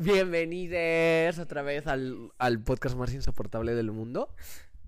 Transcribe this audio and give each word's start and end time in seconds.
Bienvenidos 0.00 1.40
otra 1.40 1.62
vez 1.62 1.88
al, 1.88 2.30
al 2.38 2.62
podcast 2.62 2.94
más 2.94 3.12
insoportable 3.12 3.74
del 3.74 3.90
mundo. 3.90 4.32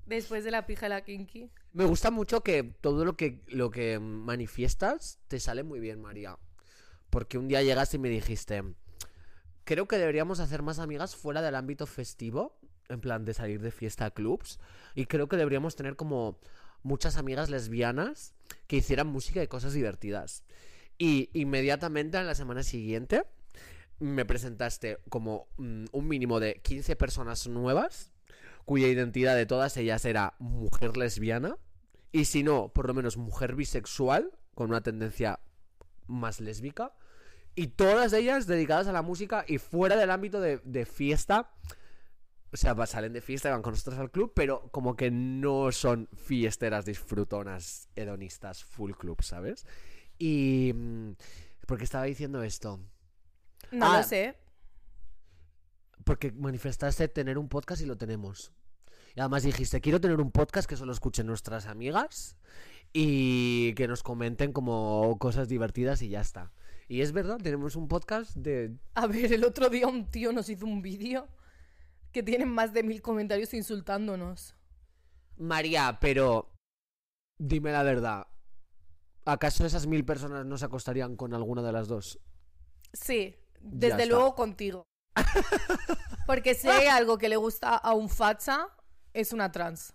Después 0.06 0.44
de 0.44 0.52
la 0.52 0.66
pija 0.66 0.86
de 0.86 0.90
la 0.90 1.00
kinky. 1.00 1.50
Me 1.72 1.84
gusta 1.84 2.12
mucho 2.12 2.44
que 2.44 2.62
todo 2.62 3.04
lo 3.04 3.16
que, 3.16 3.42
lo 3.48 3.72
que 3.72 3.98
manifiestas 3.98 5.18
te 5.26 5.40
sale 5.40 5.64
muy 5.64 5.80
bien, 5.80 6.00
María. 6.00 6.38
Porque 7.10 7.38
un 7.38 7.48
día 7.48 7.60
llegaste 7.60 7.96
y 7.96 7.98
me 7.98 8.08
dijiste, 8.08 8.62
creo 9.64 9.88
que 9.88 9.98
deberíamos 9.98 10.38
hacer 10.38 10.62
más 10.62 10.78
amigas 10.78 11.16
fuera 11.16 11.42
del 11.42 11.56
ámbito 11.56 11.88
festivo, 11.88 12.60
en 12.88 13.00
plan 13.00 13.24
de 13.24 13.34
salir 13.34 13.60
de 13.60 13.72
fiesta 13.72 14.04
a 14.04 14.10
clubs, 14.12 14.60
y 14.94 15.06
creo 15.06 15.28
que 15.28 15.36
deberíamos 15.36 15.74
tener 15.74 15.96
como 15.96 16.38
muchas 16.84 17.16
amigas 17.16 17.50
lesbianas 17.50 18.32
que 18.68 18.76
hicieran 18.76 19.08
música 19.08 19.42
y 19.42 19.48
cosas 19.48 19.72
divertidas. 19.72 20.44
Y 20.98 21.30
inmediatamente 21.32 22.16
en 22.16 22.28
la 22.28 22.36
semana 22.36 22.62
siguiente 22.62 23.24
me 24.00 24.24
presentaste 24.24 24.98
como 25.08 25.48
mm, 25.56 25.86
un 25.92 26.08
mínimo 26.08 26.40
de 26.40 26.60
15 26.62 26.96
personas 26.96 27.46
nuevas, 27.46 28.12
cuya 28.64 28.88
identidad 28.88 29.36
de 29.36 29.46
todas 29.46 29.76
ellas 29.76 30.04
era 30.04 30.34
mujer 30.38 30.96
lesbiana, 30.96 31.56
y 32.12 32.24
si 32.24 32.42
no, 32.42 32.72
por 32.72 32.86
lo 32.86 32.94
menos 32.94 33.16
mujer 33.16 33.54
bisexual, 33.54 34.32
con 34.54 34.70
una 34.70 34.82
tendencia 34.82 35.40
más 36.06 36.40
lésbica, 36.40 36.92
y 37.54 37.68
todas 37.68 38.12
ellas 38.12 38.46
dedicadas 38.46 38.88
a 38.88 38.92
la 38.92 39.02
música 39.02 39.44
y 39.46 39.58
fuera 39.58 39.96
del 39.96 40.10
ámbito 40.10 40.40
de, 40.40 40.58
de 40.64 40.86
fiesta. 40.86 41.52
O 42.52 42.56
sea, 42.56 42.74
salen 42.86 43.12
de 43.12 43.20
fiesta 43.20 43.48
y 43.48 43.52
van 43.52 43.62
con 43.62 43.72
nosotros 43.72 43.98
al 44.00 44.10
club, 44.10 44.32
pero 44.34 44.70
como 44.72 44.96
que 44.96 45.10
no 45.10 45.70
son 45.70 46.08
fiesteras 46.16 46.84
disfrutonas, 46.84 47.88
hedonistas, 47.94 48.64
full 48.64 48.92
club, 48.92 49.22
¿sabes? 49.22 49.66
Y... 50.18 50.72
mm, 50.74 51.12
¿Por 51.70 51.78
qué 51.78 51.84
estaba 51.84 52.02
diciendo 52.02 52.42
esto? 52.42 52.80
No 53.72 53.92
Ah. 53.92 53.98
lo 53.98 54.02
sé. 54.02 54.36
Porque 56.04 56.32
manifestaste 56.32 57.08
tener 57.08 57.38
un 57.38 57.48
podcast 57.48 57.82
y 57.82 57.86
lo 57.86 57.96
tenemos. 57.96 58.52
Y 59.14 59.20
además 59.20 59.42
dijiste, 59.42 59.80
quiero 59.80 60.00
tener 60.00 60.20
un 60.20 60.30
podcast 60.30 60.68
que 60.68 60.76
solo 60.76 60.92
escuchen 60.92 61.26
nuestras 61.26 61.66
amigas 61.66 62.36
y 62.92 63.74
que 63.74 63.86
nos 63.88 64.02
comenten 64.02 64.52
como 64.52 65.16
cosas 65.18 65.48
divertidas 65.48 66.00
y 66.02 66.08
ya 66.08 66.20
está. 66.20 66.52
Y 66.88 67.02
es 67.02 67.12
verdad, 67.12 67.38
tenemos 67.42 67.76
un 67.76 67.86
podcast 67.88 68.34
de... 68.36 68.76
A 68.94 69.06
ver, 69.06 69.32
el 69.32 69.44
otro 69.44 69.68
día 69.68 69.86
un 69.86 70.10
tío 70.10 70.32
nos 70.32 70.48
hizo 70.48 70.66
un 70.66 70.82
vídeo 70.82 71.28
que 72.12 72.22
tiene 72.22 72.46
más 72.46 72.72
de 72.72 72.82
mil 72.82 73.02
comentarios 73.02 73.54
insultándonos. 73.54 74.54
María, 75.36 75.98
pero... 76.00 76.50
Dime 77.38 77.72
la 77.72 77.82
verdad. 77.82 78.26
¿Acaso 79.24 79.64
esas 79.64 79.86
mil 79.86 80.04
personas 80.04 80.44
no 80.46 80.58
se 80.58 80.64
acostarían 80.64 81.14
con 81.16 81.32
alguna 81.34 81.62
de 81.62 81.72
las 81.72 81.88
dos? 81.88 82.18
Sí, 82.92 83.36
desde 83.60 84.06
luego 84.06 84.34
contigo. 84.34 84.86
Porque 86.26 86.54
si 86.54 86.68
hay 86.68 86.86
algo 86.86 87.18
que 87.18 87.28
le 87.28 87.36
gusta 87.36 87.76
a 87.76 87.92
un 87.94 88.08
facha, 88.08 88.68
es 89.12 89.32
una 89.32 89.52
trans. 89.52 89.94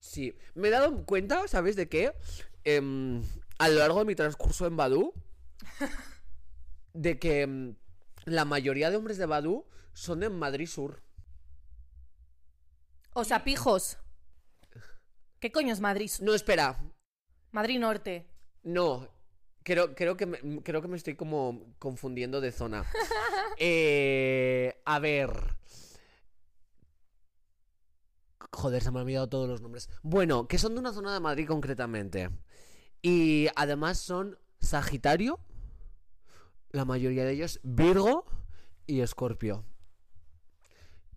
Sí, 0.00 0.36
me 0.54 0.68
he 0.68 0.70
dado 0.70 1.04
cuenta, 1.06 1.46
¿sabes 1.48 1.76
de 1.76 1.88
qué? 1.88 2.12
Em, 2.64 3.22
a 3.58 3.68
lo 3.68 3.78
largo 3.78 4.00
de 4.00 4.04
mi 4.04 4.14
transcurso 4.14 4.66
en 4.66 4.76
Badu, 4.76 5.14
de 6.92 7.18
que 7.18 7.42
em, 7.42 7.76
la 8.24 8.44
mayoría 8.44 8.90
de 8.90 8.96
hombres 8.96 9.18
de 9.18 9.26
Badu 9.26 9.66
son 9.92 10.20
de 10.20 10.28
Madrid 10.28 10.66
Sur. 10.66 11.02
O 13.14 13.24
sea, 13.24 13.44
pijos. 13.44 13.98
¿Qué 15.38 15.52
coño 15.52 15.72
es 15.72 15.80
Madrid? 15.80 16.10
No, 16.20 16.34
espera, 16.34 16.78
Madrid 17.50 17.78
Norte. 17.78 18.28
no. 18.62 19.08
Creo, 19.64 19.94
creo, 19.94 20.16
que 20.16 20.26
me, 20.26 20.62
creo 20.62 20.82
que 20.82 20.88
me 20.88 20.96
estoy 20.96 21.14
como 21.14 21.74
confundiendo 21.78 22.40
de 22.40 22.52
zona. 22.52 22.84
Eh, 23.58 24.80
a 24.86 24.98
ver. 24.98 25.30
Joder, 28.52 28.82
se 28.82 28.90
me 28.90 28.98
han 28.98 29.04
olvidado 29.04 29.28
todos 29.28 29.48
los 29.48 29.60
nombres. 29.60 29.88
Bueno, 30.02 30.48
que 30.48 30.58
son 30.58 30.74
de 30.74 30.80
una 30.80 30.92
zona 30.92 31.12
de 31.14 31.20
Madrid 31.20 31.46
concretamente. 31.46 32.30
Y 33.02 33.48
además 33.56 33.98
son 33.98 34.38
Sagitario, 34.60 35.40
la 36.70 36.84
mayoría 36.84 37.24
de 37.24 37.32
ellos, 37.32 37.60
Virgo 37.62 38.24
y 38.86 39.00
Escorpio. 39.00 39.64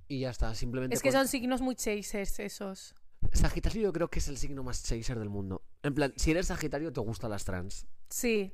Y 0.08 0.20
ya 0.22 0.30
está, 0.30 0.54
simplemente. 0.56 0.96
Es 0.96 1.02
que 1.02 1.10
con- 1.10 1.20
son 1.20 1.28
signos 1.28 1.62
muy 1.62 1.76
chasers 1.76 2.40
esos. 2.40 2.96
Sagitario 3.34 3.82
yo 3.82 3.94
creo 3.94 4.10
que 4.10 4.20
es 4.20 4.28
el 4.28 4.38
signo 4.38 4.64
más 4.64 4.84
chaser 4.84 5.18
del 5.20 5.30
mundo. 5.30 5.64
En 5.84 5.94
plan, 5.96 6.14
si 6.16 6.32
eres 6.32 6.48
Sagitario 6.48 6.94
te 6.94 7.02
gustan 7.02 7.32
las 7.32 7.44
trans. 7.44 7.88
Sí, 8.10 8.54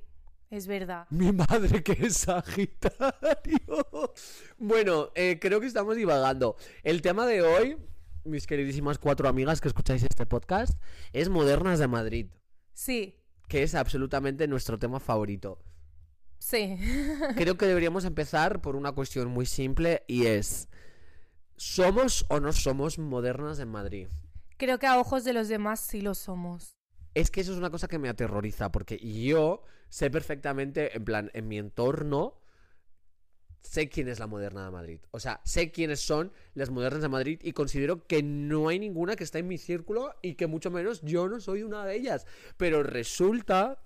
es 0.49 0.67
verdad. 0.67 1.07
Mi 1.09 1.31
madre 1.31 1.83
que 1.83 1.93
es 1.93 2.17
Sagitario. 2.17 2.99
Bueno, 4.57 5.09
eh, 5.15 5.39
creo 5.39 5.59
que 5.59 5.67
estamos 5.67 5.95
divagando. 5.95 6.55
El 6.83 7.01
tema 7.01 7.25
de 7.25 7.41
hoy, 7.41 7.77
mis 8.23 8.45
queridísimas 8.47 8.97
cuatro 8.99 9.27
amigas 9.27 9.61
que 9.61 9.67
escucháis 9.67 10.03
este 10.03 10.25
podcast, 10.25 10.79
es 11.13 11.29
Modernas 11.29 11.79
de 11.79 11.87
Madrid, 11.87 12.27
Sí, 12.73 13.15
que 13.47 13.63
es 13.63 13.75
absolutamente 13.75 14.47
nuestro 14.47 14.77
tema 14.79 14.99
favorito. 14.99 15.59
sí. 16.39 16.77
Creo 17.35 17.57
que 17.57 17.65
deberíamos 17.65 18.05
empezar 18.05 18.61
por 18.61 18.75
una 18.75 18.91
cuestión 18.93 19.27
muy 19.29 19.45
simple 19.45 20.03
y 20.07 20.25
es, 20.27 20.69
¿somos 21.57 22.25
o 22.29 22.39
no 22.39 22.51
somos 22.53 22.97
modernas 22.99 23.59
en 23.59 23.69
Madrid? 23.69 24.07
Creo 24.57 24.77
que 24.79 24.87
a 24.87 24.99
ojos 24.99 25.23
de 25.23 25.33
los 25.33 25.47
demás 25.47 25.79
sí 25.79 26.01
lo 26.01 26.13
somos. 26.13 26.75
Es 27.13 27.31
que 27.31 27.41
eso 27.41 27.51
es 27.51 27.57
una 27.57 27.69
cosa 27.69 27.87
que 27.87 27.99
me 27.99 28.09
aterroriza, 28.09 28.71
porque 28.71 28.97
yo 28.97 29.63
sé 29.89 30.09
perfectamente, 30.09 30.95
en 30.95 31.03
plan, 31.03 31.31
en 31.33 31.47
mi 31.47 31.57
entorno, 31.57 32.41
sé 33.61 33.89
quién 33.89 34.07
es 34.07 34.19
la 34.19 34.27
moderna 34.27 34.65
de 34.65 34.71
Madrid. 34.71 34.99
O 35.11 35.19
sea, 35.19 35.41
sé 35.43 35.71
quiénes 35.71 35.99
son 35.99 36.31
las 36.53 36.69
modernas 36.69 37.01
de 37.01 37.09
Madrid 37.09 37.39
y 37.43 37.53
considero 37.53 38.07
que 38.07 38.23
no 38.23 38.69
hay 38.69 38.79
ninguna 38.79 39.15
que 39.15 39.23
está 39.23 39.39
en 39.39 39.47
mi 39.47 39.57
círculo 39.57 40.15
y 40.21 40.35
que 40.35 40.47
mucho 40.47 40.71
menos 40.71 41.01
yo 41.01 41.27
no 41.27 41.39
soy 41.39 41.63
una 41.63 41.85
de 41.85 41.95
ellas. 41.95 42.25
Pero 42.57 42.83
resulta 42.83 43.81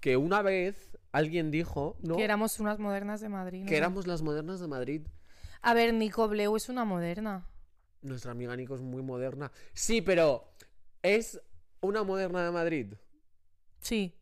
que 0.00 0.16
una 0.16 0.42
vez 0.42 0.96
alguien 1.12 1.50
dijo, 1.50 1.96
¿no? 2.02 2.16
Que 2.16 2.24
éramos 2.24 2.60
unas 2.60 2.78
modernas 2.78 3.20
de 3.20 3.28
Madrid. 3.28 3.62
¿no? 3.62 3.68
que 3.68 3.76
éramos 3.76 4.06
las 4.06 4.22
modernas 4.22 4.60
de 4.60 4.68
Madrid. 4.68 5.02
A 5.62 5.74
ver, 5.74 5.94
Nico 5.94 6.28
Bleu 6.28 6.56
es 6.56 6.68
una 6.68 6.84
moderna. 6.84 7.48
Nuestra 8.02 8.32
amiga 8.32 8.54
Nico 8.56 8.74
es 8.74 8.82
muy 8.82 9.02
moderna. 9.02 9.50
Sí, 9.72 10.02
pero 10.02 10.52
¿es 11.02 11.40
una 11.84 12.02
moderna 12.02 12.44
de 12.44 12.50
Madrid? 12.50 12.94
Sí. 13.80 14.14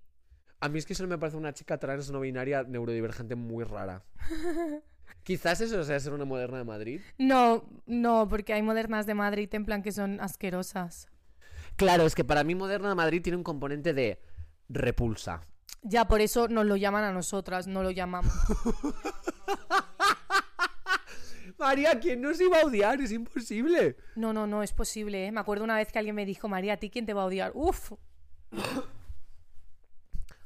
A 0.61 0.69
mí 0.69 0.79
es 0.79 0.87
que 0.87 0.93
eso 0.93 1.07
me 1.07 1.19
parece 1.19 1.37
una 1.37 1.53
chica 1.53 1.79
trans 1.79 2.11
no 2.11 2.21
binaria 2.21 2.63
neurodivergente 2.63 3.35
muy 3.35 3.65
rara. 3.65 4.05
Quizás 5.25 5.61
eso 5.61 5.83
sea 5.85 6.01
ser 6.01 6.13
una 6.13 6.25
moderna 6.25 6.59
de 6.59 6.65
Madrid. 6.65 7.01
No, 7.19 7.65
no, 7.87 8.27
porque 8.29 8.53
hay 8.53 8.63
modernas 8.63 9.07
de 9.07 9.15
Madrid 9.15 9.49
en 9.53 9.65
plan 9.65 9.83
que 9.83 9.93
son 9.93 10.21
asquerosas. 10.21 11.09
Claro, 11.77 12.05
es 12.05 12.15
que 12.15 12.25
para 12.25 12.45
mí 12.45 12.55
moderna 12.55 12.89
de 12.89 12.95
Madrid 12.95 13.23
tiene 13.23 13.37
un 13.37 13.45
componente 13.45 13.95
de 13.95 14.21
repulsa. 14.69 15.43
Ya 15.83 16.07
por 16.07 16.21
eso 16.21 16.49
nos 16.49 16.67
lo 16.67 16.77
llaman 16.77 17.05
a 17.05 17.13
nosotras, 17.13 17.67
no 17.67 17.83
lo 17.83 17.91
llamamos. 17.91 18.33
María, 21.63 21.99
¿quién 22.01 22.21
nos 22.21 22.41
iba 22.41 22.61
a 22.61 22.67
odiar? 22.67 23.01
Es 23.01 23.13
imposible. 23.13 23.97
No, 24.17 24.33
no, 24.33 24.47
no, 24.47 24.63
es 24.63 24.73
posible, 24.73 25.27
¿eh? 25.27 25.33
Me 25.33 25.41
acuerdo 25.41 25.65
una 25.65 25.77
vez 25.77 25.91
que 25.93 25.99
alguien 25.99 26.15
me 26.15 26.27
dijo, 26.27 26.49
María, 26.49 26.75
¿a 26.75 26.77
ti 26.77 26.91
quién 26.91 27.07
te 27.07 27.15
va 27.15 27.23
a 27.23 27.27
odiar? 27.27 27.53
Uf, 27.55 27.93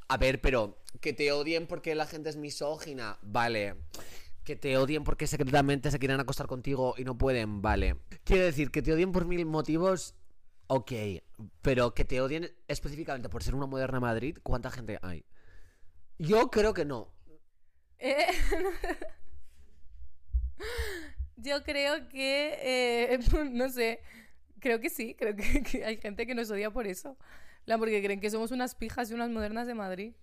A 0.08 0.16
ver, 0.18 0.40
pero 0.40 0.78
que 1.00 1.12
te 1.12 1.32
odien 1.32 1.66
porque 1.66 1.94
la 1.94 2.06
gente 2.06 2.30
es 2.30 2.36
misógina, 2.36 3.18
vale. 3.22 3.74
Que 4.44 4.54
te 4.54 4.76
odien 4.76 5.02
porque 5.02 5.26
secretamente 5.26 5.90
se 5.90 5.98
quieren 5.98 6.20
acostar 6.20 6.46
contigo 6.46 6.94
y 6.96 7.04
no 7.04 7.18
pueden, 7.18 7.60
vale. 7.62 7.96
Quiero 8.22 8.44
decir, 8.44 8.70
que 8.70 8.82
te 8.82 8.92
odien 8.92 9.10
por 9.10 9.26
mil 9.26 9.44
motivos, 9.46 10.14
ok. 10.68 10.92
Pero 11.62 11.94
que 11.94 12.04
te 12.04 12.20
odien 12.20 12.54
específicamente 12.68 13.28
por 13.28 13.42
ser 13.42 13.54
una 13.56 13.66
moderna 13.66 13.98
Madrid, 13.98 14.38
¿cuánta 14.42 14.70
gente 14.70 14.98
hay? 15.02 15.24
Yo 16.18 16.50
creo 16.50 16.72
que 16.72 16.84
no. 16.84 17.12
Eh, 17.98 18.26
Yo 21.36 21.62
creo 21.62 22.08
que, 22.08 22.58
eh, 22.62 23.18
no 23.50 23.68
sé, 23.68 24.00
creo 24.58 24.80
que 24.80 24.90
sí, 24.90 25.14
creo 25.14 25.36
que, 25.36 25.62
que 25.70 25.84
hay 25.84 25.98
gente 25.98 26.26
que 26.26 26.34
nos 26.34 26.50
odia 26.50 26.70
por 26.70 26.86
eso. 26.86 27.16
La 27.66 27.78
porque 27.78 28.02
creen 28.02 28.20
que 28.20 28.30
somos 28.30 28.52
unas 28.52 28.74
pijas 28.74 29.10
y 29.10 29.14
unas 29.14 29.30
modernas 29.30 29.66
de 29.66 29.74
Madrid. 29.74 30.14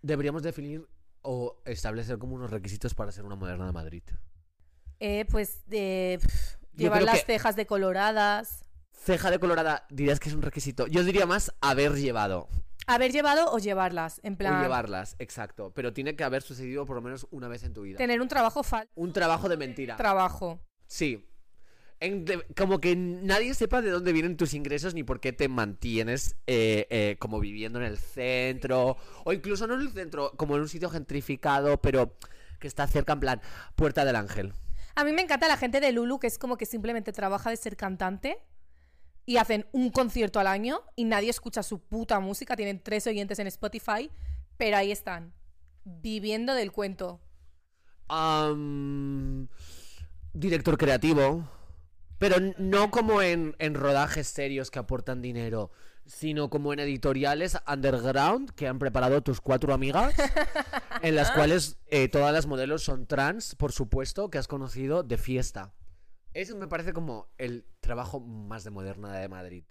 Deberíamos 0.00 0.42
definir 0.42 0.88
o 1.22 1.60
establecer 1.66 2.18
como 2.18 2.34
unos 2.34 2.50
requisitos 2.50 2.94
para 2.94 3.12
ser 3.12 3.24
una 3.24 3.36
moderna 3.36 3.66
de 3.66 3.72
Madrid. 3.72 4.02
Eh, 5.00 5.26
pues 5.30 5.60
Yo 5.68 6.18
llevar 6.74 7.02
las 7.02 7.24
cejas 7.24 7.56
decoloradas. 7.56 8.64
Ceja 8.92 9.30
de 9.30 9.38
colorada, 9.38 9.86
dirías 9.90 10.18
que 10.18 10.28
es 10.28 10.34
un 10.34 10.42
requisito. 10.42 10.86
Yo 10.86 11.04
diría 11.04 11.26
más 11.26 11.52
haber 11.60 11.92
llevado. 11.94 12.48
Haber 12.88 13.12
llevado 13.12 13.52
o 13.52 13.58
llevarlas, 13.58 14.20
en 14.24 14.36
plan. 14.36 14.58
O 14.58 14.62
llevarlas, 14.62 15.14
exacto. 15.18 15.72
Pero 15.74 15.92
tiene 15.92 16.16
que 16.16 16.24
haber 16.24 16.42
sucedido 16.42 16.86
por 16.86 16.96
lo 16.96 17.02
menos 17.02 17.26
una 17.30 17.46
vez 17.46 17.62
en 17.62 17.72
tu 17.74 17.82
vida. 17.82 17.98
Tener 17.98 18.20
un 18.20 18.28
trabajo 18.28 18.62
falso. 18.62 18.90
Un 18.96 19.12
trabajo 19.12 19.48
de 19.48 19.56
mentira. 19.56 19.96
Trabajo. 19.96 20.60
Sí. 20.86 21.24
en 22.00 22.24
de- 22.24 22.46
como 22.56 22.80
que 22.80 22.94
nadie 22.94 23.54
sepa 23.54 23.82
de 23.82 23.90
dónde 23.90 24.12
vienen 24.12 24.36
tus 24.36 24.54
ingresos 24.54 24.94
ni 24.94 25.02
por 25.02 25.18
qué 25.20 25.32
te 25.32 25.48
mantienes 25.48 26.36
eh, 26.46 26.86
eh, 26.90 27.16
como 27.18 27.40
viviendo 27.40 27.80
en 27.80 27.86
el 27.86 27.98
centro 27.98 28.96
o 29.24 29.32
incluso 29.32 29.66
no 29.66 29.74
en 29.74 29.80
el 29.80 29.90
centro, 29.90 30.30
como 30.36 30.54
en 30.54 30.62
un 30.62 30.68
sitio 30.68 30.88
gentrificado, 30.90 31.80
pero 31.80 32.14
que 32.60 32.68
está 32.68 32.86
cerca, 32.86 33.14
en 33.14 33.20
plan, 33.20 33.40
Puerta 33.74 34.04
del 34.04 34.14
Ángel. 34.14 34.52
A 34.94 35.02
mí 35.04 35.12
me 35.12 35.22
encanta 35.22 35.48
la 35.48 35.56
gente 35.56 35.80
de 35.80 35.90
Lulu, 35.92 36.20
que 36.20 36.28
es 36.28 36.38
como 36.38 36.56
que 36.56 36.66
simplemente 36.66 37.12
trabaja 37.12 37.50
de 37.50 37.56
ser 37.56 37.76
cantante 37.76 38.38
y 39.28 39.36
hacen 39.36 39.66
un 39.72 39.90
concierto 39.90 40.40
al 40.40 40.46
año 40.46 40.80
y 40.96 41.04
nadie 41.04 41.28
escucha 41.28 41.62
su 41.62 41.80
puta 41.80 42.18
música. 42.18 42.56
Tienen 42.56 42.82
tres 42.82 43.06
oyentes 43.06 43.38
en 43.38 43.46
Spotify, 43.48 44.10
pero 44.56 44.78
ahí 44.78 44.90
están, 44.90 45.34
viviendo 45.84 46.54
del 46.54 46.72
cuento. 46.72 47.20
Director 50.32 50.78
creativo. 50.78 51.46
Pero 52.16 52.36
no 52.56 52.90
como 52.90 53.20
en, 53.20 53.54
en 53.58 53.74
rodajes 53.74 54.28
serios 54.28 54.70
que 54.70 54.78
aportan 54.78 55.20
dinero, 55.20 55.72
sino 56.06 56.48
como 56.48 56.72
en 56.72 56.78
editoriales 56.78 57.58
underground 57.70 58.52
que 58.52 58.66
han 58.66 58.78
preparado 58.78 59.22
tus 59.22 59.42
cuatro 59.42 59.74
amigas, 59.74 60.14
en 61.02 61.14
las 61.14 61.32
cuales 61.32 61.76
eh, 61.88 62.08
todas 62.08 62.32
las 62.32 62.46
modelos 62.46 62.82
son 62.82 63.06
trans, 63.06 63.54
por 63.56 63.72
supuesto, 63.72 64.30
que 64.30 64.38
has 64.38 64.48
conocido 64.48 65.02
de 65.02 65.18
fiesta. 65.18 65.74
Eso 66.38 66.56
me 66.56 66.68
parece 66.68 66.92
como 66.92 67.26
el 67.36 67.66
trabajo 67.80 68.20
más 68.20 68.62
de 68.62 68.70
moderna 68.70 69.12
de 69.12 69.28
Madrid. 69.28 69.64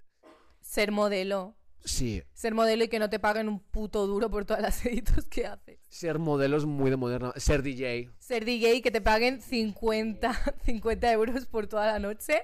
Ser 0.59 0.91
modelo. 0.91 1.55
Sí, 1.85 2.21
Ser 2.33 2.53
modelo 2.53 2.83
y 2.83 2.89
que 2.89 2.99
no 2.99 3.09
te 3.09 3.19
paguen 3.19 3.47
un 3.47 3.61
puto 3.61 4.05
duro 4.05 4.29
por 4.29 4.43
todas 4.43 4.61
las 4.61 4.85
editos 4.85 5.23
que 5.27 5.45
haces. 5.45 5.79
ser 5.87 6.19
modelos 6.19 6.65
muy 6.65 6.89
de 6.89 6.97
moderna. 6.97 7.31
Ser 7.37 7.63
DJ. 7.63 8.11
Ser 8.19 8.43
DJ 8.43 8.73
y 8.75 8.81
que 8.81 8.91
te 8.91 8.99
paguen 8.99 9.41
50, 9.41 10.55
50 10.65 11.09
euros 11.13 11.45
por 11.45 11.67
toda 11.67 11.87
la 11.87 11.99
noche 11.99 12.41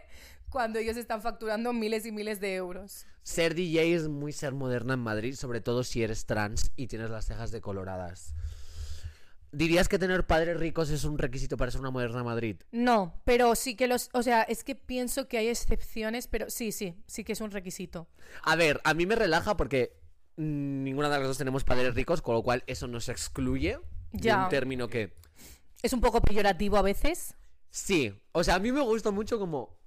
cuando 0.47 0.79
ellos 0.79 0.95
están 0.95 1.21
facturando 1.21 1.73
miles 1.73 2.05
y 2.05 2.13
miles 2.13 2.39
de 2.39 2.55
euros. 2.55 3.05
Ser 3.23 3.55
DJ 3.55 3.93
es 3.93 4.07
muy 4.07 4.31
ser 4.31 4.53
moderna 4.53 4.93
en 4.93 5.01
Madrid, 5.01 5.35
sobre 5.35 5.59
todo 5.59 5.83
si 5.83 6.01
eres 6.01 6.25
trans 6.25 6.71
y 6.77 6.87
tienes 6.87 7.09
las 7.09 7.25
cejas 7.25 7.51
decoloradas. 7.51 8.35
¿Dirías 9.55 9.87
que 9.87 9.99
tener 9.99 10.25
padres 10.25 10.57
ricos 10.59 10.89
es 10.89 11.03
un 11.03 11.19
requisito 11.19 11.57
para 11.57 11.69
ser 11.69 11.79
una 11.79 11.91
moderna 11.91 12.23
Madrid? 12.23 12.57
No, 12.71 13.21
pero 13.23 13.53
sí 13.53 13.75
que 13.75 13.87
los... 13.87 14.09
O 14.13 14.23
sea, 14.23 14.41
es 14.41 14.63
que 14.63 14.73
pienso 14.73 15.27
que 15.27 15.37
hay 15.37 15.47
excepciones, 15.47 16.25
pero 16.25 16.49
sí, 16.49 16.71
sí, 16.71 16.95
sí 17.05 17.23
que 17.23 17.33
es 17.33 17.39
un 17.41 17.51
requisito. 17.51 18.07
A 18.41 18.55
ver, 18.55 18.81
a 18.83 18.95
mí 18.95 19.05
me 19.05 19.15
relaja 19.15 19.55
porque 19.55 19.93
ninguna 20.37 21.07
de 21.09 21.19
las 21.19 21.27
dos 21.27 21.37
tenemos 21.37 21.63
padres 21.63 21.93
ricos, 21.93 22.23
con 22.23 22.33
lo 22.33 22.41
cual 22.41 22.63
eso 22.65 22.87
nos 22.87 23.09
excluye 23.09 23.77
de 24.11 24.19
Ya. 24.27 24.43
un 24.45 24.49
término 24.49 24.87
que... 24.87 25.13
Es 25.83 25.93
un 25.93 26.01
poco 26.01 26.19
peyorativo 26.21 26.77
a 26.77 26.81
veces. 26.81 27.35
Sí, 27.69 28.11
o 28.31 28.43
sea, 28.43 28.55
a 28.55 28.59
mí 28.59 28.71
me 28.71 28.81
gusta 28.81 29.11
mucho 29.11 29.37
como 29.37 29.77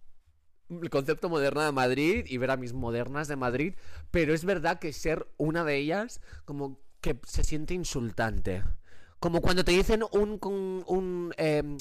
el 0.71 0.91
concepto 0.91 1.29
moderna 1.29 1.65
de 1.67 1.73
Madrid 1.73 2.25
y 2.29 2.39
ver 2.39 2.53
a 2.53 2.57
mis 2.57 2.73
modernas 2.73 3.27
de 3.27 3.35
Madrid, 3.35 3.75
pero 4.13 4.33
es 4.33 4.45
verdad 4.45 4.79
que 4.79 4.93
ser 4.93 5.27
una 5.39 5.65
de 5.65 5.77
ellas 5.77 6.21
como 6.45 6.79
que 7.01 7.19
se 7.27 7.43
siente 7.43 7.75
insultante. 7.75 8.63
Como 9.19 9.41
cuando 9.41 9.65
te 9.65 9.73
dicen 9.73 10.03
un, 10.13 10.39
un 10.87 11.35
em, 11.37 11.79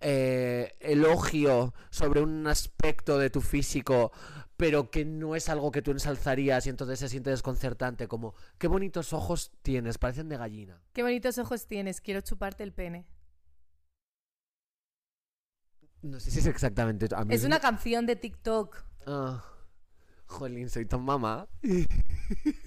eh, 0.00 0.76
elogio 0.80 1.72
sobre 1.90 2.20
un 2.20 2.46
aspecto 2.46 3.18
de 3.18 3.30
tu 3.30 3.40
físico, 3.40 4.12
pero 4.56 4.90
que 4.90 5.04
no 5.04 5.34
es 5.34 5.48
algo 5.48 5.70
que 5.70 5.82
tú 5.82 5.92
ensalzarías 5.92 6.66
y 6.66 6.70
entonces 6.70 6.98
se 6.98 7.08
siente 7.08 7.30
desconcertante, 7.30 8.06
como, 8.06 8.34
qué 8.58 8.68
bonitos 8.68 9.12
ojos 9.12 9.50
tienes, 9.62 9.98
parecen 9.98 10.28
de 10.28 10.36
gallina. 10.36 10.80
Qué 10.92 11.02
bonitos 11.02 11.38
ojos 11.38 11.66
tienes, 11.66 12.00
quiero 12.00 12.20
chuparte 12.20 12.62
el 12.62 12.72
pene. 12.72 13.06
No 16.02 16.20
sé 16.20 16.30
si 16.30 16.40
es 16.40 16.46
exactamente... 16.46 17.08
a 17.14 17.24
mí 17.24 17.34
Es 17.34 17.44
una 17.44 17.60
canción 17.60 18.04
de 18.04 18.16
TikTok. 18.16 18.84
Ah, 19.06 19.42
jolín, 20.26 20.68
soy 20.68 20.84
tan 20.84 21.02
mamá. 21.02 21.48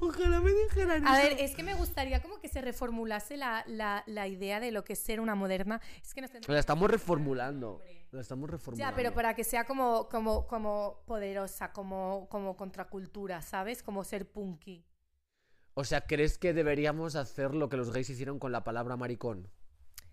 Ojalá 0.00 0.40
me 0.40 0.50
dijeran 0.52 1.06
A 1.06 1.20
eso. 1.20 1.28
ver, 1.36 1.40
es 1.44 1.54
que 1.54 1.62
me 1.62 1.74
gustaría 1.74 2.20
como 2.22 2.38
que 2.40 2.48
se 2.48 2.60
reformulase 2.60 3.36
la, 3.36 3.64
la- 3.66 4.02
la 4.06 4.26
idea 4.28 4.60
de 4.60 4.70
lo 4.70 4.84
que 4.84 4.92
es 4.94 4.98
ser 4.98 5.20
una 5.20 5.34
moderna. 5.34 5.80
Es 6.02 6.14
que 6.14 6.20
nos 6.20 6.30
La 6.48 6.58
estamos 6.58 6.90
reformulando. 6.90 7.80
La 8.12 8.20
estamos 8.20 8.48
reformulando. 8.50 8.90
Ya, 8.90 8.96
pero 8.96 9.14
para 9.14 9.34
que 9.34 9.44
sea 9.44 9.64
como, 9.64 10.08
como, 10.08 10.46
como 10.46 11.02
poderosa, 11.06 11.72
como, 11.72 12.28
como 12.30 12.56
contracultura, 12.56 13.42
¿sabes? 13.42 13.82
Como 13.82 14.04
ser 14.04 14.30
punky. 14.30 14.84
O 15.74 15.84
sea, 15.84 16.00
¿crees 16.02 16.38
que 16.38 16.52
deberíamos 16.54 17.16
hacer 17.16 17.54
lo 17.54 17.68
que 17.68 17.76
los 17.76 17.92
gays 17.92 18.08
hicieron 18.08 18.38
con 18.38 18.52
la 18.52 18.64
palabra 18.64 18.96
maricón? 18.96 19.50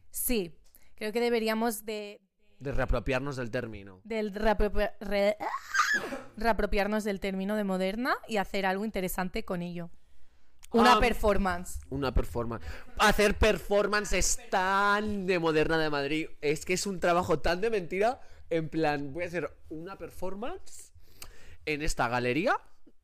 Sí, 0.09 0.59
creo 0.95 1.11
que 1.13 1.21
deberíamos 1.21 1.85
de, 1.85 2.19
De 2.63 2.71
reapropiarnos 2.71 3.35
del 3.35 3.51
término. 3.51 3.99
del 4.05 4.33
reapropia- 4.33 4.93
re- 5.01 5.35
reapropiarnos 6.37 7.03
del 7.03 7.19
término 7.19 7.55
de 7.55 7.63
moderna 7.65 8.15
y 8.27 8.37
hacer 8.37 8.65
algo 8.65 8.85
interesante 8.85 9.43
con 9.43 9.61
ello. 9.61 9.89
Una 10.71 10.93
Ah, 10.93 10.99
performance. 10.99 11.79
Una 11.89 12.13
performance. 12.13 12.65
Hacer 12.97 13.37
performances 13.37 14.39
tan 14.49 15.27
de 15.27 15.37
moderna 15.39 15.77
de 15.77 15.89
Madrid. 15.89 16.27
Es 16.41 16.65
que 16.65 16.73
es 16.73 16.87
un 16.87 16.99
trabajo 16.99 17.39
tan 17.39 17.61
de 17.61 17.69
mentira. 17.69 18.21
En 18.49 18.69
plan, 18.69 19.13
voy 19.13 19.25
a 19.25 19.27
hacer 19.27 19.55
una 19.69 19.97
performance 19.97 20.91
en 21.65 21.81
esta 21.83 22.07
galería 22.07 22.55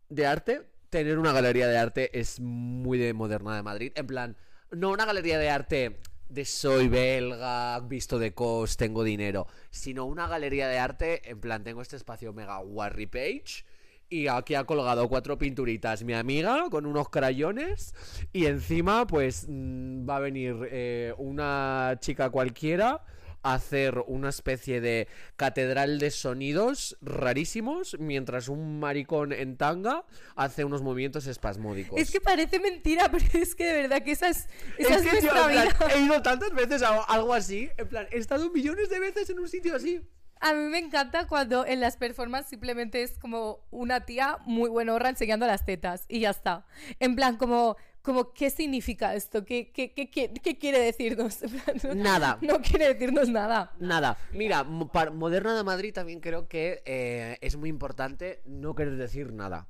de 0.09 0.25
arte. 0.25 0.67
Tener 0.89 1.19
una 1.19 1.31
galería 1.31 1.67
de 1.67 1.77
arte 1.77 2.17
es 2.19 2.39
muy 2.39 2.97
de 2.97 3.13
moderna 3.13 3.55
de 3.55 3.61
Madrid. 3.61 3.91
En 3.95 4.07
plan, 4.07 4.37
no 4.71 4.89
una 4.89 5.05
galería 5.05 5.37
de 5.37 5.49
arte 5.51 5.99
de 6.29 6.45
soy 6.45 6.87
belga, 6.87 7.79
visto 7.81 8.19
de 8.19 8.33
cos, 8.33 8.77
tengo 8.77 9.03
dinero. 9.03 9.47
Sino 9.71 10.05
una 10.05 10.27
galería 10.27 10.67
de 10.67 10.77
arte, 10.77 11.29
en 11.29 11.39
plan, 11.39 11.63
tengo 11.63 11.81
este 11.81 11.95
espacio 11.95 12.33
mega 12.33 12.59
Warry 12.59 13.07
Page. 13.07 13.65
Y 14.11 14.27
aquí 14.27 14.55
ha 14.55 14.63
colgado 14.63 15.07
cuatro 15.07 15.37
pinturitas 15.37 16.03
mi 16.03 16.13
amiga 16.13 16.65
con 16.71 16.85
unos 16.85 17.09
crayones. 17.09 17.93
Y 18.33 18.45
encima, 18.45 19.05
pues 19.05 19.45
mm, 19.47 20.09
va 20.09 20.17
a 20.17 20.19
venir 20.19 20.55
eh, 20.71 21.13
una 21.17 21.97
chica 21.99 22.29
cualquiera 22.29 23.03
hacer 23.43 24.03
una 24.07 24.29
especie 24.29 24.81
de 24.81 25.07
catedral 25.35 25.99
de 25.99 26.11
sonidos 26.11 26.97
rarísimos. 27.01 27.97
Mientras 27.99 28.49
un 28.49 28.79
maricón 28.79 29.33
en 29.33 29.57
tanga 29.57 30.05
hace 30.35 30.65
unos 30.65 30.81
movimientos 30.81 31.27
espasmódicos. 31.27 31.99
Es 31.99 32.11
que 32.11 32.21
parece 32.21 32.59
mentira, 32.59 33.09
pero 33.11 33.25
es 33.33 33.55
que 33.55 33.65
de 33.65 33.73
verdad 33.73 34.03
que 34.03 34.11
esa 34.11 34.29
es, 34.29 34.47
que, 34.77 34.85
plan, 34.85 35.49
vida. 35.49 35.75
he 35.95 36.01
ido 36.01 36.21
tantas 36.21 36.53
veces 36.53 36.81
a 36.81 37.03
algo 37.03 37.33
así. 37.33 37.69
En 37.77 37.87
plan, 37.87 38.07
he 38.11 38.17
estado 38.17 38.49
millones 38.51 38.89
de 38.89 38.99
veces 38.99 39.29
en 39.29 39.39
un 39.39 39.47
sitio 39.47 39.75
así. 39.75 40.01
A 40.41 40.53
mí 40.53 40.69
me 40.69 40.77
encanta 40.77 41.27
cuando 41.27 41.65
en 41.65 41.81
las 41.81 41.97
performances 41.97 42.49
simplemente 42.49 43.03
es 43.03 43.19
como 43.19 43.59
una 43.71 44.05
tía 44.05 44.37
muy 44.45 44.69
buenorra 44.69 45.09
enseñando 45.09 45.45
las 45.45 45.65
tetas 45.65 46.05
y 46.07 46.21
ya 46.21 46.29
está. 46.29 46.65
En 46.99 47.17
plan, 47.17 47.35
como, 47.35 47.75
como 48.01 48.33
¿qué 48.33 48.49
significa 48.49 49.13
esto? 49.15 49.45
¿Qué, 49.45 49.71
qué, 49.71 49.93
qué, 49.93 50.09
qué- 50.09 50.33
qué 50.33 50.57
quiere 50.57 50.79
decirnos? 50.79 51.39
Nada. 51.95 52.37
No 52.41 52.61
quiere 52.61 52.93
decirnos 52.93 53.29
nada. 53.29 53.73
Nada, 53.79 54.17
mira, 54.31 54.65
para 54.91 55.11
Moderna 55.11 55.55
de 55.55 55.63
Madrid 55.63 55.93
también 55.93 56.19
creo 56.19 56.47
que 56.47 56.81
eh, 56.85 57.37
es 57.41 57.55
muy 57.57 57.69
importante 57.69 58.41
no 58.45 58.75
querer 58.75 58.95
decir 58.97 59.33
nada. 59.33 59.67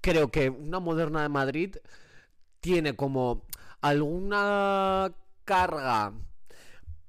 Creo 0.00 0.30
que 0.30 0.48
una 0.50 0.80
Moderna 0.80 1.22
de 1.22 1.28
Madrid 1.28 1.76
tiene 2.60 2.96
como 2.96 3.44
alguna 3.80 5.12
carga 5.44 6.12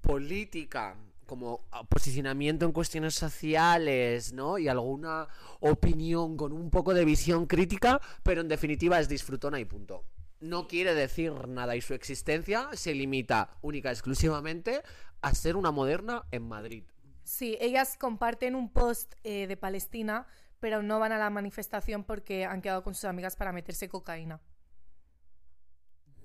política, 0.01 0.96
como 1.31 1.65
posicionamiento 1.88 2.65
en 2.65 2.73
cuestiones 2.73 3.15
sociales, 3.15 4.33
¿no? 4.33 4.57
Y 4.57 4.67
alguna 4.67 5.29
opinión 5.61 6.35
con 6.35 6.51
un 6.51 6.69
poco 6.69 6.93
de 6.93 7.05
visión 7.05 7.45
crítica, 7.45 8.01
pero 8.21 8.41
en 8.41 8.50
definitiva 8.50 9.00
es 9.00 9.07
disfrutona 9.07 9.57
y 9.57 9.63
punto. 9.63 10.03
No 10.41 10.67
quiere 10.67 10.93
decir 10.93 11.47
nada 11.47 11.77
y 11.77 11.79
su 11.79 11.93
existencia 11.93 12.67
se 12.73 12.93
limita 12.93 13.55
única 13.61 13.88
y 13.88 13.93
exclusivamente 13.93 14.81
a 15.21 15.33
ser 15.33 15.55
una 15.55 15.71
moderna 15.71 16.25
en 16.31 16.50
Madrid. 16.50 16.83
Sí, 17.23 17.57
ellas 17.61 17.95
comparten 17.97 18.53
un 18.53 18.69
post 18.69 19.13
eh, 19.23 19.47
de 19.47 19.55
Palestina, 19.55 20.27
pero 20.59 20.83
no 20.83 21.00
van 21.00 21.13
a 21.13 21.17
la 21.17 21.29
manifestación 21.29 22.03
porque 22.03 22.43
han 22.43 22.61
quedado 22.61 22.83
con 22.83 22.93
sus 22.93 23.05
amigas 23.05 23.38
para 23.38 23.53
meterse 23.53 23.88
cocaína. 23.88 24.41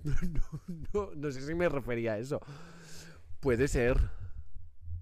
No, 0.92 1.12
no 1.14 1.30
sé 1.30 1.42
si 1.42 1.54
me 1.54 1.68
refería 1.68 2.14
a 2.14 2.18
eso. 2.18 2.40
Puede 3.38 3.68
ser. 3.68 4.25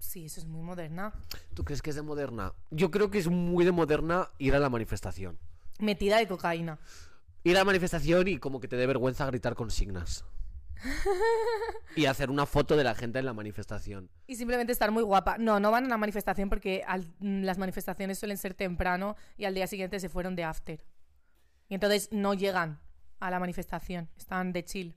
Sí, 0.05 0.25
eso 0.25 0.39
es 0.39 0.45
muy 0.45 0.61
moderna. 0.61 1.13
¿Tú 1.53 1.63
crees 1.65 1.81
que 1.81 1.89
es 1.89 1.95
de 1.95 2.01
moderna? 2.01 2.53
Yo 2.71 2.91
creo 2.91 3.09
que 3.11 3.17
es 3.17 3.27
muy 3.27 3.65
de 3.65 3.71
moderna 3.71 4.29
ir 4.37 4.55
a 4.55 4.59
la 4.59 4.69
manifestación. 4.69 5.37
Metida 5.79 6.17
de 6.17 6.27
cocaína. 6.27 6.79
Ir 7.43 7.55
a 7.55 7.59
la 7.59 7.65
manifestación 7.65 8.27
y 8.27 8.37
como 8.37 8.59
que 8.59 8.67
te 8.67 8.75
dé 8.77 8.87
vergüenza 8.87 9.25
gritar 9.25 9.55
consignas. 9.55 10.23
y 11.95 12.05
hacer 12.05 12.29
una 12.29 12.45
foto 12.45 12.75
de 12.77 12.83
la 12.83 12.95
gente 12.95 13.19
en 13.19 13.25
la 13.25 13.33
manifestación. 13.33 14.09
Y 14.27 14.35
simplemente 14.35 14.71
estar 14.71 14.91
muy 14.91 15.03
guapa. 15.03 15.37
No, 15.37 15.59
no 15.59 15.71
van 15.71 15.85
a 15.85 15.87
la 15.89 15.97
manifestación 15.97 16.49
porque 16.49 16.83
al- 16.87 17.05
mm, 17.19 17.43
las 17.43 17.57
manifestaciones 17.57 18.19
suelen 18.19 18.37
ser 18.37 18.53
temprano 18.53 19.15
y 19.37 19.45
al 19.45 19.53
día 19.53 19.67
siguiente 19.67 19.99
se 19.99 20.09
fueron 20.09 20.35
de 20.35 20.43
after. 20.43 20.85
Y 21.69 21.73
entonces 21.75 22.09
no 22.11 22.33
llegan 22.33 22.79
a 23.19 23.31
la 23.31 23.39
manifestación. 23.39 24.09
Están 24.17 24.53
de 24.53 24.63
chill. 24.65 24.95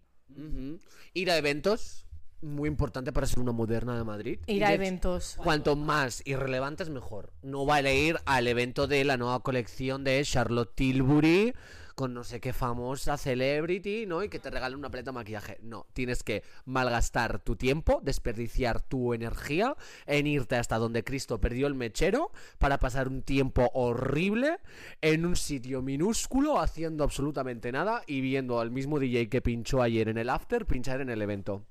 Ir 1.15 1.31
a 1.31 1.37
eventos. 1.39 2.05
Muy 2.41 2.69
importante 2.69 3.13
para 3.13 3.27
ser 3.27 3.41
una 3.41 3.53
moderna 3.53 3.97
de 3.97 4.05
Madrid. 4.05 4.39
Ir 4.47 4.65
a 4.65 4.73
eventos. 4.73 5.37
Cuanto 5.37 5.77
más 5.77 6.23
irrelevantes, 6.27 6.91
mejor. 6.91 7.33
No 7.43 7.65
vale 7.67 7.97
ir 7.99 8.17
al 8.27 8.47
evento 8.47 8.87
de 8.87 9.05
la 9.05 9.17
nueva 9.17 9.41
colección 9.41 10.05
de 10.05 10.23
Charlotte 10.25 10.75
Tilbury 10.75 11.55
con 11.99 12.15
no 12.15 12.23
sé 12.23 12.39
qué 12.39 12.53
famosa 12.53 13.17
celebrity, 13.17 14.07
¿no? 14.07 14.23
Y 14.23 14.29
que 14.29 14.39
te 14.39 14.51
regalen 14.51 14.79
una 14.79 14.89
paleta 14.89 15.11
de 15.11 15.17
maquillaje. 15.17 15.59
No, 15.63 15.89
tienes 15.95 16.23
que 16.23 16.45
malgastar 16.65 17.41
tu 17.41 17.57
tiempo, 17.57 18.01
desperdiciar 18.05 18.81
tu 18.81 19.15
energía 19.15 19.75
en 20.07 20.29
irte 20.29 20.55
hasta 20.55 20.79
donde 20.79 21.03
Cristo 21.03 21.41
perdió 21.41 21.67
el 21.67 21.75
mechero 21.75 22.31
para 22.59 22.79
pasar 22.79 23.09
un 23.09 23.23
tiempo 23.23 23.69
horrible 23.75 24.61
en 25.01 25.27
un 25.27 25.35
sitio 25.35 25.83
minúsculo 25.83 26.61
haciendo 26.61 27.03
absolutamente 27.03 27.73
nada 27.73 28.05
y 28.07 28.21
viendo 28.21 28.61
al 28.61 28.71
mismo 28.71 29.01
DJ 29.01 29.29
que 29.29 29.43
pinchó 29.43 29.83
ayer 29.83 30.09
en 30.09 30.19
el 30.19 30.31
after 30.31 30.67
pinchar 30.67 31.01
en 31.01 31.11
el 31.11 31.21
evento. 31.21 31.65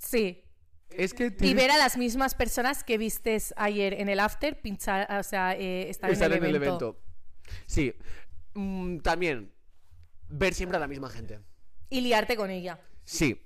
Sí. 0.00 0.42
Es 0.90 1.14
que 1.14 1.34
Y 1.40 1.54
ver 1.54 1.70
a 1.70 1.78
las 1.78 1.96
mismas 1.96 2.34
personas 2.34 2.82
que 2.82 2.98
vistes 2.98 3.54
ayer 3.56 3.94
en 3.94 4.08
el 4.08 4.18
after 4.18 4.60
pinchar, 4.60 5.06
o 5.18 5.22
sea, 5.22 5.54
eh, 5.56 5.88
estar, 5.88 6.10
estar 6.10 6.32
en 6.32 6.44
el 6.44 6.56
evento. 6.56 7.00
Sí. 7.66 7.94
Mm, 8.54 8.98
también, 8.98 9.52
ver 10.28 10.54
siempre 10.54 10.76
a 10.78 10.80
la 10.80 10.88
misma 10.88 11.08
gente. 11.10 11.38
Y 11.90 12.00
liarte 12.00 12.36
con 12.36 12.50
ella. 12.50 12.80
Sí. 13.04 13.40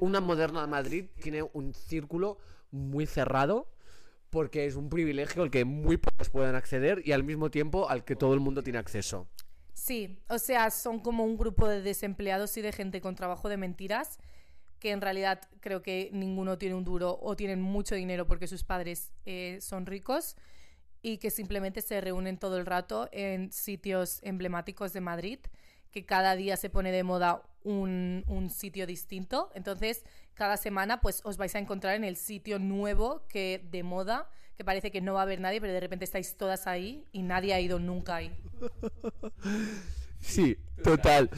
Una 0.00 0.20
moderna 0.20 0.62
de 0.62 0.68
Madrid 0.68 1.04
tiene 1.20 1.42
un 1.42 1.74
círculo 1.74 2.38
muy 2.70 3.06
cerrado 3.06 3.70
porque 4.30 4.64
es 4.66 4.76
un 4.76 4.88
privilegio 4.88 5.42
al 5.42 5.50
que 5.50 5.64
muy 5.64 5.96
pocos 5.96 6.30
pueden 6.30 6.54
acceder 6.54 7.02
y 7.04 7.12
al 7.12 7.24
mismo 7.24 7.50
tiempo 7.50 7.90
al 7.90 8.04
que 8.04 8.14
todo 8.16 8.32
el 8.32 8.40
mundo 8.40 8.62
tiene 8.62 8.78
acceso. 8.78 9.28
Sí, 9.74 10.22
o 10.28 10.38
sea, 10.38 10.70
son 10.70 11.00
como 11.00 11.24
un 11.24 11.36
grupo 11.36 11.66
de 11.68 11.82
desempleados 11.82 12.56
y 12.56 12.62
de 12.62 12.70
gente 12.70 13.00
con 13.00 13.16
trabajo 13.16 13.48
de 13.48 13.56
mentiras 13.56 14.18
que 14.80 14.90
en 14.90 15.00
realidad 15.00 15.40
creo 15.60 15.82
que 15.82 16.10
ninguno 16.12 16.58
tiene 16.58 16.74
un 16.74 16.84
duro 16.84 17.18
o 17.20 17.36
tienen 17.36 17.60
mucho 17.60 17.94
dinero 17.94 18.26
porque 18.26 18.48
sus 18.48 18.64
padres 18.64 19.12
eh, 19.26 19.58
son 19.60 19.86
ricos 19.86 20.36
y 21.02 21.18
que 21.18 21.30
simplemente 21.30 21.82
se 21.82 22.00
reúnen 22.00 22.38
todo 22.38 22.56
el 22.56 22.66
rato 22.66 23.08
en 23.12 23.52
sitios 23.52 24.20
emblemáticos 24.22 24.92
de 24.92 25.00
Madrid, 25.00 25.38
que 25.92 26.04
cada 26.04 26.34
día 26.36 26.56
se 26.56 26.70
pone 26.70 26.92
de 26.92 27.04
moda 27.04 27.42
un, 27.62 28.24
un 28.26 28.50
sitio 28.50 28.86
distinto. 28.86 29.50
Entonces, 29.54 30.04
cada 30.34 30.56
semana 30.56 31.00
pues 31.00 31.20
os 31.24 31.36
vais 31.36 31.54
a 31.54 31.58
encontrar 31.58 31.94
en 31.94 32.04
el 32.04 32.16
sitio 32.16 32.58
nuevo 32.58 33.26
que 33.28 33.66
de 33.70 33.82
moda, 33.82 34.30
que 34.56 34.64
parece 34.64 34.90
que 34.90 35.00
no 35.00 35.14
va 35.14 35.20
a 35.20 35.22
haber 35.22 35.40
nadie, 35.40 35.60
pero 35.60 35.72
de 35.72 35.80
repente 35.80 36.04
estáis 36.04 36.36
todas 36.36 36.66
ahí 36.66 37.04
y 37.12 37.22
nadie 37.22 37.54
ha 37.54 37.60
ido 37.60 37.78
nunca 37.78 38.16
ahí. 38.16 38.32
Sí, 40.20 40.56
total. 40.82 41.30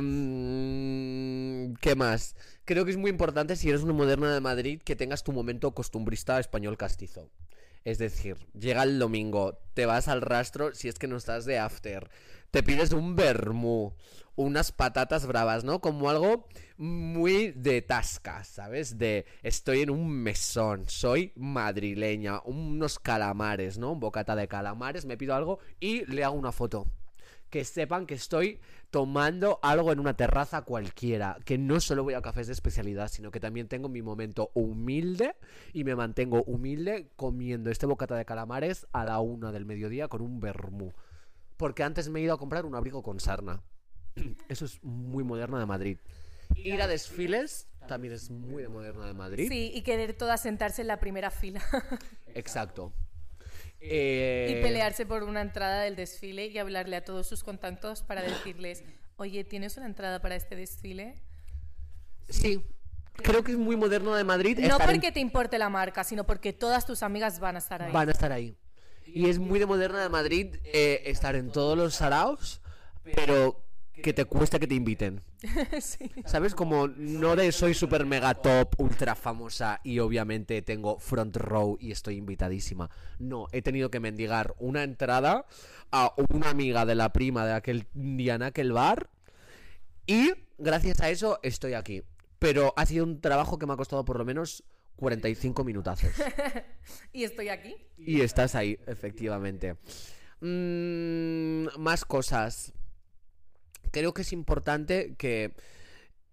Mm, 0.00 1.74
¿Qué 1.80 1.94
más? 1.96 2.36
Creo 2.64 2.84
que 2.84 2.90
es 2.90 2.96
muy 2.96 3.10
importante 3.10 3.56
si 3.56 3.68
eres 3.68 3.82
una 3.82 3.92
moderna 3.92 4.32
de 4.32 4.40
Madrid 4.40 4.80
que 4.82 4.96
tengas 4.96 5.24
tu 5.24 5.32
momento 5.32 5.72
costumbrista 5.72 6.38
español 6.38 6.76
castizo. 6.76 7.30
Es 7.84 7.98
decir, 7.98 8.36
llega 8.58 8.82
el 8.82 8.98
domingo, 8.98 9.58
te 9.74 9.86
vas 9.86 10.08
al 10.08 10.20
rastro 10.20 10.74
si 10.74 10.88
es 10.88 10.98
que 10.98 11.06
no 11.06 11.16
estás 11.16 11.44
de 11.44 11.60
after, 11.60 12.10
te 12.50 12.64
pides 12.64 12.92
un 12.92 13.14
vermú, 13.14 13.94
unas 14.34 14.72
patatas 14.72 15.26
bravas, 15.26 15.62
¿no? 15.62 15.80
Como 15.80 16.10
algo 16.10 16.48
muy 16.78 17.52
de 17.52 17.82
tasca, 17.82 18.42
¿sabes? 18.42 18.98
De 18.98 19.24
estoy 19.44 19.82
en 19.82 19.90
un 19.90 20.10
mesón, 20.10 20.84
soy 20.88 21.32
madrileña, 21.36 22.40
unos 22.44 22.98
calamares, 22.98 23.78
¿no? 23.78 23.92
Un 23.92 24.00
bocata 24.00 24.34
de 24.34 24.48
calamares, 24.48 25.06
me 25.06 25.16
pido 25.16 25.36
algo 25.36 25.60
y 25.78 26.04
le 26.06 26.24
hago 26.24 26.34
una 26.34 26.50
foto 26.50 26.88
que 27.56 27.64
sepan 27.64 28.04
que 28.04 28.12
estoy 28.12 28.60
tomando 28.90 29.58
algo 29.62 29.90
en 29.90 29.98
una 29.98 30.14
terraza 30.14 30.60
cualquiera, 30.60 31.38
que 31.46 31.56
no 31.56 31.80
solo 31.80 32.04
voy 32.04 32.12
a 32.12 32.20
cafés 32.20 32.48
de 32.48 32.52
especialidad, 32.52 33.08
sino 33.08 33.30
que 33.30 33.40
también 33.40 33.66
tengo 33.66 33.88
mi 33.88 34.02
momento 34.02 34.50
humilde 34.52 35.36
y 35.72 35.82
me 35.82 35.96
mantengo 35.96 36.42
humilde 36.42 37.08
comiendo 37.16 37.70
este 37.70 37.86
bocata 37.86 38.14
de 38.14 38.26
calamares 38.26 38.86
a 38.92 39.06
la 39.06 39.20
una 39.20 39.52
del 39.52 39.64
mediodía 39.64 40.08
con 40.08 40.20
un 40.20 40.38
vermú. 40.38 40.92
Porque 41.56 41.82
antes 41.82 42.10
me 42.10 42.20
he 42.20 42.24
ido 42.24 42.34
a 42.34 42.38
comprar 42.38 42.66
un 42.66 42.74
abrigo 42.74 43.02
con 43.02 43.20
sarna. 43.20 43.62
Eso 44.50 44.66
es 44.66 44.84
muy 44.84 45.24
moderno 45.24 45.58
de 45.58 45.64
Madrid. 45.64 45.96
Ir 46.56 46.82
a 46.82 46.86
desfiles 46.86 47.70
también 47.88 48.12
es 48.12 48.30
muy 48.30 48.64
de 48.64 48.68
moderno 48.68 49.06
de 49.06 49.14
Madrid. 49.14 49.48
Sí, 49.48 49.70
y 49.74 49.80
querer 49.80 50.12
todas 50.12 50.42
sentarse 50.42 50.82
en 50.82 50.88
la 50.88 51.00
primera 51.00 51.30
fila 51.30 51.62
Exacto. 52.34 52.92
Eh, 53.88 54.56
y 54.58 54.62
pelearse 54.62 55.06
por 55.06 55.22
una 55.22 55.40
entrada 55.40 55.82
del 55.82 55.96
desfile 55.96 56.46
y 56.46 56.58
hablarle 56.58 56.96
a 56.96 57.04
todos 57.04 57.26
sus 57.26 57.44
contactos 57.44 58.02
para 58.02 58.22
decirles, 58.22 58.84
oye, 59.16 59.44
¿tienes 59.44 59.76
una 59.76 59.86
entrada 59.86 60.20
para 60.20 60.36
este 60.36 60.56
desfile? 60.56 61.22
Sí. 62.28 62.62
Creo 63.14 63.42
que 63.42 63.52
es 63.52 63.58
muy 63.58 63.76
moderno 63.76 64.14
de 64.14 64.24
Madrid. 64.24 64.58
No 64.58 64.66
estar 64.66 64.90
en 64.90 64.96
porque 64.96 65.12
te 65.12 65.20
importe 65.20 65.58
la 65.58 65.70
marca, 65.70 66.04
sino 66.04 66.24
porque 66.24 66.52
todas 66.52 66.84
tus 66.84 67.02
amigas 67.02 67.40
van 67.40 67.56
a 67.56 67.58
estar 67.58 67.82
ahí. 67.82 67.92
van 67.92 68.08
a 68.08 68.12
estar 68.12 68.30
ahí. 68.30 68.56
Y 69.06 69.28
es 69.28 69.38
muy 69.38 69.58
de 69.58 69.66
moderna 69.66 70.02
de 70.02 70.08
Madrid 70.08 70.56
eh, 70.64 71.02
estar 71.06 71.36
en 71.36 71.50
todos 71.50 71.78
los 71.78 71.94
saraos, 71.94 72.60
pero 73.14 73.64
que 73.94 74.12
te 74.12 74.24
cuesta 74.26 74.58
que 74.58 74.66
te 74.66 74.74
inviten. 74.74 75.22
Sí. 75.80 76.10
¿Sabes? 76.24 76.54
Como 76.54 76.88
no 76.88 77.36
de 77.36 77.52
soy 77.52 77.74
super 77.74 78.06
mega 78.06 78.34
top, 78.34 78.74
ultra 78.78 79.14
famosa 79.14 79.80
y 79.84 79.98
obviamente 79.98 80.62
tengo 80.62 80.98
front 80.98 81.36
row 81.36 81.76
y 81.80 81.92
estoy 81.92 82.16
invitadísima. 82.16 82.90
No, 83.18 83.46
he 83.52 83.62
tenido 83.62 83.90
que 83.90 84.00
mendigar 84.00 84.54
una 84.58 84.82
entrada 84.82 85.46
a 85.92 86.12
una 86.30 86.50
amiga 86.50 86.86
de 86.86 86.94
la 86.94 87.12
prima 87.12 87.46
de 87.46 87.52
aquel 87.52 87.86
día 87.94 88.34
en 88.34 88.42
aquel 88.42 88.72
bar 88.72 89.08
y 90.06 90.32
gracias 90.58 91.00
a 91.00 91.10
eso 91.10 91.38
estoy 91.42 91.74
aquí. 91.74 92.02
Pero 92.38 92.74
ha 92.76 92.86
sido 92.86 93.04
un 93.04 93.20
trabajo 93.20 93.58
que 93.58 93.66
me 93.66 93.72
ha 93.72 93.76
costado 93.76 94.04
por 94.04 94.18
lo 94.18 94.24
menos 94.24 94.62
45 94.96 95.64
minutazos. 95.64 96.10
Y 97.12 97.24
estoy 97.24 97.48
aquí. 97.48 97.74
Y 97.98 98.20
estás 98.20 98.54
ahí, 98.54 98.78
efectivamente. 98.86 99.76
Mm, 100.40 101.66
más 101.78 102.04
cosas. 102.04 102.72
Creo 103.96 104.12
que 104.12 104.20
es 104.20 104.34
importante 104.34 105.14
que 105.16 105.54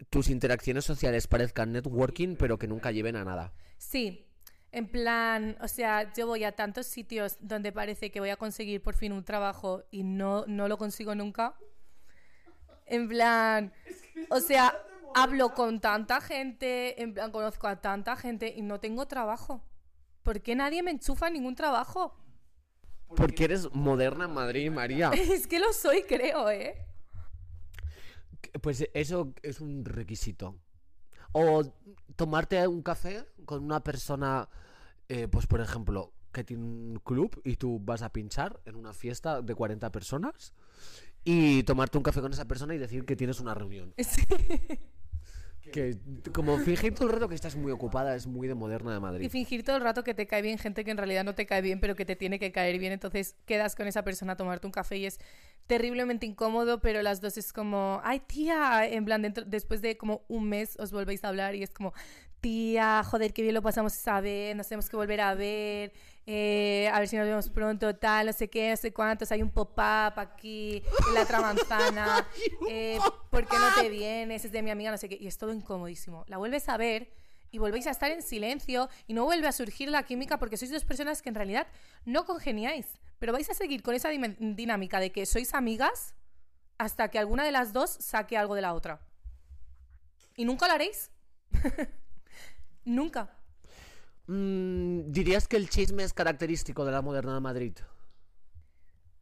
tus 0.10 0.28
interacciones 0.28 0.84
sociales 0.84 1.28
parezcan 1.28 1.72
networking, 1.72 2.36
pero 2.36 2.60
que 2.60 2.68
nunca 2.68 2.92
lleven 2.92 3.16
a 3.16 3.24
nada. 3.24 3.54
Sí, 3.78 4.28
en 4.74 4.90
plan, 4.90 5.56
o 5.62 5.70
sea, 5.70 6.12
yo 6.12 6.28
voy 6.28 6.44
a 6.44 6.52
tantos 6.52 6.88
sitios 6.88 7.38
donde 7.40 7.72
parece 7.72 8.12
que 8.12 8.20
voy 8.20 8.32
a 8.32 8.36
conseguir 8.36 8.82
por 8.82 8.96
fin 8.96 9.14
un 9.14 9.24
trabajo 9.24 9.86
y 9.92 10.04
no, 10.04 10.44
no 10.46 10.68
lo 10.68 10.78
consigo 10.78 11.16
nunca. 11.16 11.56
En 12.86 13.08
plan, 13.08 13.72
o 14.30 14.42
sea, 14.42 14.78
hablo 15.16 15.54
con 15.54 15.80
tanta 15.80 16.20
gente, 16.20 17.02
en 17.02 17.14
plan, 17.14 17.32
conozco 17.32 17.68
a 17.68 17.80
tanta 17.80 18.18
gente 18.18 18.54
y 18.54 18.62
no 18.62 18.82
tengo 18.82 19.08
trabajo. 19.08 19.64
¿Por 20.22 20.42
qué 20.42 20.54
nadie 20.54 20.84
me 20.84 20.92
enchufa 20.92 21.28
en 21.28 21.36
ningún 21.36 21.56
trabajo? 21.56 22.14
Porque 23.16 23.46
eres 23.46 23.72
moderna 23.72 24.26
en 24.26 24.34
Madrid, 24.34 24.70
María. 24.70 25.12
Es 25.14 25.48
que 25.48 25.60
lo 25.60 25.72
soy, 25.72 26.04
creo, 26.04 26.50
¿eh? 26.50 26.76
Pues 28.62 28.88
eso 28.94 29.34
es 29.42 29.62
un 29.62 29.86
requisito. 29.86 30.60
O 31.32 31.64
tomarte 32.16 32.68
un 32.68 32.82
café 32.84 33.26
con 33.46 33.64
una 33.64 33.84
persona, 33.84 34.50
eh, 35.10 35.28
pues 35.28 35.48
por 35.48 35.62
ejemplo, 35.62 36.14
que 36.32 36.44
tiene 36.44 36.64
un 36.64 37.02
club 37.04 37.42
y 37.44 37.56
tú 37.56 37.80
vas 37.80 38.02
a 38.02 38.12
pinchar 38.12 38.60
en 38.66 38.76
una 38.76 38.94
fiesta 38.94 39.42
de 39.42 39.56
40 39.56 39.92
personas 39.92 40.54
y 41.24 41.64
tomarte 41.64 41.98
un 41.98 42.04
café 42.04 42.22
con 42.22 42.34
esa 42.34 42.46
persona 42.46 42.76
y 42.76 42.78
decir 42.78 43.06
que 43.06 43.16
tienes 43.16 43.40
una 43.40 43.54
reunión. 43.54 43.94
Sí. 45.64 45.72
Que 45.72 45.98
como 46.34 46.58
fingir 46.58 46.94
todo 46.94 47.08
el 47.08 47.14
rato 47.14 47.30
que 47.30 47.36
estás 47.36 47.56
muy 47.56 47.72
ocupada 47.72 48.18
es 48.18 48.28
muy 48.28 48.50
de 48.50 48.54
moderna 48.54 48.92
de 48.92 48.98
Y 48.98 49.00
Madrid. 49.00 49.30
fingir 49.30 49.64
todo 49.64 49.78
el 49.78 49.82
rato 49.82 50.04
que 50.04 50.14
te 50.14 50.28
cae 50.28 50.42
bien 50.42 50.58
gente 50.58 50.84
que 50.84 50.92
en 50.92 50.98
realidad 50.98 51.24
no 51.24 51.36
te 51.36 51.46
cae 51.46 51.62
bien, 51.62 51.80
pero 51.80 51.96
que 51.96 52.04
te 52.04 52.18
tiene 52.18 52.38
que 52.38 52.52
caer 52.52 52.78
bien. 52.80 52.92
Entonces 52.92 53.38
quedas 53.46 53.74
con 53.74 53.88
esa 53.88 54.04
persona 54.04 54.34
a 54.34 54.36
tomarte 54.36 54.68
un 54.68 54.74
café 54.74 54.98
y 54.98 55.06
es 55.06 55.20
terriblemente 55.68 56.26
incómodo, 56.26 56.82
pero 56.82 57.02
las 57.02 57.22
dos 57.22 57.38
es 57.38 57.54
como, 57.54 58.02
ay 58.04 58.20
tía, 58.20 58.86
en 58.88 59.06
plan, 59.06 59.22
dentro, 59.22 59.46
después 59.46 59.82
de 59.82 59.98
como 59.98 60.24
un 60.28 60.50
mes 60.50 60.78
os 60.80 60.92
volvéis 60.92 61.24
a 61.24 61.30
hablar 61.30 61.56
y 61.56 61.64
es 61.64 61.72
como, 61.72 61.94
tía, 62.44 63.04
joder, 63.06 63.34
qué 63.34 63.42
bien 63.42 63.54
lo 63.54 63.62
pasamos 63.62 63.94
esa 63.94 64.20
vez, 64.20 64.54
nos 64.56 64.68
tenemos 64.68 64.90
que 64.90 64.98
volver 64.98 65.22
a 65.22 65.34
ver, 65.34 65.94
eh, 66.26 66.90
a 66.92 67.00
ver 67.00 67.08
si 67.08 67.16
nos 67.16 67.26
vemos 67.26 67.50
pronto, 67.50 67.96
tal, 67.96 68.26
no 68.26 68.34
sé 68.34 68.50
qué, 68.50 68.72
no 68.72 68.76
sé 68.76 68.94
cuántos, 68.94 69.32
hay 69.32 69.42
un 69.42 69.50
pop-up 69.50 70.20
aquí, 70.20 70.84
en 71.08 71.14
la 71.14 71.22
otra 71.22 71.40
manzana, 71.42 72.28
eh, 72.70 73.00
¿por 73.30 73.48
qué 73.48 73.56
no 73.58 73.82
te 73.82 73.90
vienes? 73.90 74.44
Es 74.44 74.52
de 74.52 74.62
mi 74.62 74.72
amiga, 74.72 74.92
no 74.92 74.98
sé 74.98 75.08
qué, 75.08 75.18
y 75.20 75.28
es 75.28 75.38
todo 75.38 75.54
incomodísimo. 75.54 76.26
La 76.28 76.38
vuelves 76.38 76.68
a 76.68 76.76
ver 76.76 77.14
y 77.50 77.60
volvéis 77.60 77.88
a 77.88 77.92
estar 77.92 78.12
en 78.12 78.22
silencio 78.22 78.90
y 79.08 79.14
no 79.14 79.24
vuelve 79.24 79.48
a 79.48 79.52
surgir 79.54 79.88
la 79.90 80.04
química 80.04 80.38
porque 80.38 80.58
sois 80.58 80.72
dos 80.72 80.84
personas 80.84 81.22
que 81.22 81.30
en 81.30 81.36
realidad 81.36 81.68
no 82.04 82.26
congeniáis, 82.26 82.88
pero 83.24 83.32
vais 83.32 83.50
a 83.50 83.54
seguir 83.54 83.84
con 83.84 83.96
esa 83.96 84.10
dinámica 84.10 85.00
de 85.00 85.14
que 85.14 85.26
sois 85.26 85.54
amigas 85.54 86.14
hasta 86.78 87.08
que 87.08 87.18
alguna 87.18 87.46
de 87.46 87.54
las 87.54 87.72
dos 87.72 87.90
saque 87.90 88.36
algo 88.36 88.54
de 88.54 88.62
la 88.62 88.74
otra. 88.74 89.00
¿Y 90.36 90.44
nunca 90.44 90.68
lo 90.68 90.74
haréis? 90.74 91.10
nunca. 92.84 93.34
Mm, 94.28 95.10
¿Dirías 95.10 95.48
que 95.48 95.56
el 95.56 95.70
chisme 95.70 96.04
es 96.04 96.12
característico 96.12 96.84
de 96.84 96.92
la 96.92 97.02
moderna 97.02 97.34
de 97.34 97.40
Madrid? 97.40 97.78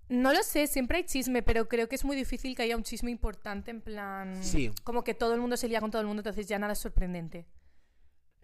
No 0.10 0.34
lo 0.34 0.42
sé, 0.42 0.66
siempre 0.66 0.98
hay 0.98 1.04
chisme, 1.04 1.44
pero 1.44 1.70
creo 1.70 1.88
que 1.88 1.94
es 1.94 2.04
muy 2.04 2.16
difícil 2.16 2.56
que 2.56 2.64
haya 2.64 2.78
un 2.78 2.84
chisme 2.84 3.12
importante 3.12 3.70
en 3.70 3.82
plan... 3.82 4.44
Sí. 4.44 4.72
Como 4.84 5.04
que 5.04 5.14
todo 5.14 5.36
el 5.36 5.42
mundo 5.42 5.58
se 5.58 5.68
lía 5.68 5.80
con 5.80 5.92
todo 5.92 6.02
el 6.02 6.08
mundo, 6.08 6.22
entonces 6.22 6.48
ya 6.48 6.58
nada 6.58 6.74
es 6.74 6.80
sorprendente. 6.80 7.46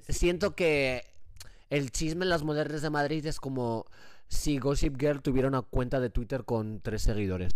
siento 0.08 0.56
que 0.56 1.04
el 1.72 1.92
chisme 1.92 2.26
en 2.26 2.30
las 2.30 2.44
modernas 2.44 2.84
de 2.84 2.92
Madrid 2.92 3.26
es 3.26 3.40
como 3.40 3.88
si 4.28 4.58
Gossip 4.60 5.00
Girl 5.00 5.22
tuviera 5.22 5.48
una 5.48 5.62
cuenta 5.62 6.00
de 6.00 6.10
Twitter 6.10 6.44
con 6.44 6.82
tres 6.82 7.02
seguidores. 7.04 7.52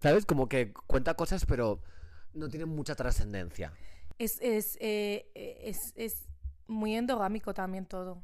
¿Sabes? 0.00 0.24
Como 0.24 0.48
que 0.48 0.72
cuenta 0.72 1.14
cosas, 1.14 1.44
pero 1.46 1.82
no 2.32 2.48
tiene 2.48 2.66
mucha 2.66 2.94
trascendencia. 2.94 3.72
Es, 4.18 4.38
es, 4.40 4.76
eh, 4.80 5.30
es, 5.34 5.92
es 5.96 6.28
muy 6.66 6.94
endogámico 6.96 7.52
también 7.54 7.86
todo. 7.86 8.22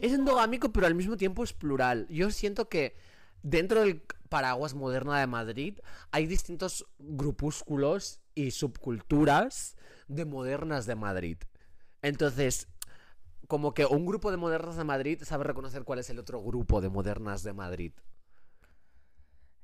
Es 0.00 0.12
endogámico, 0.12 0.72
pero 0.72 0.86
al 0.86 0.94
mismo 0.94 1.16
tiempo 1.16 1.42
es 1.42 1.52
plural. 1.52 2.06
Yo 2.08 2.30
siento 2.30 2.68
que 2.68 2.96
dentro 3.42 3.80
del 3.80 4.02
paraguas 4.28 4.74
moderna 4.74 5.20
de 5.20 5.26
Madrid 5.26 5.78
hay 6.10 6.26
distintos 6.26 6.86
grupúsculos 6.98 8.20
y 8.34 8.50
subculturas 8.50 9.76
de 10.08 10.24
modernas 10.24 10.86
de 10.86 10.96
Madrid. 10.96 11.38
Entonces, 12.02 12.68
como 13.46 13.74
que 13.74 13.86
un 13.86 14.06
grupo 14.06 14.30
de 14.30 14.36
modernas 14.36 14.76
de 14.76 14.84
Madrid 14.84 15.22
sabe 15.22 15.44
reconocer 15.44 15.84
cuál 15.84 15.98
es 15.98 16.10
el 16.10 16.18
otro 16.18 16.42
grupo 16.42 16.80
de 16.80 16.88
modernas 16.88 17.42
de 17.42 17.52
Madrid. 17.52 17.92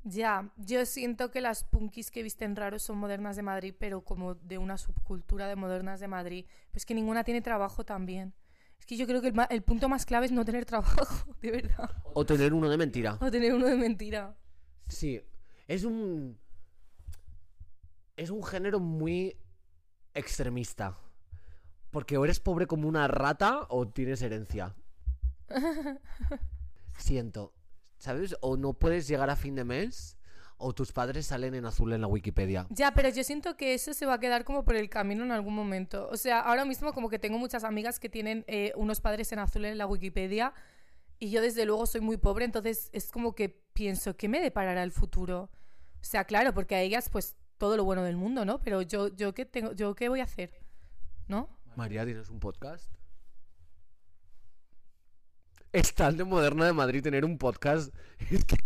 Ya, 0.04 0.52
yo 0.56 0.84
siento 0.84 1.30
que 1.30 1.40
las 1.40 1.62
punkis 1.62 2.10
que 2.10 2.22
visten 2.24 2.56
raros 2.56 2.82
son 2.82 2.98
modernas 2.98 3.36
de 3.36 3.42
Madrid, 3.42 3.74
pero 3.78 4.02
como 4.02 4.34
de 4.34 4.58
una 4.58 4.76
subcultura 4.76 5.46
de 5.46 5.54
modernas 5.54 6.00
de 6.00 6.08
Madrid. 6.08 6.46
Pues 6.72 6.84
que 6.84 6.94
ninguna 6.94 7.22
tiene 7.22 7.40
trabajo 7.40 7.84
también. 7.84 8.34
Es 8.80 8.86
que 8.86 8.96
yo 8.96 9.06
creo 9.06 9.22
que 9.22 9.28
el, 9.28 9.34
el 9.50 9.62
punto 9.62 9.88
más 9.88 10.04
clave 10.04 10.26
es 10.26 10.32
no 10.32 10.44
tener 10.44 10.64
trabajo, 10.64 11.36
de 11.40 11.52
verdad. 11.52 11.90
O 12.14 12.26
tener 12.26 12.52
uno 12.52 12.68
de 12.68 12.76
mentira. 12.76 13.16
O 13.20 13.30
tener 13.30 13.54
uno 13.54 13.66
de 13.66 13.76
mentira. 13.76 14.36
Sí, 14.88 15.20
es 15.68 15.84
un... 15.84 16.36
Es 18.16 18.30
un 18.30 18.42
género 18.42 18.80
muy 18.80 19.36
extremista. 20.14 20.98
Porque 21.92 22.16
o 22.16 22.24
eres 22.24 22.40
pobre 22.40 22.66
como 22.66 22.88
una 22.88 23.06
rata 23.06 23.66
o 23.68 23.86
tienes 23.86 24.20
herencia. 24.22 24.74
Siento. 26.98 27.54
¿Sabes? 27.98 28.36
O 28.40 28.56
no 28.56 28.72
puedes 28.72 29.06
llegar 29.06 29.30
a 29.30 29.36
fin 29.36 29.54
de 29.54 29.62
mes 29.62 30.18
o 30.62 30.72
tus 30.72 30.92
padres 30.92 31.26
salen 31.26 31.54
en 31.54 31.66
azul 31.66 31.92
en 31.92 32.00
la 32.00 32.06
Wikipedia. 32.06 32.66
Ya, 32.70 32.94
pero 32.94 33.08
yo 33.08 33.24
siento 33.24 33.56
que 33.56 33.74
eso 33.74 33.92
se 33.92 34.06
va 34.06 34.14
a 34.14 34.20
quedar 34.20 34.44
como 34.44 34.64
por 34.64 34.76
el 34.76 34.88
camino 34.88 35.24
en 35.24 35.32
algún 35.32 35.54
momento. 35.54 36.08
O 36.10 36.16
sea, 36.16 36.40
ahora 36.40 36.64
mismo 36.64 36.92
como 36.92 37.08
que 37.08 37.18
tengo 37.18 37.36
muchas 37.36 37.64
amigas 37.64 37.98
que 37.98 38.08
tienen 38.08 38.44
eh, 38.46 38.72
unos 38.76 39.00
padres 39.00 39.32
en 39.32 39.40
azul 39.40 39.64
en 39.64 39.76
la 39.76 39.86
Wikipedia 39.86 40.54
y 41.18 41.30
yo 41.30 41.40
desde 41.40 41.66
luego 41.66 41.86
soy 41.86 42.00
muy 42.00 42.16
pobre, 42.16 42.44
entonces 42.44 42.90
es 42.92 43.10
como 43.10 43.34
que 43.34 43.48
pienso, 43.48 44.16
¿qué 44.16 44.28
me 44.28 44.40
deparará 44.40 44.82
el 44.82 44.92
futuro? 44.92 45.50
O 46.00 46.04
sea, 46.04 46.24
claro, 46.24 46.54
porque 46.54 46.74
a 46.74 46.80
ellas 46.80 47.08
pues 47.10 47.36
todo 47.58 47.76
lo 47.76 47.84
bueno 47.84 48.02
del 48.02 48.16
mundo, 48.16 48.44
¿no? 48.44 48.60
Pero 48.60 48.82
yo, 48.82 49.08
yo 49.14 49.34
qué 49.34 49.44
tengo, 49.44 49.72
yo 49.72 49.94
qué 49.94 50.08
voy 50.08 50.20
a 50.20 50.24
hacer, 50.24 50.52
¿no? 51.28 51.48
María, 51.76 52.04
¿tienes 52.04 52.28
un 52.28 52.40
podcast? 52.40 52.92
Es 55.72 55.94
tan 55.94 56.16
de 56.16 56.24
moderna 56.24 56.66
de 56.66 56.72
Madrid 56.72 57.02
tener 57.02 57.24
un 57.24 57.38
podcast. 57.38 57.94
Es 58.30 58.44
que... 58.44 58.56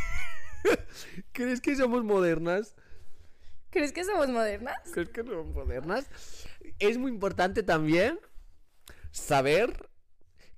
¿Crees 1.33 1.61
que 1.61 1.77
somos 1.77 2.03
modernas? 2.03 2.75
¿Crees 3.71 3.93
que 3.93 4.05
somos 4.05 4.29
modernas? 4.29 4.77
¿Crees 4.93 5.11
que 5.11 5.23
somos 5.23 5.47
modernas? 5.55 6.09
Es 6.81 6.99
muy 6.99 7.13
importante 7.13 7.63
también 7.63 8.19
saber 9.13 9.89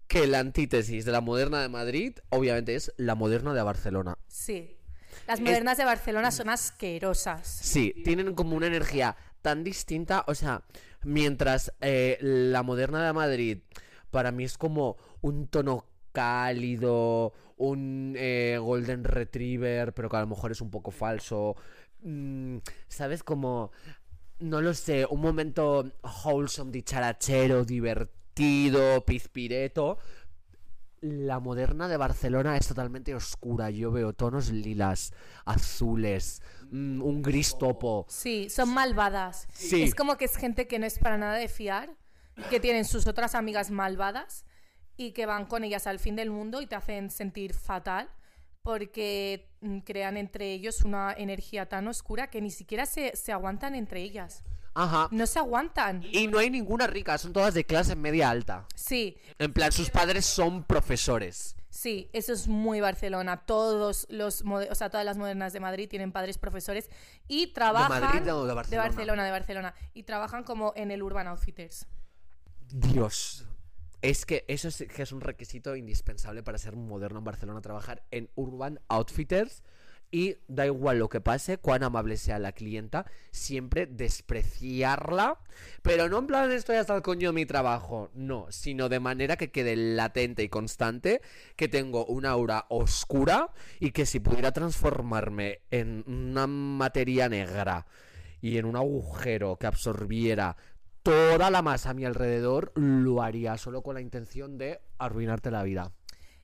que 0.06 0.26
la 0.26 0.38
antítesis 0.38 1.04
de 1.04 1.12
la 1.12 1.20
moderna 1.20 1.60
de 1.60 1.68
Madrid, 1.68 2.18
obviamente, 2.30 2.74
es 2.74 2.94
la 2.96 3.14
moderna 3.14 3.52
de 3.52 3.62
Barcelona. 3.62 4.16
Sí. 4.26 4.78
Las 5.26 5.40
modernas 5.40 5.76
de 5.76 5.84
Barcelona 5.84 6.30
son 6.30 6.48
asquerosas. 6.48 7.46
Sí, 7.46 7.92
tienen 8.04 8.34
como 8.34 8.56
una 8.56 8.68
energía 8.68 9.16
tan 9.42 9.62
distinta. 9.64 10.24
O 10.26 10.34
sea, 10.34 10.62
mientras 11.02 11.72
eh, 11.80 12.18
la 12.20 12.62
moderna 12.62 13.06
de 13.06 13.12
Madrid 13.12 13.58
para 14.10 14.32
mí 14.32 14.44
es 14.44 14.56
como 14.58 14.96
un 15.20 15.48
tono 15.48 15.84
cálido, 16.12 17.32
un 17.56 18.14
eh, 18.16 18.58
golden 18.60 19.04
retriever, 19.04 19.92
pero 19.92 20.08
que 20.08 20.16
a 20.16 20.20
lo 20.20 20.26
mejor 20.28 20.52
es 20.52 20.60
un 20.60 20.70
poco 20.70 20.90
falso. 20.90 21.56
Mm, 22.02 22.58
¿Sabes? 22.88 23.22
Como, 23.22 23.72
no 24.40 24.60
lo 24.60 24.74
sé, 24.74 25.06
un 25.08 25.20
momento 25.20 25.90
wholesome, 26.24 26.72
dicharachero, 26.72 27.64
divertido, 27.64 29.04
pizpireto. 29.04 29.98
La 31.00 31.38
moderna 31.38 31.86
de 31.86 31.96
Barcelona 31.96 32.56
es 32.56 32.68
totalmente 32.68 33.14
oscura. 33.14 33.70
Yo 33.70 33.92
veo 33.92 34.12
tonos 34.12 34.50
lilas, 34.50 35.12
azules, 35.44 36.42
mm, 36.70 37.02
un 37.02 37.22
gris 37.22 37.56
topo. 37.58 38.06
Sí, 38.08 38.50
son 38.50 38.70
malvadas. 38.74 39.46
Sí. 39.52 39.82
Es 39.82 39.94
como 39.94 40.16
que 40.16 40.24
es 40.24 40.36
gente 40.36 40.66
que 40.66 40.78
no 40.78 40.86
es 40.86 40.98
para 40.98 41.18
nada 41.18 41.34
de 41.34 41.48
fiar, 41.48 41.90
que 42.50 42.60
tienen 42.60 42.84
sus 42.84 43.06
otras 43.06 43.34
amigas 43.34 43.70
malvadas 43.70 44.44
y 44.96 45.12
que 45.12 45.26
van 45.26 45.46
con 45.46 45.64
ellas 45.64 45.86
al 45.86 45.98
fin 46.00 46.16
del 46.16 46.30
mundo 46.30 46.60
y 46.60 46.66
te 46.66 46.74
hacen 46.74 47.10
sentir 47.10 47.54
fatal 47.54 48.10
porque 48.62 49.48
mm, 49.60 49.78
crean 49.78 50.16
entre 50.16 50.52
ellos 50.52 50.82
una 50.82 51.14
energía 51.16 51.68
tan 51.68 51.88
oscura 51.88 52.28
que 52.28 52.40
ni 52.40 52.50
siquiera 52.50 52.86
se, 52.86 53.16
se 53.16 53.32
aguantan 53.32 53.74
entre 53.74 54.02
ellas. 54.02 54.42
Ajá. 54.78 55.08
No 55.10 55.26
se 55.26 55.40
aguantan. 55.40 56.04
Y 56.12 56.28
no 56.28 56.38
hay 56.38 56.50
ninguna 56.50 56.86
rica, 56.86 57.18
son 57.18 57.32
todas 57.32 57.52
de 57.52 57.64
clase 57.64 57.96
media 57.96 58.30
alta. 58.30 58.66
Sí, 58.76 59.18
En 59.38 59.52
plan, 59.52 59.72
sus 59.72 59.90
padres 59.90 60.24
son 60.24 60.62
profesores. 60.62 61.56
Sí, 61.68 62.08
eso 62.12 62.32
es 62.32 62.46
muy 62.46 62.80
Barcelona. 62.80 63.44
Todos 63.44 64.06
los, 64.08 64.42
o 64.42 64.74
sea, 64.74 64.88
todas 64.88 65.04
las 65.04 65.16
modernas 65.16 65.52
de 65.52 65.60
Madrid 65.60 65.88
tienen 65.88 66.12
padres 66.12 66.38
profesores 66.38 66.88
y 67.26 67.48
trabajan 67.48 68.00
Madrid 68.00 68.32
o 68.32 68.46
de 68.46 68.54
Barcelona? 68.54 68.82
de 68.82 68.88
Barcelona, 68.88 69.24
de 69.24 69.30
Barcelona 69.30 69.74
y 69.94 70.02
trabajan 70.04 70.44
como 70.44 70.72
en 70.76 70.92
el 70.92 71.02
Urban 71.02 71.26
Outfitters. 71.26 71.86
Dios. 72.68 73.46
Es 74.00 74.26
que 74.26 74.44
eso 74.46 74.68
es, 74.68 74.84
que 74.94 75.02
es 75.02 75.10
un 75.10 75.20
requisito 75.20 75.74
indispensable 75.74 76.44
para 76.44 76.56
ser 76.58 76.76
moderno 76.76 77.18
en 77.18 77.24
Barcelona, 77.24 77.60
trabajar 77.60 78.04
en 78.12 78.30
Urban 78.36 78.80
Outfitters. 78.88 79.62
Y 80.10 80.36
da 80.48 80.64
igual 80.64 80.98
lo 80.98 81.08
que 81.08 81.20
pase, 81.20 81.58
cuán 81.58 81.82
amable 81.82 82.16
sea 82.16 82.38
la 82.38 82.52
clienta, 82.52 83.04
siempre 83.30 83.86
despreciarla. 83.86 85.38
Pero 85.82 86.08
no 86.08 86.18
en 86.18 86.26
plan 86.26 86.50
estoy 86.50 86.76
hasta 86.76 86.96
el 86.96 87.02
coño 87.02 87.28
de 87.28 87.34
mi 87.34 87.46
trabajo, 87.46 88.10
no, 88.14 88.46
sino 88.50 88.88
de 88.88 89.00
manera 89.00 89.36
que 89.36 89.50
quede 89.50 89.76
latente 89.76 90.42
y 90.42 90.48
constante 90.48 91.20
que 91.56 91.68
tengo 91.68 92.06
una 92.06 92.30
aura 92.30 92.64
oscura 92.70 93.50
y 93.80 93.90
que 93.90 94.06
si 94.06 94.20
pudiera 94.20 94.52
transformarme 94.52 95.60
en 95.70 96.04
una 96.06 96.46
materia 96.46 97.28
negra 97.28 97.86
y 98.40 98.56
en 98.56 98.64
un 98.64 98.76
agujero 98.76 99.56
que 99.56 99.66
absorbiera 99.66 100.56
toda 101.02 101.50
la 101.50 101.62
masa 101.62 101.90
a 101.90 101.94
mi 101.94 102.04
alrededor, 102.04 102.72
lo 102.74 103.22
haría 103.22 103.56
solo 103.56 103.82
con 103.82 103.94
la 103.94 104.00
intención 104.00 104.58
de 104.58 104.80
arruinarte 104.98 105.50
la 105.50 105.62
vida. 105.62 105.92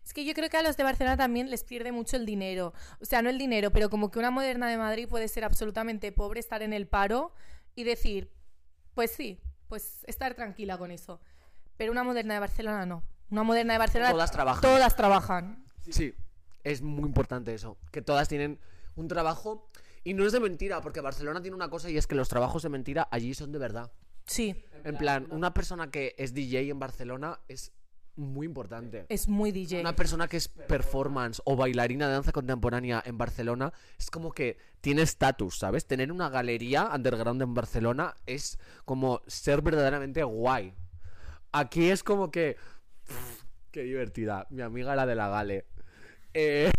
Es 0.05 0.12
que 0.12 0.25
yo 0.25 0.35
creo 0.35 0.51
que 0.51 0.57
a 0.57 0.62
los 0.62 0.77
de 0.77 0.83
Barcelona 0.83 1.17
también 1.17 1.51
les 1.51 1.64
pierde 1.64 1.90
mucho 1.90 2.17
el 2.17 2.27
dinero. 2.27 2.75
O 3.01 3.05
sea, 3.05 3.23
no 3.23 3.31
el 3.31 3.38
dinero, 3.38 3.71
pero 3.71 3.88
como 3.88 4.11
que 4.11 4.19
una 4.19 4.31
moderna 4.31 4.69
de 4.69 4.77
Madrid 4.77 5.09
puede 5.09 5.29
ser 5.29 5.45
absolutamente 5.45 6.12
pobre, 6.12 6.40
estar 6.40 6.62
en 6.62 6.73
el 6.73 6.87
paro 6.87 7.33
y 7.75 7.85
decir, 7.85 8.31
pues 8.95 9.11
sí, 9.11 9.40
pues 9.69 10.05
estar 10.07 10.35
tranquila 10.35 10.77
con 10.77 10.90
eso. 10.90 11.21
Pero 11.77 11.90
una 11.90 12.05
moderna 12.05 12.35
de 12.35 12.40
Barcelona 12.40 12.87
no. 12.87 13.03
Una 13.31 13.43
moderna 13.43 13.73
de 13.73 13.79
Barcelona 13.79 14.12
Todas 14.12 14.31
trabajan. 14.31 14.62
Todas 14.62 14.97
trabajan. 14.97 15.64
Sí, 15.90 16.14
es 16.62 16.83
muy 16.83 17.07
importante 17.07 17.55
eso, 17.55 17.79
que 17.90 18.03
todas 18.03 18.29
tienen 18.29 18.61
un 18.97 19.09
trabajo 19.09 19.71
y 20.05 20.14
no 20.14 20.27
es 20.27 20.33
de 20.33 20.40
mentira, 20.40 20.83
porque 20.83 21.01
Barcelona 21.01 21.40
tiene 21.40 21.57
una 21.57 21.71
cosa 21.71 21.90
y 21.90 21.97
es 21.97 22.07
que 22.07 22.14
los 22.14 22.29
trabajos 22.29 22.62
de 22.62 22.69
mentira 22.69 23.09
allí 23.11 23.35
son 23.35 23.53
de 23.53 23.59
verdad. 23.59 23.90
Sí, 24.27 24.64
En 24.85 24.97
plan, 24.97 25.27
una 25.31 25.53
persona 25.53 25.90
que 25.90 26.14
es 26.19 26.33
DJ 26.33 26.71
en 26.71 26.79
Barcelona 26.79 27.40
es 27.49 27.73
muy 28.16 28.46
importante. 28.46 29.07
es 29.09 29.29
muy 29.29 29.53
DJ. 29.53 29.81
Una 29.81 29.96
persona 29.96 30.29
que 30.29 30.37
es 30.37 30.48
performance 30.48 31.42
o 31.44 31.57
bailarina 31.57 32.07
de 32.07 32.14
danza 32.14 32.33
contemporánea 32.33 33.03
en 33.05 33.18
Barcelona 33.18 33.72
es 33.98 34.11
como 34.11 34.33
que 34.33 34.59
tiene 34.81 35.03
estatus, 35.03 35.59
¿sabes? 35.59 35.87
Tener 35.87 36.12
una 36.12 36.29
galería 36.29 36.90
underground 36.94 37.42
en 37.42 37.55
Barcelona 37.55 38.14
es 38.27 38.59
como 38.85 39.22
ser 39.27 39.62
verdaderamente 39.62 40.22
guay. 40.22 40.74
Aquí 41.53 41.90
es 41.90 42.03
como 42.03 42.31
que... 42.31 42.57
pff, 43.07 43.44
qué 43.70 43.83
divertida. 43.83 44.46
Mi 44.50 44.62
amiga 44.62 44.94
la 44.96 45.07
de 45.07 45.14
la 45.14 45.29
gale. 45.29 45.66
Eh, 46.33 46.70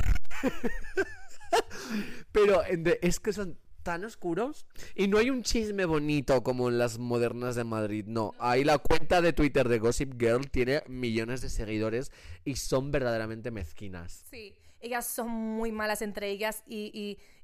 Pero 2.32 2.62
es 3.02 3.19
que 3.19 3.34
son 3.34 3.58
tan 3.86 4.04
oscuros 4.04 4.65
y 4.95 5.08
no 5.08 5.19
hay 5.19 5.30
un 5.30 5.43
chisme 5.43 5.86
bonito 5.86 6.43
como 6.43 6.69
en 6.69 6.80
las 6.80 6.98
modernas 6.98 7.56
de 7.56 7.63
Madrid, 7.63 8.04
no. 8.08 8.34
Ahí 8.39 8.63
la 8.63 8.80
cuenta 8.80 9.21
de 9.21 9.32
Twitter 9.32 9.69
de 9.69 9.78
Gossip 9.80 10.19
Girl 10.19 10.50
tiene 10.50 10.82
millones 10.88 11.41
de 11.41 11.50
seguidores 11.50 12.12
y 12.43 12.56
son 12.56 12.91
verdaderamente 12.91 13.52
mezquinas. 13.52 14.26
Sí, 14.30 14.56
ellas 14.82 15.06
son 15.06 15.30
muy 15.30 15.71
malas 15.71 16.02
entre 16.02 16.30
ellas 16.32 16.63
y, 16.67 16.91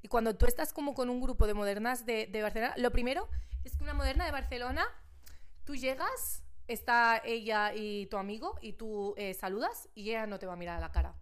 y- 0.02 0.08
cuando 0.08 0.34
tú 0.36 0.46
estás 0.46 0.72
como 0.72 0.94
con 0.94 1.08
un 1.10 1.20
grupo 1.20 1.46
de 1.46 1.54
modernas 1.54 2.04
de, 2.04 2.26
de 2.26 2.42
Barcelona, 2.42 2.74
lo 2.76 2.90
primero 2.90 3.28
es 3.64 3.76
que 3.76 3.84
una 3.84 3.94
moderna 3.94 4.24
de 4.26 4.32
Barcelona, 4.32 4.84
tú 5.64 5.76
llegas, 5.76 6.42
está 6.66 7.22
ella 7.24 7.72
y 7.72 8.06
tu 8.06 8.16
amigo 8.16 8.58
y 8.60 8.72
tú 8.72 9.14
eh, 9.16 9.32
saludas 9.34 9.88
y 9.94 10.10
ella 10.10 10.26
no 10.26 10.40
te 10.40 10.46
va 10.46 10.54
a 10.54 10.56
mirar 10.56 10.78
a 10.78 10.80
la 10.80 10.90
cara. 10.90 11.14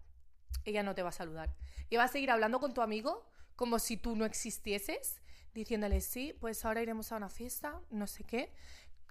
Ella 0.65 0.81
no 0.81 0.95
te 0.95 1.03
va 1.03 1.09
a 1.09 1.11
saludar. 1.13 1.53
Y 1.91 1.97
va 1.97 2.05
a 2.05 2.07
seguir 2.07 2.31
hablando 2.31 2.59
con 2.59 2.73
tu 2.73 2.81
amigo 2.81 3.23
como 3.61 3.77
si 3.77 3.95
tú 3.95 4.15
no 4.15 4.25
existieses, 4.25 5.21
diciéndole, 5.53 6.01
sí, 6.01 6.35
pues 6.39 6.65
ahora 6.65 6.81
iremos 6.81 7.11
a 7.11 7.17
una 7.17 7.29
fiesta, 7.29 7.79
no 7.91 8.07
sé 8.07 8.23
qué. 8.23 8.51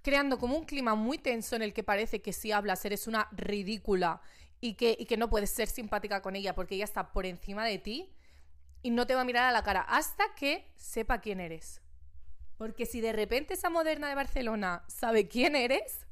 creando 0.03 0.37
como 0.37 0.57
un 0.57 0.65
clima 0.65 0.93
muy 0.93 1.17
tenso 1.17 1.55
en 1.55 1.61
el 1.61 1.73
que 1.73 1.83
parece 1.83 2.21
que 2.21 2.33
si 2.33 2.51
hablas 2.51 2.83
eres 2.83 3.07
una 3.07 3.29
ridícula 3.31 4.19
y 4.59 4.73
que, 4.73 4.97
y 4.99 5.05
que 5.05 5.15
no 5.15 5.29
puedes 5.29 5.51
ser 5.51 5.69
simpática 5.69 6.21
con 6.21 6.35
ella 6.35 6.53
porque 6.53 6.75
ella 6.75 6.83
está 6.83 7.13
por 7.13 7.25
encima 7.25 7.65
de 7.65 7.77
ti 7.77 8.13
y 8.81 8.89
no 8.89 9.07
te 9.07 9.15
va 9.15 9.21
a 9.21 9.23
mirar 9.23 9.47
a 9.47 9.53
la 9.53 9.63
cara 9.63 9.83
hasta 9.83 10.35
que 10.35 10.69
sepa 10.75 11.21
quién 11.21 11.39
eres. 11.39 11.79
Porque 12.57 12.85
si 12.85 12.99
de 12.99 13.13
repente 13.13 13.53
esa 13.53 13.69
moderna 13.69 14.09
de 14.09 14.15
Barcelona 14.15 14.83
sabe 14.89 15.29
quién 15.29 15.55
eres, 15.55 16.05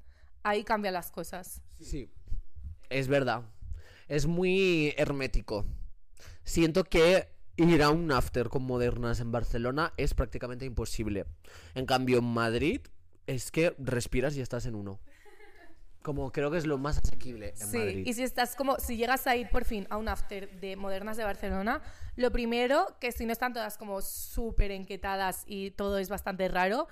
ahí 0.43 0.63
cambian 0.63 0.93
las 0.93 1.11
cosas. 1.11 1.61
Sí, 1.81 2.09
es 2.89 3.09
verdad. 3.09 3.43
Es 4.07 4.27
muy 4.27 4.93
hermético. 4.95 5.65
Siento 6.45 6.85
que 6.85 7.37
ir 7.67 7.83
a 7.83 7.89
un 7.89 8.11
after 8.11 8.47
con 8.49 8.63
modernas 8.63 9.19
en 9.19 9.31
Barcelona 9.31 9.93
es 9.97 10.13
prácticamente 10.13 10.65
imposible. 10.65 11.25
En 11.75 11.85
cambio, 11.85 12.19
en 12.19 12.25
Madrid 12.25 12.81
es 13.27 13.51
que 13.51 13.75
respiras 13.77 14.35
y 14.37 14.41
estás 14.41 14.65
en 14.65 14.75
uno. 14.75 14.99
Como 16.01 16.31
creo 16.31 16.49
que 16.49 16.57
es 16.57 16.65
lo 16.65 16.77
más 16.77 16.97
asequible 16.97 17.49
en 17.49 17.67
Sí, 17.67 17.77
Madrid. 17.77 18.03
y 18.07 18.13
si 18.13 18.23
estás 18.23 18.55
como, 18.55 18.77
si 18.79 18.95
llegas 18.95 19.27
a 19.27 19.35
ir 19.35 19.49
por 19.49 19.65
fin 19.65 19.85
a 19.89 19.97
un 19.97 20.07
after 20.07 20.49
de 20.61 20.77
modernas 20.77 21.17
de 21.17 21.25
Barcelona, 21.25 21.81
lo 22.15 22.31
primero, 22.31 22.95
que 23.01 23.11
si 23.11 23.25
no 23.25 23.33
están 23.33 23.53
todas 23.53 23.77
como 23.77 24.01
súper 24.01 24.71
enquetadas 24.71 25.43
y 25.45 25.71
todo 25.71 25.97
es 25.97 26.07
bastante 26.07 26.47
raro, 26.47 26.87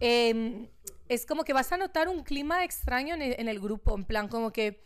em, 0.00 0.68
es 1.08 1.26
como 1.26 1.44
que 1.44 1.52
vas 1.52 1.70
a 1.72 1.76
notar 1.76 2.08
un 2.08 2.22
clima 2.22 2.64
extraño 2.64 3.14
en 3.14 3.22
el, 3.22 3.36
en 3.38 3.48
el 3.48 3.60
grupo, 3.60 3.94
en 3.94 4.04
plan 4.06 4.28
como 4.28 4.50
que 4.52 4.82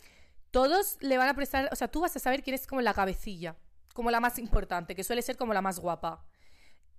todos 0.51 0.97
le 0.99 1.17
van 1.17 1.29
a 1.29 1.33
prestar, 1.33 1.69
o 1.71 1.75
sea, 1.77 1.87
tú 1.87 2.01
vas 2.01 2.13
a 2.15 2.19
saber 2.19 2.43
quién 2.43 2.55
es 2.55 2.67
como 2.67 2.81
la 2.81 2.93
cabecilla, 2.93 3.55
como 3.93 4.11
la 4.11 4.19
más 4.19 4.39
importante, 4.39 4.95
que 4.95 5.03
suele 5.03 5.21
ser 5.21 5.37
como 5.37 5.53
la 5.53 5.61
más 5.61 5.79
guapa. 5.79 6.25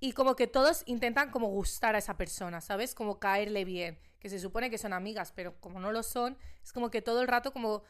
Y 0.00 0.12
como 0.12 0.34
que 0.34 0.46
todos 0.46 0.82
intentan 0.86 1.30
como 1.30 1.46
gustar 1.48 1.94
a 1.94 1.98
esa 1.98 2.16
persona, 2.16 2.60
¿sabes? 2.60 2.94
Como 2.94 3.20
caerle 3.20 3.64
bien, 3.64 3.98
que 4.18 4.28
se 4.28 4.40
supone 4.40 4.70
que 4.70 4.78
son 4.78 4.92
amigas, 4.92 5.32
pero 5.32 5.60
como 5.60 5.78
no 5.78 5.92
lo 5.92 6.02
son, 6.02 6.36
es 6.62 6.72
como 6.72 6.90
que 6.90 7.02
todo 7.02 7.22
el 7.22 7.28
rato 7.28 7.52
como... 7.52 7.82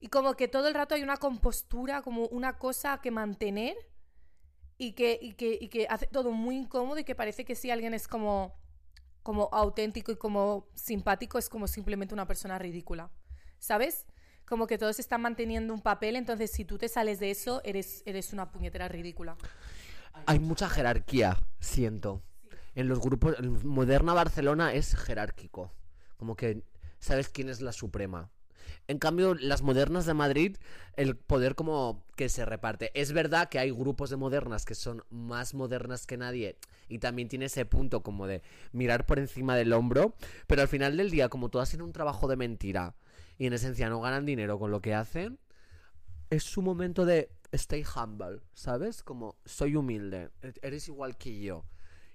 Y 0.00 0.08
como 0.08 0.34
que 0.34 0.48
todo 0.48 0.68
el 0.68 0.74
rato 0.74 0.94
hay 0.94 1.02
una 1.02 1.16
compostura, 1.16 2.02
como 2.02 2.26
una 2.26 2.58
cosa 2.58 3.00
que 3.00 3.10
mantener 3.10 3.76
y 4.78 4.92
que, 4.92 5.18
y 5.20 5.32
que, 5.32 5.58
y 5.60 5.68
que 5.68 5.86
hace 5.88 6.06
todo 6.06 6.32
muy 6.32 6.56
incómodo 6.56 6.98
y 6.98 7.04
que 7.04 7.14
parece 7.14 7.44
que 7.44 7.54
si 7.54 7.70
alguien 7.70 7.94
es 7.94 8.08
como, 8.08 8.54
como 9.22 9.48
auténtico 9.52 10.12
y 10.12 10.16
como 10.16 10.68
simpático 10.74 11.38
es 11.38 11.48
como 11.48 11.66
simplemente 11.66 12.14
una 12.14 12.26
persona 12.26 12.58
ridícula, 12.58 13.10
¿sabes? 13.58 14.06
Como 14.46 14.66
que 14.66 14.78
todos 14.78 14.98
están 14.98 15.22
manteniendo 15.22 15.74
un 15.74 15.80
papel, 15.80 16.16
entonces 16.16 16.50
si 16.50 16.64
tú 16.64 16.78
te 16.78 16.88
sales 16.88 17.18
de 17.18 17.30
eso, 17.30 17.60
eres, 17.64 18.02
eres 18.06 18.32
una 18.32 18.50
puñetera 18.50 18.88
ridícula. 18.88 19.36
Hay 20.26 20.38
mucha 20.38 20.68
jerarquía, 20.68 21.38
siento. 21.60 22.22
En 22.74 22.88
los 22.88 23.00
grupos, 23.00 23.36
en 23.38 23.66
Moderna 23.66 24.14
Barcelona 24.14 24.72
es 24.72 24.94
jerárquico. 24.94 25.72
Como 26.16 26.36
que 26.36 26.62
sabes 26.98 27.28
quién 27.28 27.48
es 27.48 27.60
la 27.60 27.72
suprema. 27.72 28.30
En 28.88 28.98
cambio, 28.98 29.34
las 29.34 29.62
modernas 29.62 30.06
de 30.06 30.14
Madrid, 30.14 30.56
el 30.96 31.16
poder 31.16 31.54
como 31.54 32.04
que 32.16 32.28
se 32.28 32.44
reparte. 32.44 32.90
Es 32.94 33.12
verdad 33.12 33.48
que 33.48 33.58
hay 33.58 33.70
grupos 33.70 34.10
de 34.10 34.16
modernas 34.16 34.64
que 34.64 34.74
son 34.74 35.02
más 35.10 35.54
modernas 35.54 36.06
que 36.06 36.16
nadie 36.16 36.56
y 36.88 36.98
también 36.98 37.28
tiene 37.28 37.46
ese 37.46 37.64
punto 37.64 38.02
como 38.02 38.26
de 38.26 38.42
mirar 38.72 39.06
por 39.06 39.18
encima 39.18 39.56
del 39.56 39.72
hombro, 39.72 40.14
pero 40.46 40.62
al 40.62 40.68
final 40.68 40.96
del 40.96 41.10
día, 41.10 41.28
como 41.28 41.48
todas 41.48 41.70
tienen 41.70 41.86
un 41.86 41.92
trabajo 41.92 42.28
de 42.28 42.36
mentira 42.36 42.94
y 43.38 43.46
en 43.46 43.52
esencia 43.52 43.88
no 43.88 44.00
ganan 44.00 44.26
dinero 44.26 44.58
con 44.58 44.70
lo 44.70 44.80
que 44.80 44.94
hacen, 44.94 45.38
es 46.30 46.42
su 46.44 46.62
momento 46.62 47.04
de 47.04 47.30
stay 47.52 47.84
humble, 47.84 48.40
¿sabes? 48.54 49.02
Como 49.02 49.36
soy 49.44 49.76
humilde, 49.76 50.30
e- 50.42 50.54
eres 50.62 50.88
igual 50.88 51.16
que 51.16 51.40
yo. 51.40 51.64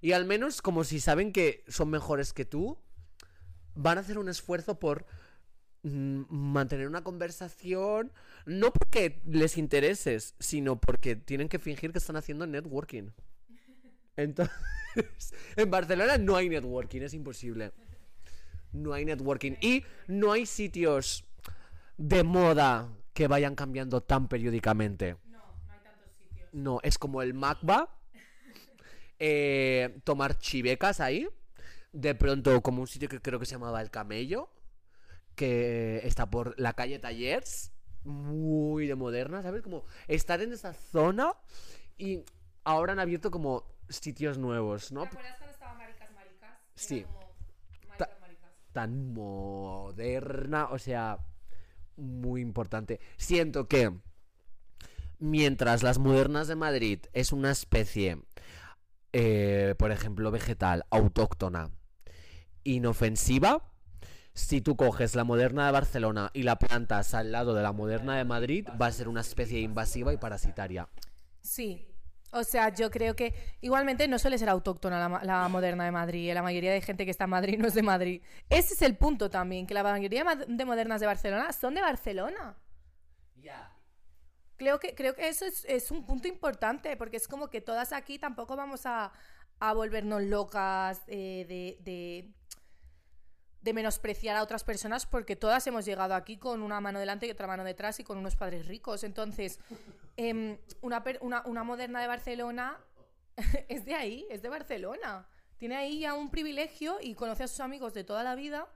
Y 0.01 0.13
al 0.13 0.25
menos 0.25 0.62
como 0.62 0.84
si 0.84 0.99
saben 0.99 1.31
que 1.31 1.63
son 1.67 1.89
mejores 1.89 2.34
que 2.34 2.45
tú, 2.45 2.77
van 3.75 3.97
a 3.97 4.01
hacer 4.01 4.17
un 4.17 4.29
esfuerzo 4.29 4.79
por 4.79 5.05
mm, 5.84 6.23
mantener 6.29 6.88
una 6.88 7.03
conversación, 7.03 8.12
no 8.45 8.73
porque 8.73 9.21
les 9.25 9.57
intereses, 9.57 10.36
sino 10.39 10.79
porque 10.79 11.15
tienen 11.15 11.49
que 11.49 11.60
fingir 11.60 11.91
que 11.91 11.99
están 11.99 12.15
haciendo 12.15 12.47
networking. 12.47 13.12
Entonces, 14.17 14.55
en 15.55 15.69
Barcelona 15.69 16.17
no 16.17 16.36
hay 16.36 16.49
networking, 16.49 17.01
es 17.01 17.13
imposible. 17.13 17.71
No 18.73 18.93
hay 18.93 19.05
networking. 19.05 19.53
Y 19.62 19.84
no 20.07 20.31
hay 20.31 20.45
sitios 20.45 21.25
de 21.97 22.23
moda 22.23 22.89
que 23.13 23.27
vayan 23.27 23.55
cambiando 23.55 24.01
tan 24.01 24.27
periódicamente. 24.27 25.17
No, 25.25 25.39
no 25.39 25.71
hay 25.73 25.79
tantos 25.84 26.12
sitios. 26.17 26.49
No, 26.53 26.79
es 26.84 26.97
como 26.97 27.21
el 27.21 27.34
Macba. 27.34 27.89
eh, 29.19 29.99
tomar 30.03 30.38
chivecas 30.38 30.99
ahí. 30.99 31.27
De 31.93 32.15
pronto, 32.15 32.62
como 32.62 32.81
un 32.81 32.88
sitio 32.88 33.10
que 33.10 33.19
creo 33.21 33.39
que 33.39 33.45
se 33.45 33.51
llamaba 33.53 33.81
El 33.81 33.91
Camello. 33.91 34.49
Que 35.36 36.01
está 36.03 36.29
por 36.29 36.60
la 36.60 36.73
calle 36.73 36.99
Tallers. 36.99 37.71
Muy 38.03 38.88
de 38.88 38.95
moderna, 38.95 39.43
¿sabes? 39.43 39.62
Como 39.62 39.86
estar 40.07 40.41
en 40.41 40.53
esa 40.53 40.73
zona. 40.73 41.34
Y 41.97 42.23
ahora 42.63 42.93
han 42.93 42.99
abierto 42.99 43.29
como 43.29 43.65
sitios 43.89 44.38
nuevos, 44.39 44.91
¿no? 44.91 45.01
¿Te 45.03 45.10
acuerdas 45.10 45.36
cuando 45.38 45.53
estaba 45.53 45.73
Maricas 45.75 46.12
Maricas? 46.13 46.57
Sí. 46.75 47.03
como. 47.03 47.20
Tan 48.71 49.13
moderna, 49.13 50.69
o 50.71 50.79
sea, 50.79 51.19
muy 51.97 52.41
importante. 52.41 52.99
Siento 53.17 53.67
que 53.67 53.91
mientras 55.19 55.84
las 55.84 55.99
modernas 55.99 56.47
de 56.47 56.55
Madrid 56.55 56.99
es 57.13 57.31
una 57.31 57.51
especie, 57.51 58.21
eh, 59.13 59.75
por 59.77 59.91
ejemplo, 59.91 60.31
vegetal, 60.31 60.86
autóctona, 60.89 61.71
inofensiva, 62.63 63.63
si 64.34 64.62
tú 64.62 64.75
coges 64.75 65.15
la 65.15 65.23
moderna 65.23 65.65
de 65.65 65.71
Barcelona 65.73 66.31
y 66.34 66.43
la 66.43 66.57
plantas 66.57 67.13
al 67.13 67.31
lado 67.31 67.53
de 67.53 67.63
la 67.63 67.73
moderna 67.73 68.17
de 68.17 68.25
Madrid, 68.25 68.67
va 68.81 68.88
a 68.88 68.91
ser 68.91 69.07
una 69.07 69.21
especie 69.21 69.60
invasiva 69.60 70.13
y 70.13 70.17
parasitaria. 70.17 70.88
Sí. 71.41 71.90
O 72.33 72.43
sea, 72.43 72.69
yo 72.73 72.89
creo 72.89 73.15
que 73.15 73.33
igualmente 73.61 74.07
no 74.07 74.17
suele 74.17 74.37
ser 74.37 74.49
autóctona 74.49 75.21
la, 75.23 75.47
moderna 75.49 75.83
de 75.85 75.91
Madrid. 75.91 76.29
eh, 76.29 76.33
La 76.33 76.41
mayoría 76.43 76.71
de 76.71 76.81
gente 76.81 77.05
que 77.05 77.11
está 77.11 77.25
en 77.25 77.31
Madrid 77.31 77.57
no 77.59 77.67
es 77.67 77.73
de 77.73 77.83
Madrid. 77.83 78.21
Ese 78.49 78.73
es 78.73 78.81
el 78.81 78.95
punto 78.97 79.29
también, 79.29 79.67
que 79.67 79.73
la 79.73 79.83
mayoría 79.83 80.23
ma- 80.23 80.35
de 80.35 80.65
modernas 80.65 81.01
de 81.01 81.07
Barcelona 81.07 81.51
son 81.53 81.75
de 81.75 81.81
Barcelona. 81.81 82.57
Creo 84.57 84.79
que, 84.79 84.93
creo 84.93 85.15
que 85.15 85.27
eso 85.27 85.45
es, 85.45 85.65
es 85.65 85.89
un 85.89 86.05
punto 86.05 86.27
importante, 86.27 86.95
porque 86.95 87.17
es 87.17 87.27
como 87.27 87.49
que 87.49 87.61
todas 87.61 87.93
aquí 87.93 88.19
tampoco 88.19 88.55
vamos 88.55 88.85
a, 88.85 89.11
a 89.59 89.73
volvernos 89.73 90.21
locas 90.23 91.01
eh, 91.07 91.45
de, 91.47 91.77
de, 91.83 92.31
de 93.62 93.74
menospreciar 93.74 94.36
a 94.38 94.43
otras 94.43 94.63
personas, 94.63 95.06
porque 95.06 95.36
todas 95.36 95.65
hemos 95.67 95.86
llegado 95.86 96.15
aquí 96.15 96.38
con 96.38 96.63
una 96.63 96.82
mano 96.82 97.00
delante 97.00 97.28
y 97.28 97.32
otra 97.32 97.47
mano 97.47 97.63
detrás 97.63 98.00
y 98.00 98.04
con 98.04 98.17
unos 98.17 98.36
padres 98.36 98.67
ricos. 98.67 99.04
Entonces, 99.04 99.60
em, 100.17 100.58
una, 100.82 101.04
una, 101.21 101.43
una 101.45 101.63
moderna 101.63 102.02
de 102.02 102.08
Barcelona 102.08 102.80
es 103.69 103.86
de 103.86 103.93
ahí, 103.93 104.26
es 104.30 104.41
de 104.41 104.50
Barcelona. 104.50 105.28
Tiene 105.58 105.76
ahí 105.76 106.00
ya 106.00 106.15
un 106.15 106.32
privilegio 106.32 106.97
y 107.02 107.13
conoce 107.13 107.43
a 107.43 107.47
sus 107.47 107.60
amigos 107.60 107.93
de 107.93 108.04
toda 108.04 108.24
la 108.24 108.36
vida 108.36 108.67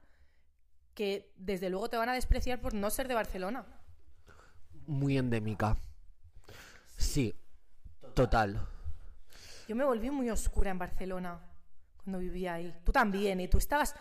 que 0.93 1.33
desde 1.35 1.69
luego 1.69 1.89
te 1.89 1.97
van 1.97 2.09
a 2.09 2.13
despreciar 2.13 2.61
por 2.61 2.73
no 2.73 2.89
ser 2.89 3.07
de 3.07 3.15
Barcelona. 3.15 3.65
Muy 4.87 5.17
endémica. 5.17 5.77
Sí, 6.95 7.35
total. 8.13 8.65
Yo 9.67 9.75
me 9.75 9.83
volví 9.83 10.09
muy 10.09 10.29
oscura 10.29 10.71
en 10.71 10.79
Barcelona 10.79 11.41
cuando 11.97 12.19
vivía 12.19 12.53
ahí. 12.53 12.73
Tú 12.83 12.91
también, 12.91 13.39
¿eh? 13.39 13.47
Tú 13.47 13.57
estabas... 13.57 13.95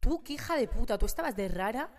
Tú, 0.00 0.22
qué 0.22 0.34
hija 0.34 0.56
de 0.56 0.68
puta, 0.68 0.98
tú 0.98 1.06
estabas 1.06 1.34
de 1.36 1.48
rara. 1.48 1.90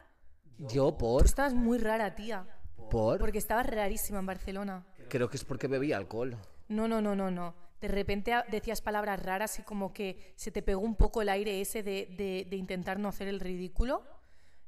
Yo 0.58 0.92
Tú 0.92 0.98
por... 0.98 1.26
estabas 1.26 1.54
muy 1.54 1.78
rara, 1.78 2.16
tía. 2.16 2.46
por... 2.90 3.20
Porque 3.20 3.38
estabas 3.38 3.66
rarísima 3.68 4.20
en 4.20 4.26
Barcelona. 4.26 4.86
Creo 5.10 5.30
que 5.30 5.38
es 5.38 5.46
porque 5.46 5.68
bebí 5.68 5.92
alcohol. 5.94 6.38
No, 6.68 6.88
no, 6.88 7.02
no, 7.02 7.16
no, 7.16 7.32
no. 7.32 7.56
De 7.82 7.88
repente 7.88 8.34
decías 8.52 8.82
palabras 8.82 9.22
raras 9.24 9.58
y 9.60 9.64
como 9.64 9.94
que 9.94 10.34
se 10.36 10.52
te 10.52 10.62
pegó 10.62 10.82
un 10.82 10.96
poco 10.96 11.22
el 11.22 11.30
aire 11.30 11.62
ese 11.62 11.82
de, 11.82 12.14
de- 12.18 12.46
de 12.50 12.56
intentar 12.58 13.00
no 13.00 13.08
hacer 13.10 13.28
el 13.30 13.40
ridículo 13.40 14.04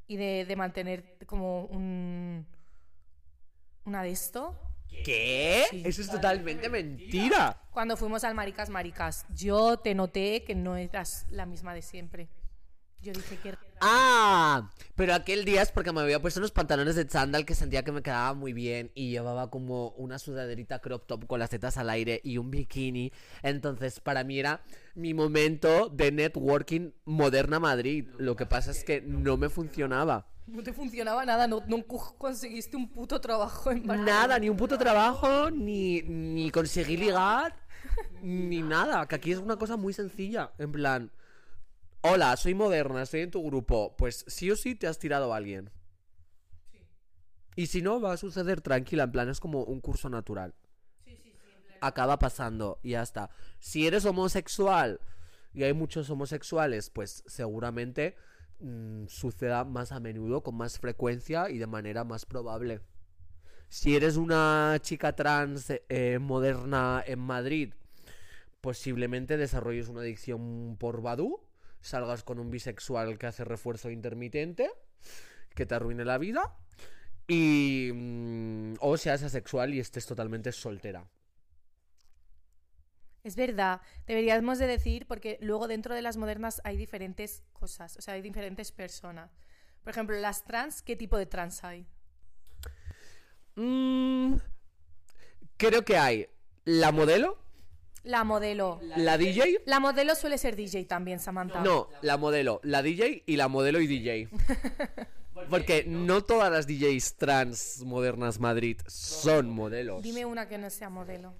y 0.07 0.15
de, 0.17 0.45
de 0.45 0.55
mantener 0.55 1.17
como 1.25 1.65
un... 1.65 2.47
Una 3.85 4.03
de 4.03 4.11
esto. 4.11 4.57
¿Qué? 5.03 5.63
Eso 5.85 6.01
es 6.01 6.09
totalmente 6.09 6.69
mentira. 6.69 7.57
Cuando 7.71 7.97
fuimos 7.97 8.23
al 8.23 8.35
Maricas 8.35 8.69
Maricas, 8.69 9.25
yo 9.33 9.77
te 9.77 9.95
noté 9.95 10.43
que 10.43 10.53
no 10.55 10.75
eras 10.75 11.25
la 11.31 11.45
misma 11.45 11.73
de 11.73 11.81
siempre. 11.81 12.29
Yo 13.03 13.13
dije 13.13 13.37
que... 13.37 13.55
Ah, 13.81 14.69
pero 14.95 15.15
aquel 15.15 15.43
día 15.43 15.63
es 15.63 15.71
porque 15.71 15.91
me 15.91 16.01
había 16.01 16.21
puesto 16.21 16.39
unos 16.39 16.51
pantalones 16.51 16.95
de 16.95 17.07
chándal 17.07 17.45
que 17.45 17.55
sentía 17.55 17.83
que 17.83 17.91
me 17.91 18.03
quedaba 18.03 18.35
muy 18.35 18.53
bien 18.53 18.91
y 18.93 19.09
llevaba 19.09 19.49
como 19.49 19.89
una 19.97 20.19
sudaderita 20.19 20.79
crop 20.79 21.07
top 21.07 21.25
con 21.25 21.39
las 21.39 21.49
tetas 21.49 21.77
al 21.77 21.89
aire 21.89 22.21
y 22.23 22.37
un 22.37 22.51
bikini. 22.51 23.11
Entonces, 23.41 23.99
para 23.99 24.23
mí 24.23 24.39
era 24.39 24.61
mi 24.93 25.15
momento 25.15 25.89
de 25.89 26.11
networking 26.11 26.91
moderna 27.05 27.59
Madrid. 27.59 28.07
Lo 28.19 28.35
que 28.35 28.45
pasa 28.45 28.69
es 28.69 28.83
que 28.83 29.01
no 29.01 29.35
me 29.35 29.49
funcionaba. 29.49 30.27
No 30.45 30.61
te 30.61 30.73
funcionaba 30.73 31.25
nada, 31.25 31.47
no, 31.47 31.63
no 31.65 31.83
conseguiste 31.87 32.77
un 32.77 32.89
puto 32.91 33.19
trabajo 33.19 33.71
en 33.71 33.87
Barcelona. 33.87 34.11
Nada, 34.11 34.37
ni 34.37 34.49
un 34.49 34.57
puto 34.57 34.77
trabajo, 34.77 35.49
ni, 35.49 36.01
ni 36.03 36.51
conseguí 36.51 36.97
ligar, 36.97 37.55
ni 38.21 38.61
nada. 38.61 39.07
Que 39.07 39.15
aquí 39.15 39.31
es 39.31 39.39
una 39.39 39.55
cosa 39.55 39.75
muy 39.77 39.93
sencilla. 39.93 40.51
En 40.59 40.71
plan, 40.71 41.11
Hola, 42.03 42.35
soy 42.35 42.55
moderna, 42.55 43.03
estoy 43.03 43.21
en 43.21 43.29
tu 43.29 43.43
grupo. 43.43 43.95
Pues 43.95 44.25
sí 44.27 44.49
o 44.49 44.55
sí 44.55 44.73
te 44.73 44.87
has 44.87 44.97
tirado 44.97 45.31
a 45.31 45.37
alguien. 45.37 45.69
Y 47.55 47.67
si 47.67 47.83
no, 47.83 48.01
va 48.01 48.13
a 48.13 48.17
suceder 48.17 48.59
tranquila, 48.61 49.03
en 49.03 49.11
plan, 49.11 49.29
es 49.29 49.39
como 49.39 49.63
un 49.63 49.81
curso 49.81 50.09
natural. 50.09 50.55
Acaba 51.79 52.17
pasando 52.17 52.79
y 52.81 52.91
ya 52.91 53.03
está. 53.03 53.29
Si 53.59 53.85
eres 53.85 54.05
homosexual 54.05 54.99
y 55.53 55.61
hay 55.61 55.73
muchos 55.73 56.09
homosexuales, 56.09 56.89
pues 56.89 57.23
seguramente 57.27 58.15
mm, 58.59 59.05
suceda 59.05 59.63
más 59.63 59.91
a 59.91 59.99
menudo, 59.99 60.41
con 60.41 60.55
más 60.55 60.79
frecuencia 60.79 61.51
y 61.51 61.59
de 61.59 61.67
manera 61.67 62.03
más 62.03 62.25
probable. 62.25 62.81
Si 63.69 63.95
eres 63.95 64.17
una 64.17 64.77
chica 64.81 65.15
trans 65.15 65.71
eh, 65.87 66.17
moderna 66.19 67.03
en 67.05 67.19
Madrid, 67.19 67.73
posiblemente 68.59 69.37
desarrolles 69.37 69.87
una 69.87 70.01
adicción 70.01 70.77
por 70.79 71.01
Badu, 71.03 71.41
salgas 71.81 72.23
con 72.23 72.39
un 72.39 72.49
bisexual 72.49 73.17
que 73.17 73.27
hace 73.27 73.43
refuerzo 73.43 73.89
intermitente, 73.89 74.69
que 75.53 75.65
te 75.65 75.75
arruine 75.75 76.05
la 76.05 76.17
vida, 76.17 76.55
y 77.27 77.91
mm, 77.93 78.73
o 78.79 78.97
seas 78.97 79.23
asexual 79.23 79.73
y 79.73 79.79
estés 79.79 80.05
totalmente 80.05 80.51
soltera. 80.51 81.09
Es 83.23 83.35
verdad, 83.35 83.81
deberíamos 84.07 84.57
de 84.57 84.67
decir, 84.67 85.05
porque 85.05 85.37
luego 85.41 85.67
dentro 85.67 85.93
de 85.93 86.01
las 86.01 86.17
modernas 86.17 86.59
hay 86.63 86.75
diferentes 86.75 87.43
cosas, 87.53 87.95
o 87.97 88.01
sea, 88.01 88.15
hay 88.15 88.21
diferentes 88.21 88.71
personas. 88.71 89.31
Por 89.83 89.91
ejemplo, 89.91 90.17
las 90.17 90.43
trans, 90.43 90.81
¿qué 90.81 90.95
tipo 90.95 91.17
de 91.17 91.27
trans 91.27 91.63
hay? 91.63 91.87
Mm, 93.55 94.37
creo 95.57 95.85
que 95.85 95.97
hay 95.97 96.27
la 96.65 96.91
modelo, 96.91 97.37
La 98.03 98.23
modelo. 98.23 98.79
la 98.97 99.17
DJ. 99.17 99.61
La 99.65 99.79
modelo 99.79 100.15
suele 100.15 100.37
ser 100.37 100.55
DJ 100.55 100.85
también, 100.85 101.19
Samantha. 101.19 101.61
No, 101.61 101.89
la 102.01 102.17
modelo, 102.17 102.59
la 102.63 102.81
DJ 102.81 103.23
y 103.25 103.35
la 103.35 103.47
modelo 103.47 103.79
y 103.79 103.87
DJ. 103.87 104.29
Porque 105.49 105.85
no 105.87 106.23
todas 106.23 106.51
las 106.51 106.67
DJs 106.67 107.15
trans 107.15 107.83
modernas 107.85 108.39
Madrid 108.39 108.79
son 108.87 109.49
modelos. 109.49 110.03
Dime 110.03 110.25
una 110.25 110.47
que 110.47 110.57
no 110.57 110.69
sea 110.69 110.89
modelo. 110.89 111.33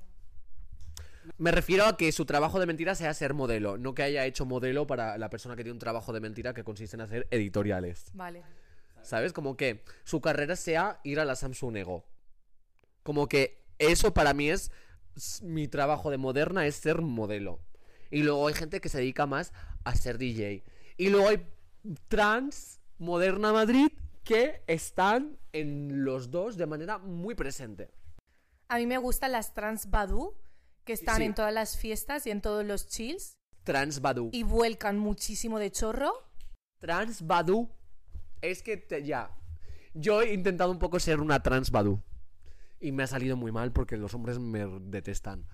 Me 1.38 1.52
refiero 1.52 1.86
a 1.86 1.98
que 1.98 2.12
su 2.12 2.26
trabajo 2.26 2.60
de 2.60 2.66
mentira 2.66 2.96
sea 2.96 3.14
ser 3.14 3.34
modelo, 3.34 3.78
no 3.78 3.94
que 3.94 4.04
haya 4.04 4.26
hecho 4.26 4.46
modelo 4.46 4.88
para 4.88 5.18
la 5.18 5.30
persona 5.30 5.56
que 5.56 5.64
tiene 5.64 5.74
un 5.74 5.80
trabajo 5.80 6.14
de 6.14 6.20
mentira 6.20 6.54
que 6.54 6.64
consiste 6.64 6.96
en 6.96 7.02
hacer 7.02 7.28
editoriales. 7.32 8.06
Vale. 8.14 8.44
¿Sabes? 9.04 9.34
Como 9.34 9.56
que 9.56 9.84
su 10.04 10.22
carrera 10.22 10.56
sea 10.56 11.00
ir 11.04 11.20
a 11.20 11.26
la 11.26 11.36
Samsung 11.36 11.78
Ego. 11.78 12.06
Como 13.04 13.28
que 13.28 13.64
eso 13.78 14.14
para 14.14 14.34
mí 14.34 14.50
es 14.50 14.72
mi 15.44 15.68
trabajo 15.68 16.10
de 16.12 16.18
moderna 16.18 16.66
es 16.68 16.76
ser 16.76 17.02
modelo. 17.02 17.60
Y 18.10 18.24
luego 18.24 18.48
hay 18.48 18.54
gente 18.54 18.82
que 18.82 18.90
se 18.90 18.98
dedica 19.00 19.26
más 19.26 19.54
a 19.84 19.96
ser 19.96 20.18
DJ. 20.18 20.64
Y 20.98 21.10
luego 21.10 21.30
hay 21.30 21.46
trans 22.08 22.80
moderna 22.98 23.54
Madrid 23.54 23.88
que 24.24 24.64
están 24.68 25.38
en 25.54 26.04
los 26.04 26.30
dos 26.32 26.58
de 26.58 26.66
manera 26.68 26.98
muy 26.98 27.36
presente. 27.36 27.90
A 28.68 28.78
mí 28.78 28.86
me 28.86 28.98
gustan 28.98 29.32
las 29.32 29.54
trans 29.54 29.90
Badu, 29.90 30.36
que 30.86 30.94
están 30.94 31.18
Sí. 31.18 31.24
en 31.24 31.34
todas 31.34 31.54
las 31.54 31.78
fiestas 31.78 32.26
y 32.28 32.32
en 32.32 32.42
todos 32.42 32.66
los 32.66 32.88
chills 32.88 33.38
Trans 33.64 34.02
Badu. 34.02 34.30
y 34.32 34.44
vuelcan 34.44 34.98
muchísimo 34.98 35.60
de 35.60 35.72
chorro. 35.72 36.12
Trans 36.80 37.26
Badu. 37.26 37.70
Es 38.42 38.64
que 38.64 38.78
te- 38.78 39.04
ya. 39.04 39.36
Yo 39.94 40.22
he 40.22 40.34
intentado 40.34 40.72
un 40.72 40.80
poco 40.80 41.00
ser 41.00 41.20
una 41.20 41.42
trans 41.44 41.70
Badu. 41.70 42.02
Y 42.82 42.92
me 42.92 43.04
ha 43.04 43.08
salido 43.08 43.38
muy 43.38 43.52
mal 43.52 43.72
porque 43.72 43.96
los 43.96 44.14
hombres 44.14 44.40
me 44.40 44.66
detestan. 44.82 45.46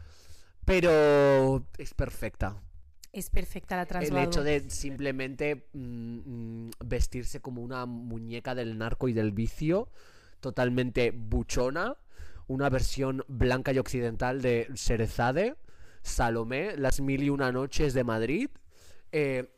Pero 0.65 1.65
es 1.77 1.93
perfecta. 1.93 2.61
Es 3.13 3.29
perfecta 3.29 3.75
la 3.75 3.85
trans 3.85 4.09
El 4.09 4.17
hecho 4.17 4.43
de 4.43 4.69
simplemente 4.69 5.67
mm, 5.73 6.67
mm, 6.67 6.71
vestirse 6.85 7.39
como 7.39 7.61
una 7.61 7.85
muñeca 7.85 8.53
del 8.55 8.77
narco 8.77 9.07
y 9.07 9.13
del 9.13 9.31
vicio, 9.31 9.89
totalmente 10.39 11.11
buchona, 11.11 11.97
una 12.47 12.69
versión 12.69 13.23
blanca 13.27 13.71
y 13.71 13.79
occidental 13.79 14.41
de 14.41 14.67
Serezade, 14.75 15.55
Salomé, 16.01 16.77
las 16.77 17.01
mil 17.01 17.23
y 17.23 17.29
una 17.29 17.51
noches 17.51 17.93
de 17.93 18.03
Madrid, 18.03 18.49
eh, 19.11 19.56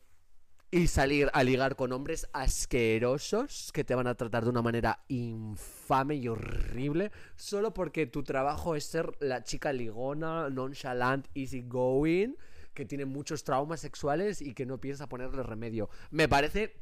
y 0.72 0.88
salir 0.88 1.30
a 1.34 1.44
ligar 1.44 1.76
con 1.76 1.92
hombres 1.92 2.28
asquerosos 2.32 3.72
que 3.74 3.84
te 3.84 3.96
van 3.96 4.06
a 4.08 4.16
tratar 4.16 4.44
de 4.44 4.52
una 4.52 4.62
manera 4.62 5.04
infame 5.08 6.16
y 6.16 6.28
horrible, 6.28 7.12
solo 7.36 7.74
porque 7.74 8.06
tu 8.06 8.24
trabajo 8.24 8.76
es 8.76 8.86
ser 8.86 9.16
la 9.20 9.44
chica 9.44 9.74
ligona, 9.74 10.50
nonchalant, 10.50 11.28
easygoing, 11.34 12.38
que 12.76 12.86
tiene 12.86 13.06
muchos 13.06 13.44
traumas 13.44 13.80
sexuales 13.80 14.42
y 14.42 14.54
que 14.54 14.68
no 14.68 14.80
piensa 14.80 15.10
ponerle 15.10 15.42
remedio. 15.42 15.90
Me 16.12 16.30
parece 16.30 16.76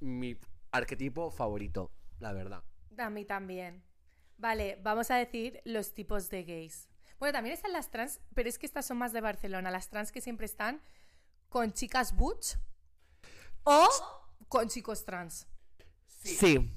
mi 0.00 0.38
arquetipo 0.72 1.30
favorito, 1.30 1.90
la 2.20 2.32
verdad. 2.32 2.62
A 2.96 3.10
mí 3.10 3.26
también. 3.26 3.82
Vale, 4.38 4.78
vamos 4.82 5.10
a 5.10 5.16
decir 5.16 5.60
los 5.64 5.92
tipos 5.92 6.30
de 6.30 6.44
gays. 6.44 6.88
Bueno, 7.18 7.34
también 7.34 7.54
están 7.54 7.72
las 7.72 7.90
trans, 7.90 8.20
pero 8.34 8.48
es 8.48 8.58
que 8.58 8.66
estas 8.66 8.86
son 8.86 8.98
más 8.98 9.12
de 9.12 9.20
Barcelona. 9.20 9.70
Las 9.70 9.88
trans 9.88 10.10
que 10.10 10.20
siempre 10.22 10.46
están 10.46 10.80
con 11.48 11.72
chicas 11.72 12.14
butch 12.16 12.56
o 13.66 13.88
con 14.48 14.68
chicos 14.68 15.04
trans. 15.04 15.46
Sí. 16.06 16.72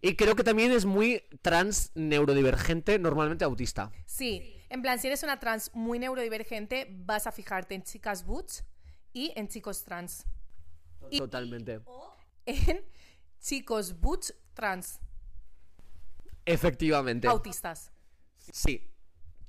Y 0.00 0.16
creo 0.16 0.34
que 0.34 0.44
también 0.44 0.72
es 0.72 0.84
muy 0.84 1.22
trans 1.42 1.92
neurodivergente, 1.94 2.98
normalmente 2.98 3.44
autista. 3.44 3.90
Sí, 4.06 4.56
en 4.68 4.82
plan, 4.82 4.98
si 4.98 5.06
eres 5.06 5.22
una 5.22 5.38
trans 5.38 5.70
muy 5.74 5.98
neurodivergente, 5.98 6.88
vas 6.90 7.26
a 7.26 7.32
fijarte 7.32 7.74
en 7.74 7.82
chicas 7.84 8.24
butch 8.26 8.62
y 9.12 9.32
en 9.36 9.48
chicos 9.48 9.84
trans. 9.84 10.24
Y- 11.10 11.18
Totalmente. 11.18 11.80
En 12.46 12.84
chicos 13.40 14.00
butch 14.00 14.30
trans, 14.54 14.98
Efectivamente. 16.44 17.28
autistas. 17.28 17.92
Sí. 18.52 18.88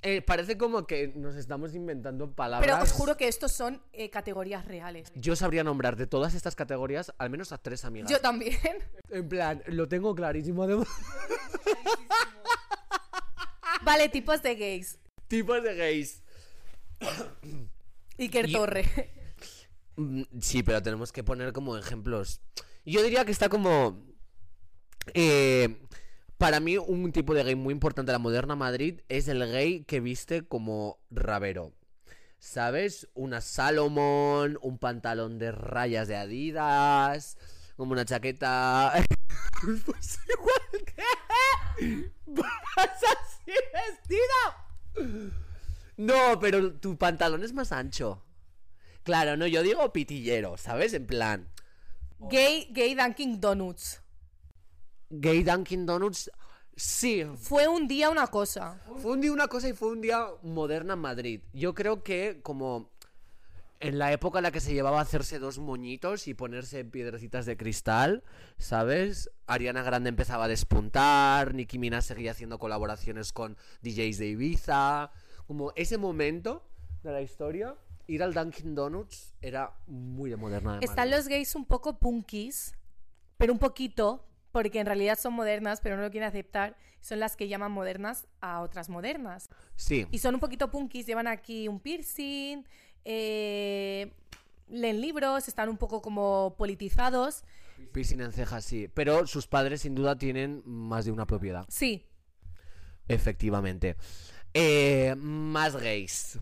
Eh, 0.06 0.20
parece 0.20 0.58
como 0.58 0.86
que 0.86 1.08
nos 1.16 1.34
estamos 1.34 1.74
inventando 1.74 2.30
palabras. 2.30 2.70
Pero 2.70 2.82
os 2.84 2.92
juro 2.92 3.16
que 3.16 3.26
estos 3.26 3.52
son 3.52 3.80
eh, 3.94 4.10
categorías 4.10 4.66
reales. 4.66 5.10
Yo 5.14 5.34
sabría 5.34 5.64
nombrar 5.64 5.96
de 5.96 6.06
todas 6.06 6.34
estas 6.34 6.54
categorías 6.54 7.14
al 7.16 7.30
menos 7.30 7.52
a 7.52 7.58
tres 7.58 7.86
amigas. 7.86 8.10
Yo 8.10 8.20
también. 8.20 8.58
En 9.08 9.28
plan, 9.28 9.62
lo 9.66 9.88
tengo 9.88 10.14
clarísimo 10.14 10.66
de 10.66 10.76
Vale, 13.82 14.08
tipos 14.08 14.42
de 14.42 14.54
gays. 14.56 14.98
tipos 15.28 15.62
de 15.62 15.74
gays. 15.74 16.22
Iker 18.18 18.48
Y- 18.48 18.52
Torre. 18.52 18.84
Mm, 19.96 20.22
Sí, 20.40 20.62
pero 20.62 20.82
tenemos 20.82 21.12
que 21.12 21.22
poner 21.24 21.52
como 21.52 21.76
ejemplos. 21.76 22.40
Yo 22.84 23.02
diría 23.02 23.24
que 23.24 23.32
está 23.32 23.48
como. 23.48 24.04
eh, 25.14 25.80
para 26.38 26.60
mí, 26.60 26.76
un 26.76 27.12
tipo 27.12 27.34
de 27.34 27.44
gay 27.44 27.54
muy 27.54 27.72
importante 27.72 28.10
de 28.10 28.14
la 28.14 28.18
moderna 28.18 28.56
Madrid 28.56 29.00
es 29.08 29.28
el 29.28 29.40
gay 29.50 29.84
que 29.84 30.00
viste 30.00 30.46
como 30.46 30.98
rabero. 31.10 31.72
¿Sabes? 32.38 33.08
Una 33.14 33.40
Salomón, 33.40 34.58
un 34.60 34.78
pantalón 34.78 35.38
de 35.38 35.52
rayas 35.52 36.08
de 36.08 36.16
Adidas, 36.16 37.38
como 37.76 37.92
una 37.92 38.04
chaqueta. 38.04 38.92
pues 39.86 40.18
igual 40.28 40.84
que. 40.84 42.10
¿Vas 42.26 43.02
así 43.02 43.52
vestido? 43.72 45.24
No, 45.96 46.38
pero 46.40 46.74
tu 46.74 46.98
pantalón 46.98 47.42
es 47.42 47.52
más 47.52 47.72
ancho. 47.72 48.22
Claro, 49.04 49.36
no, 49.36 49.46
yo 49.46 49.62
digo 49.62 49.92
pitillero, 49.92 50.56
¿sabes? 50.56 50.92
En 50.94 51.06
plan, 51.06 51.48
Gay, 52.30 52.68
gay 52.70 52.94
Dunkin' 52.94 53.40
Donuts. 53.40 54.00
Gay 55.10 55.42
Dunkin' 55.42 55.86
Donuts, 55.86 56.30
sí. 56.76 57.24
Fue 57.36 57.68
un 57.68 57.86
día 57.88 58.10
una 58.10 58.26
cosa. 58.28 58.80
Fue 59.00 59.12
un 59.12 59.20
día 59.20 59.32
una 59.32 59.48
cosa 59.48 59.68
y 59.68 59.72
fue 59.72 59.88
un 59.88 60.00
día 60.00 60.26
moderna 60.42 60.94
en 60.94 61.00
Madrid. 61.00 61.40
Yo 61.52 61.74
creo 61.74 62.02
que 62.02 62.40
como 62.42 62.90
en 63.80 63.98
la 63.98 64.12
época 64.12 64.38
en 64.38 64.44
la 64.44 64.50
que 64.50 64.60
se 64.60 64.72
llevaba 64.72 64.98
a 65.00 65.02
hacerse 65.02 65.38
dos 65.38 65.58
moñitos 65.58 66.26
y 66.26 66.32
ponerse 66.34 66.84
piedrecitas 66.86 67.44
de 67.44 67.56
cristal, 67.56 68.22
¿sabes? 68.56 69.30
Ariana 69.46 69.82
Grande 69.82 70.08
empezaba 70.08 70.44
a 70.44 70.48
despuntar, 70.48 71.52
Nicki 71.54 71.78
Minaj 71.78 72.02
seguía 72.04 72.30
haciendo 72.30 72.58
colaboraciones 72.58 73.32
con 73.32 73.56
DJs 73.82 74.18
de 74.18 74.26
Ibiza. 74.28 75.10
Como 75.46 75.72
ese 75.76 75.98
momento 75.98 76.66
de 77.02 77.12
la 77.12 77.20
historia, 77.20 77.74
ir 78.06 78.22
al 78.22 78.32
Dunkin' 78.32 78.74
Donuts 78.74 79.34
era 79.42 79.74
muy 79.86 80.30
de 80.30 80.36
moderna. 80.36 80.78
de 80.78 80.86
Están 80.86 81.10
Madrid. 81.10 81.16
los 81.16 81.28
gays 81.28 81.54
un 81.54 81.66
poco 81.66 81.98
punkis, 81.98 82.72
pero 83.36 83.52
un 83.52 83.58
poquito, 83.58 84.24
porque 84.54 84.78
en 84.78 84.86
realidad 84.86 85.18
son 85.18 85.32
modernas, 85.32 85.80
pero 85.82 85.96
no 85.96 86.02
lo 86.02 86.12
quieren 86.12 86.28
aceptar. 86.28 86.76
Son 87.00 87.18
las 87.18 87.34
que 87.34 87.48
llaman 87.48 87.72
modernas 87.72 88.28
a 88.40 88.60
otras 88.60 88.88
modernas. 88.88 89.48
Sí. 89.74 90.06
Y 90.12 90.20
son 90.20 90.34
un 90.34 90.40
poquito 90.40 90.70
punkis, 90.70 91.06
llevan 91.06 91.26
aquí 91.26 91.66
un 91.66 91.80
piercing, 91.80 92.62
eh, 93.04 94.12
leen 94.68 95.00
libros, 95.00 95.48
están 95.48 95.68
un 95.68 95.76
poco 95.76 96.00
como 96.00 96.54
politizados. 96.56 97.42
Piercing 97.90 98.20
en 98.20 98.30
cejas, 98.30 98.64
sí. 98.64 98.88
Pero 98.94 99.26
sus 99.26 99.48
padres 99.48 99.80
sin 99.80 99.96
duda 99.96 100.16
tienen 100.16 100.62
más 100.64 101.04
de 101.04 101.10
una 101.10 101.26
propiedad. 101.26 101.66
Sí, 101.68 102.06
Efectivamente. 103.08 103.96
Eh, 104.54 105.14
más 105.18 105.74
gays. 105.74 106.38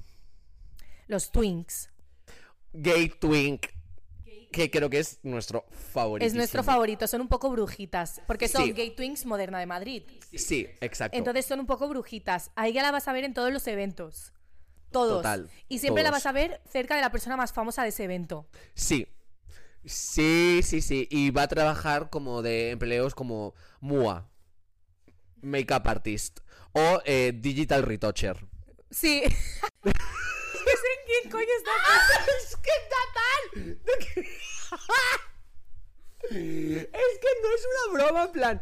los 1.08 1.32
twinks. 1.32 1.88
Gay 2.74 3.08
twink. 3.08 3.68
Que 4.52 4.70
creo 4.70 4.88
que 4.88 4.98
es 5.00 5.18
nuestro 5.24 5.64
favorito. 5.92 6.26
Es 6.26 6.34
nuestro 6.34 6.62
favorito, 6.62 7.06
son 7.08 7.22
un 7.22 7.28
poco 7.28 7.50
brujitas, 7.50 8.20
porque 8.26 8.46
son 8.46 8.64
Sí. 8.64 8.72
Gay 8.72 8.94
Twins 8.94 9.26
Moderna 9.26 9.58
de 9.58 9.66
Madrid. 9.66 10.04
Sí, 10.34 10.68
exacto. 10.80 11.18
Entonces 11.18 11.46
son 11.46 11.58
un 11.58 11.66
poco 11.66 11.88
brujitas. 11.88 12.52
A 12.54 12.68
ella 12.68 12.82
la 12.82 12.92
vas 12.92 13.08
a 13.08 13.12
ver 13.12 13.24
en 13.24 13.34
todos 13.34 13.52
los 13.52 13.66
eventos. 13.66 14.32
Todos. 14.92 15.22
Total, 15.22 15.50
y 15.68 15.78
siempre 15.78 16.02
la 16.02 16.10
vas 16.10 16.26
a 16.26 16.32
ver 16.32 16.60
cerca 16.70 16.94
de 16.94 17.00
la 17.00 17.10
persona 17.10 17.36
más 17.36 17.52
famosa 17.52 17.82
de 17.82 17.88
ese 17.88 18.04
evento. 18.04 18.46
Sí. 18.74 19.08
Sí, 19.84 20.60
sí, 20.62 20.80
sí. 20.80 21.08
Y 21.10 21.30
va 21.30 21.42
a 21.42 21.48
trabajar 21.48 22.10
como 22.10 22.42
de 22.42 22.70
empleos 22.70 23.14
como 23.14 23.54
MUA, 23.80 24.30
Makeup 25.40 25.86
Artist 25.88 26.40
o 26.72 27.00
eh, 27.04 27.32
Digital 27.34 27.82
Retoucher. 27.82 28.36
Sí. 28.90 29.22
quién 31.06 31.30
coño 31.30 31.46
está. 31.58 31.70
¡Es 32.38 32.56
que 32.56 32.72
total! 33.54 33.78
es 36.30 37.18
que 37.18 37.28
no 37.42 37.54
es 37.54 37.66
una 37.66 37.92
broma, 38.02 38.24
en 38.24 38.32
plan. 38.32 38.60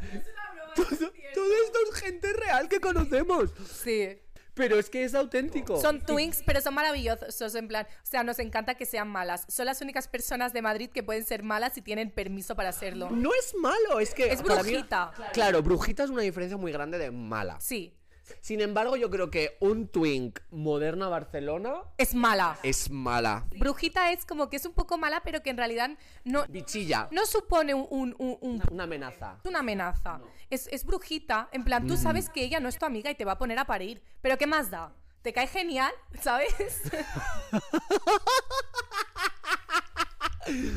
Todo, 0.75 0.87
todo 1.35 1.55
esto 1.65 1.79
es 1.93 1.95
gente 2.01 2.33
real 2.33 2.69
que 2.69 2.81
conocemos. 2.81 3.51
Sí. 3.73 4.19
Pero 4.55 4.79
es 4.79 4.91
que 4.91 5.05
es 5.05 5.15
auténtico. 5.15 5.81
Son 5.81 6.05
twins, 6.05 6.43
pero 6.45 6.61
son 6.61 6.75
maravillosos, 6.75 7.55
en 7.55 7.69
plan, 7.69 7.87
o 8.03 8.07
sea, 8.07 8.25
nos 8.25 8.39
encanta 8.41 8.75
que 8.75 8.85
sean 8.85 9.09
malas. 9.09 9.47
Son 9.49 9.65
las 9.65 9.81
únicas 9.81 10.09
personas 10.09 10.53
de 10.53 10.61
Madrid 10.61 10.91
que 10.91 11.03
pueden 11.03 11.25
ser 11.25 11.43
malas 11.43 11.77
y 11.79 11.83
tienen 11.83 12.11
permiso 12.11 12.55
para 12.57 12.73
serlo. 12.73 13.09
No 13.11 13.31
es 13.33 13.55
malo, 13.55 14.01
es 14.01 14.13
que. 14.13 14.31
Es 14.33 14.43
mí- 14.43 14.49
brujita. 14.49 15.13
claro, 15.33 15.63
brujita 15.63 16.05
es 16.05 16.11
una 16.11 16.23
diferencia 16.23 16.57
muy 16.59 16.73
grande 16.73 16.99
de 16.99 17.11
mala. 17.11 17.59
Sí, 17.61 17.97
Sin 18.41 18.61
embargo, 18.61 18.97
yo 18.97 19.11
creo 19.11 19.31
que 19.31 19.57
un 19.61 19.89
twink 19.89 20.41
moderna 20.51 21.09
Barcelona 21.09 21.75
es 21.99 22.15
mala. 22.15 22.59
es 22.63 22.91
mala. 22.91 23.47
Brujita 23.57 24.13
es 24.13 24.25
como 24.27 24.49
que 24.49 24.57
es 24.57 24.67
un 24.67 24.73
poco 24.73 24.99
mala, 24.99 25.23
pero 25.25 25.43
que 25.43 25.51
en 25.51 25.57
realidad 25.57 25.91
no, 26.25 26.45
Bichilla. 26.49 27.09
no 27.11 27.27
supone 27.27 27.75
un, 27.75 27.87
un- 27.91 28.15
un- 28.19 28.39
un- 28.41 28.63
Una 28.71 28.85
amenaza. 28.85 29.39
una 29.45 29.61
amenaza. 29.61 30.21
Es, 30.51 30.67
es 30.69 30.85
brujita, 30.85 31.49
en 31.53 31.65
plan, 31.65 31.87
tú 31.87 31.97
sabes 31.97 32.29
que 32.29 32.43
ella 32.45 32.61
no 32.61 32.69
es 32.69 32.79
tu 32.79 32.87
amiga 32.87 33.11
y 33.11 33.15
te 33.15 33.25
va 33.25 33.33
a 33.33 33.39
poner 33.39 33.59
a 33.59 33.67
parir. 33.67 34.03
Pero 34.23 34.37
¿qué 34.39 34.47
más 34.47 34.71
da? 34.71 34.93
Te 35.23 35.33
cae 35.33 35.47
genial, 35.47 35.93
¿sabes? 36.23 36.55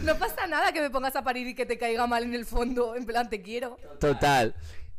no 0.03 0.15
pasa 0.17 0.47
nada 0.47 0.71
que 0.73 0.81
me 0.81 0.89
pongas 0.89 1.15
a 1.15 1.23
parir 1.23 1.47
y 1.47 1.55
que 1.55 1.65
te 1.65 1.77
caiga 1.77 2.05
mal 2.07 2.23
en 2.23 2.33
el 2.33 2.45
fondo, 2.45 2.95
en 2.95 3.05
plan, 3.05 3.29
te 3.29 3.41
quiero. 3.41 3.77
Total. 3.99 4.53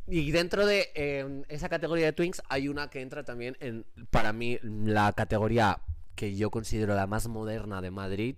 Y 0.07 0.31
dentro 0.31 0.65
de 0.65 0.91
eh, 0.93 1.43
esa 1.49 1.67
categoría 1.69 2.05
de 2.05 2.13
twinks 2.13 2.41
hay 2.47 2.67
una 2.67 2.89
que 2.89 3.01
entra 3.01 3.23
también 3.23 3.57
en, 3.59 3.85
para 4.11 4.33
mí, 4.33 4.59
la 4.61 5.11
categoría 5.13 5.81
que 6.15 6.35
yo 6.35 6.51
considero 6.51 6.95
la 6.95 7.07
más 7.07 7.27
moderna 7.27 7.81
de 7.81 7.91
Madrid, 7.91 8.35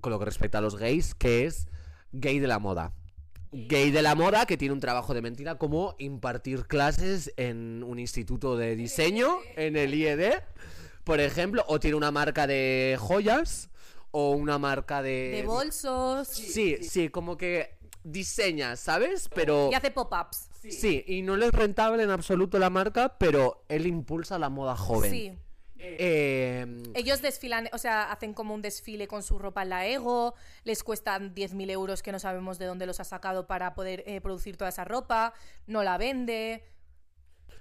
con 0.00 0.12
lo 0.12 0.18
que 0.18 0.24
respecta 0.24 0.58
a 0.58 0.60
los 0.60 0.76
gays, 0.76 1.14
que 1.14 1.46
es 1.46 1.68
gay 2.12 2.38
de 2.38 2.48
la 2.48 2.58
moda. 2.58 2.92
Gay 3.52 3.92
de 3.92 4.02
la 4.02 4.16
moda 4.16 4.46
que 4.46 4.56
tiene 4.56 4.74
un 4.74 4.80
trabajo 4.80 5.14
de 5.14 5.22
mentira 5.22 5.58
como 5.58 5.94
impartir 5.98 6.66
clases 6.66 7.32
en 7.36 7.84
un 7.84 8.00
instituto 8.00 8.56
de 8.56 8.74
diseño, 8.74 9.38
en 9.56 9.76
el 9.76 9.94
IED, 9.94 10.40
por 11.04 11.20
ejemplo, 11.20 11.64
o 11.68 11.78
tiene 11.78 11.96
una 11.96 12.10
marca 12.10 12.48
de 12.48 12.96
joyas, 12.98 13.70
o 14.10 14.32
una 14.32 14.58
marca 14.58 15.02
de... 15.02 15.30
De 15.36 15.42
bolsos. 15.44 16.28
Sí, 16.28 16.78
sí, 16.82 17.08
como 17.08 17.36
que 17.36 17.78
diseña, 18.04 18.76
¿sabes? 18.76 19.28
Pero... 19.34 19.70
Y 19.72 19.74
hace 19.74 19.90
pop-ups. 19.90 20.48
Sí, 20.70 21.04
y 21.06 21.22
no 21.22 21.36
le 21.36 21.46
es 21.46 21.52
rentable 21.52 22.02
en 22.02 22.10
absoluto 22.10 22.58
la 22.58 22.70
marca, 22.70 23.18
pero 23.18 23.64
él 23.68 23.86
impulsa 23.86 24.38
la 24.38 24.48
moda 24.48 24.76
joven. 24.76 25.10
Sí. 25.10 25.32
Eh, 25.76 26.82
Ellos 26.94 27.20
desfilan, 27.20 27.68
o 27.72 27.78
sea, 27.78 28.10
hacen 28.10 28.32
como 28.32 28.54
un 28.54 28.62
desfile 28.62 29.06
con 29.06 29.22
su 29.22 29.38
ropa 29.38 29.62
en 29.62 29.68
la 29.68 29.86
Ego, 29.86 30.34
les 30.64 30.82
cuestan 30.82 31.34
10.000 31.34 31.70
euros 31.70 32.02
que 32.02 32.12
no 32.12 32.18
sabemos 32.18 32.58
de 32.58 32.66
dónde 32.66 32.86
los 32.86 33.00
ha 33.00 33.04
sacado 33.04 33.46
para 33.46 33.74
poder 33.74 34.02
eh, 34.06 34.20
producir 34.22 34.56
toda 34.56 34.70
esa 34.70 34.84
ropa, 34.84 35.34
no 35.66 35.82
la 35.82 35.98
vende, 35.98 36.64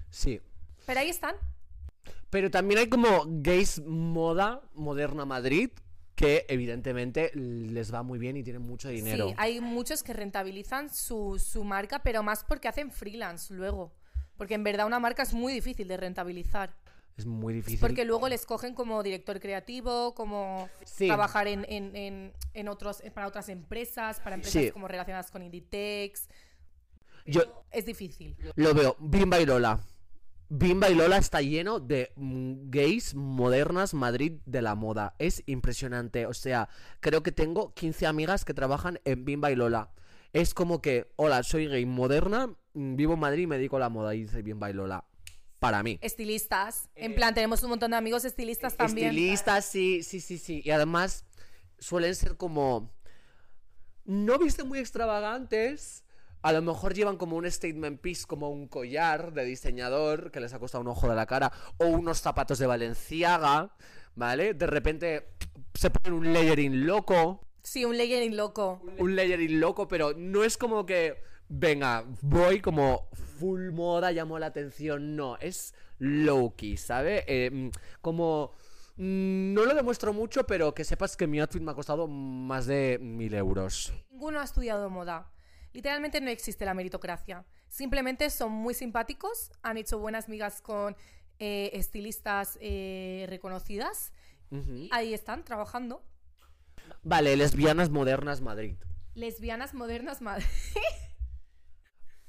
sí. 0.09 0.39
pero 0.85 1.01
ahí 1.01 1.09
están. 1.09 1.35
Pero 2.29 2.49
también 2.49 2.79
hay 2.79 2.87
como 2.87 3.25
gays 3.27 3.81
moda, 3.85 4.61
moderna 4.73 5.25
Madrid, 5.25 5.71
que 6.25 6.45
evidentemente 6.49 7.31
les 7.35 7.93
va 7.93 8.03
muy 8.03 8.19
bien 8.19 8.37
y 8.37 8.43
tienen 8.43 8.61
mucho 8.61 8.89
dinero. 8.89 9.29
Sí, 9.29 9.35
hay 9.37 9.61
muchos 9.61 10.03
que 10.03 10.13
rentabilizan 10.13 10.89
su, 10.93 11.37
su 11.39 11.63
marca, 11.63 12.01
pero 12.03 12.23
más 12.23 12.43
porque 12.43 12.67
hacen 12.67 12.91
freelance 12.91 13.53
luego. 13.53 13.93
Porque 14.37 14.53
en 14.55 14.63
verdad 14.63 14.85
una 14.87 14.99
marca 14.99 15.23
es 15.23 15.33
muy 15.33 15.53
difícil 15.53 15.87
de 15.87 15.97
rentabilizar. 15.97 16.75
Es 17.15 17.27
muy 17.27 17.53
difícil. 17.53 17.79
Porque 17.79 18.05
luego 18.05 18.27
les 18.27 18.43
cogen 18.45 18.73
como 18.73 19.03
director 19.03 19.39
creativo, 19.39 20.15
como 20.15 20.67
Sí. 20.83 21.05
trabajar 21.07 21.47
en, 21.47 21.63
en- 21.69 21.95
en- 21.95 22.33
en 22.55 22.67
otros, 22.67 23.03
para 23.13 23.27
otras 23.27 23.49
empresas, 23.49 24.19
para 24.19 24.35
empresas 24.35 24.63
Sí. 24.63 24.71
como 24.71 24.87
relacionadas 24.87 25.29
con 25.29 25.43
Inditex. 25.43 26.27
Yo 27.25 27.63
Es 27.71 27.85
difícil. 27.85 28.35
lo 28.55 28.73
veo, 28.73 28.95
Bimba 28.99 29.39
y 29.39 29.45
Lola. 29.45 29.79
Bimba 30.55 30.87
y 30.91 30.93
Lola 30.93 31.17
está 31.17 31.41
lleno 31.41 31.79
de 31.79 32.11
mm, 32.15 32.69
gays 32.69 33.15
modernas 33.15 33.95
Madrid 33.95 34.33
de 34.45 34.61
la 34.61 34.75
moda. 34.75 35.15
Es 35.17 35.41
impresionante. 35.47 36.27
O 36.27 36.33
sea, 36.35 36.69
creo 36.99 37.23
que 37.23 37.31
tengo 37.31 37.73
15 37.73 38.05
amigas 38.05 38.45
que 38.45 38.53
trabajan 38.53 38.99
en 39.03 39.25
Bimba 39.25 39.51
y 39.51 39.55
Lola. 39.55 39.89
Es 40.31 40.53
como 40.53 40.79
que, 40.79 41.11
hola, 41.15 41.41
soy 41.41 41.65
gay 41.67 41.87
moderna, 41.87 42.55
mm, 42.73 42.95
vivo 42.95 43.15
en 43.15 43.21
Madrid 43.21 43.43
y 43.43 43.47
me 43.47 43.57
dedico 43.57 43.77
a 43.77 43.79
la 43.79 43.89
moda. 43.89 44.13
Y 44.13 44.21
dice 44.21 44.43
Bimba 44.43 44.69
y 44.69 44.73
Lola. 44.73 45.05
Para 45.57 45.81
mí. 45.81 45.97
Estilistas. 46.03 46.87
En 46.93 47.15
plan, 47.15 47.33
tenemos 47.33 47.63
un 47.63 47.71
montón 47.71 47.89
de 47.89 47.97
amigos 47.97 48.23
estilistas 48.23 48.77
también. 48.77 49.07
Estilistas, 49.07 49.65
sí, 49.65 50.03
sí, 50.03 50.19
sí, 50.19 50.37
sí. 50.37 50.61
Y 50.63 50.69
además 50.69 51.25
suelen 51.79 52.13
ser 52.13 52.37
como... 52.37 52.93
No 54.05 54.37
visten 54.37 54.67
muy 54.67 54.77
extravagantes. 54.77 56.02
A 56.43 56.51
lo 56.51 56.61
mejor 56.61 56.93
llevan 56.93 57.17
como 57.17 57.37
un 57.37 57.49
statement 57.49 57.99
piece, 58.01 58.25
como 58.27 58.49
un 58.49 58.67
collar 58.67 59.33
de 59.33 59.45
diseñador 59.45 60.29
que 60.29 60.39
les 60.41 60.53
ha 60.53 60.59
costado 60.59 60.81
un 60.81 60.89
ojo 60.89 61.07
de 61.09 61.15
la 61.15 61.25
cara. 61.25 61.51
O 61.77 61.85
unos 61.87 62.19
zapatos 62.19 62.59
de 62.59 62.67
Valenciaga, 62.67 63.73
¿vale? 64.15 64.53
De 64.53 64.67
repente 64.67 65.29
se 65.73 65.89
ponen 65.89 66.19
un 66.19 66.33
layering 66.33 66.85
loco. 66.85 67.47
Sí, 67.63 67.85
un 67.85 67.97
layering 67.97 68.35
loco. 68.35 68.81
Un 68.97 69.15
layering 69.15 69.59
loco, 69.59 69.87
pero 69.87 70.13
no 70.15 70.43
es 70.43 70.57
como 70.57 70.85
que... 70.85 71.23
Venga, 71.47 72.05
voy 72.21 72.61
como 72.61 73.09
full 73.39 73.71
moda, 73.71 74.11
llamo 74.11 74.39
la 74.39 74.47
atención. 74.47 75.15
No, 75.15 75.37
es 75.37 75.73
low-key, 75.99 76.77
¿sabe? 76.77 77.23
Eh, 77.27 77.49
mm, 77.51 77.69
como... 78.01 78.51
mm, 78.97 79.53
No 79.53 79.65
lo 79.65 79.75
demuestro 79.75 80.13
mucho, 80.13 80.45
pero 80.45 80.73
que 80.73 80.83
sepas 80.83 81.15
que 81.15 81.27
mi 81.27 81.39
outfit 81.39 81.61
me 81.61 81.71
ha 81.71 81.75
costado 81.75 82.07
más 82.07 82.65
de 82.65 82.97
mil 82.99 83.33
euros. 83.33 83.93
Ninguno 84.11 84.39
ha 84.39 84.43
estudiado 84.43 84.89
moda. 84.89 85.29
Literalmente 85.73 86.21
no 86.21 86.29
existe 86.29 86.65
la 86.65 86.73
meritocracia. 86.73 87.45
Simplemente 87.67 88.29
son 88.29 88.51
muy 88.51 88.73
simpáticos, 88.73 89.51
han 89.63 89.77
hecho 89.77 89.97
buenas 89.99 90.29
migas 90.29 90.61
con 90.61 90.95
eh, 91.39 91.71
estilistas 91.73 92.57
eh, 92.61 93.25
reconocidas. 93.29 94.11
Ahí 94.91 95.15
están, 95.15 95.43
trabajando. 95.43 96.05
Vale, 97.01 97.35
lesbianas 97.35 97.89
modernas 97.89 98.41
Madrid. 98.41 98.75
Lesbianas 99.15 99.73
modernas, 99.73 100.21
madre. 100.21 100.45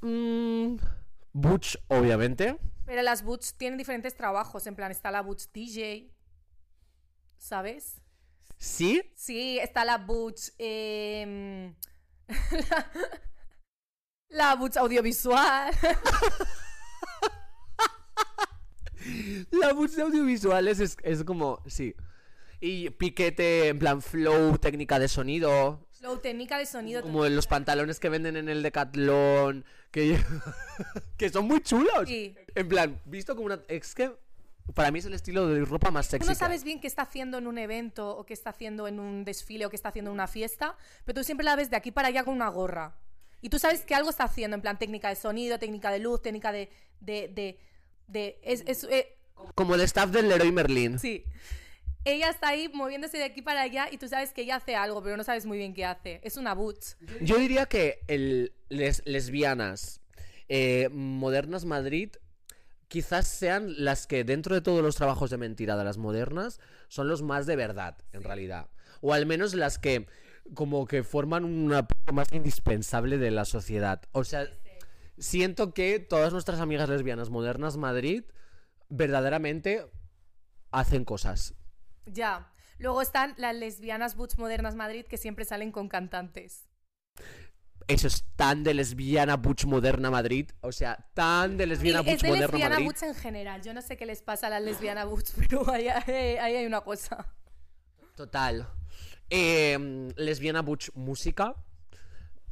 Mm, 0.07 0.76
Butch, 1.33 1.78
obviamente. 1.88 2.59
Pero 2.85 3.00
las 3.00 3.22
Butch 3.22 3.52
tienen 3.57 3.78
diferentes 3.78 4.14
trabajos. 4.14 4.66
En 4.66 4.76
plan, 4.76 4.90
está 4.90 5.11
la 5.11 5.22
Butch 5.22 5.44
DJ. 5.50 6.11
¿Sabes? 7.38 8.02
Sí, 8.59 9.00
Sí, 9.16 9.59
está 9.59 9.87
la 9.87 9.96
Butch. 9.96 10.50
em, 10.59 11.74
la, 12.28 12.87
la 14.28 14.54
Butch 14.54 14.76
audiovisual. 14.76 15.72
la 19.50 19.72
Butch 19.72 19.92
de 19.92 20.02
audiovisuales 20.02 20.80
es, 20.80 20.96
es 21.02 21.24
como... 21.24 21.62
Sí. 21.66 21.94
Y 22.60 22.90
piquete, 22.90 23.68
en 23.68 23.78
plan 23.78 24.02
flow, 24.02 24.58
técnica 24.58 24.98
de 24.98 25.08
sonido. 25.08 25.87
Flow, 25.92 26.18
técnica 26.18 26.58
de 26.58 26.66
sonido. 26.66 27.02
Como 27.02 27.26
los 27.26 27.46
pantalones 27.46 28.00
que 28.00 28.08
venden 28.08 28.37
en 28.37 28.48
el 28.48 28.62
Decathlon. 28.62 29.64
Que, 29.90 30.18
que 31.18 31.28
son 31.28 31.46
muy 31.46 31.60
chulos. 31.60 32.04
Sí. 32.06 32.35
En 32.54 32.68
plan, 32.68 33.00
visto 33.04 33.35
como 33.35 33.46
una... 33.46 33.60
Es 33.68 33.94
que 33.94 34.12
para 34.72 34.90
mí 34.90 34.98
es 34.98 35.04
el 35.04 35.12
estilo 35.12 35.46
de 35.46 35.62
ropa 35.64 35.90
más 35.90 36.06
Tú 36.06 36.12
sexy. 36.12 36.27
no 36.27 36.33
que 36.33 36.38
sabes 36.38 36.64
bien 36.64 36.81
qué 36.81 36.87
está 36.87 37.02
haciendo 37.02 37.37
en 37.37 37.46
un 37.46 37.58
evento 37.58 38.16
o 38.16 38.25
qué 38.25 38.33
está 38.33 38.50
haciendo 38.50 38.88
en 38.88 38.98
un 38.98 39.25
desfile 39.25 39.66
o 39.66 39.70
qué 39.70 39.77
está 39.77 39.90
haciendo 39.90 40.10
en 40.10 40.14
una 40.14 40.27
fiesta, 40.27 40.77
pero 41.04 41.20
tú 41.20 41.25
siempre 41.25 41.44
la 41.44 41.54
ves 41.54 41.68
de 41.68 41.77
aquí 41.77 41.90
para 41.90 42.08
allá 42.08 42.25
con 42.25 42.35
una 42.35 42.48
gorra. 42.48 42.96
Y 43.44 43.50
tú 43.50 43.58
sabes 43.58 43.82
que 43.82 43.94
algo 43.94 44.08
está 44.08 44.24
haciendo, 44.24 44.54
en 44.54 44.62
plan 44.62 44.78
técnica 44.78 45.10
de 45.10 45.16
sonido, 45.16 45.58
técnica 45.58 45.90
de 45.90 45.98
luz, 45.98 46.22
técnica 46.22 46.50
de... 46.50 46.70
de, 47.00 47.28
de, 47.28 47.58
de- 48.08 48.40
es, 48.42 48.64
es- 48.66 48.84
eh. 48.84 49.18
Como 49.54 49.74
el 49.74 49.82
staff 49.82 50.10
del 50.10 50.30
Leroy 50.30 50.50
Merlin. 50.50 50.98
sí. 50.98 51.24
Ella 52.06 52.30
está 52.30 52.48
ahí 52.48 52.70
moviéndose 52.72 53.16
de 53.18 53.24
aquí 53.24 53.42
para 53.42 53.60
allá 53.62 53.88
y 53.90 53.96
tú 53.98 54.08
sabes 54.08 54.32
que 54.32 54.42
ella 54.42 54.56
hace 54.56 54.76
algo, 54.76 55.02
pero 55.02 55.16
no 55.18 55.24
sabes 55.24 55.44
muy 55.46 55.58
bien 55.58 55.74
qué 55.74 55.84
hace. 55.84 56.20
Es 56.22 56.36
una 56.38 56.54
butch. 56.54 56.96
Yo 57.20 57.36
diría 57.38 57.66
que 57.66 58.00
el 58.08 58.52
les- 58.70 59.02
lesbianas 59.06 60.00
eh, 60.48 60.88
modernas 60.92 61.64
Madrid 61.66 62.10
quizás 62.88 63.26
sean 63.28 63.74
las 63.84 64.06
que 64.06 64.22
dentro 64.24 64.54
de 64.54 64.60
todos 64.62 64.82
los 64.82 64.96
trabajos 64.96 65.28
de 65.30 65.36
mentira 65.38 65.76
de 65.76 65.84
las 65.84 65.96
modernas 65.98 66.60
son 66.88 67.08
los 67.08 67.20
más 67.22 67.44
de 67.46 67.56
verdad, 67.56 67.96
en 68.12 68.22
realidad. 68.22 68.68
O 69.02 69.12
al 69.14 69.24
menos 69.26 69.52
las 69.54 69.78
que 69.78 70.06
como 70.54 70.86
que 70.86 71.02
forman 71.02 71.44
una 71.44 71.86
parte 71.88 72.12
más 72.12 72.32
indispensable 72.32 73.18
de 73.18 73.30
la 73.30 73.44
sociedad. 73.44 74.02
O 74.12 74.24
sea, 74.24 74.46
siento 75.18 75.72
que 75.72 75.98
todas 76.00 76.32
nuestras 76.32 76.60
amigas 76.60 76.88
lesbianas 76.88 77.30
modernas 77.30 77.76
Madrid 77.76 78.24
verdaderamente 78.88 79.86
hacen 80.70 81.04
cosas. 81.04 81.54
Ya. 82.06 82.50
Luego 82.78 83.00
están 83.00 83.34
las 83.38 83.54
lesbianas 83.54 84.16
butch 84.16 84.36
modernas 84.36 84.74
Madrid 84.74 85.06
que 85.06 85.16
siempre 85.16 85.44
salen 85.44 85.72
con 85.72 85.88
cantantes. 85.88 86.68
Eso 87.86 88.06
es 88.08 88.24
tan 88.36 88.64
de 88.64 88.74
lesbiana 88.74 89.36
butch 89.36 89.64
moderna 89.66 90.10
Madrid. 90.10 90.50
O 90.62 90.72
sea, 90.72 91.08
tan 91.14 91.56
de 91.56 91.66
lesbiana 91.66 92.00
es 92.00 92.06
butch 92.06 92.22
de 92.22 92.28
moderna 92.28 92.46
lesbiana 92.52 92.74
Madrid. 92.76 92.86
butch 92.86 93.02
en 93.02 93.14
general. 93.14 93.62
Yo 93.62 93.74
no 93.74 93.82
sé 93.82 93.96
qué 93.96 94.06
les 94.06 94.22
pasa 94.22 94.46
a 94.48 94.50
las 94.50 94.62
lesbianas 94.62 95.06
butch, 95.08 95.30
pero 95.48 95.70
ahí, 95.70 95.88
ahí- 95.88 96.36
ahí 96.38 96.56
hay 96.56 96.66
una 96.66 96.80
cosa. 96.80 97.26
Total. 98.16 98.68
Eh, 99.31 100.12
lesbiana 100.16 100.62
butch 100.62 100.90
música. 100.94 101.54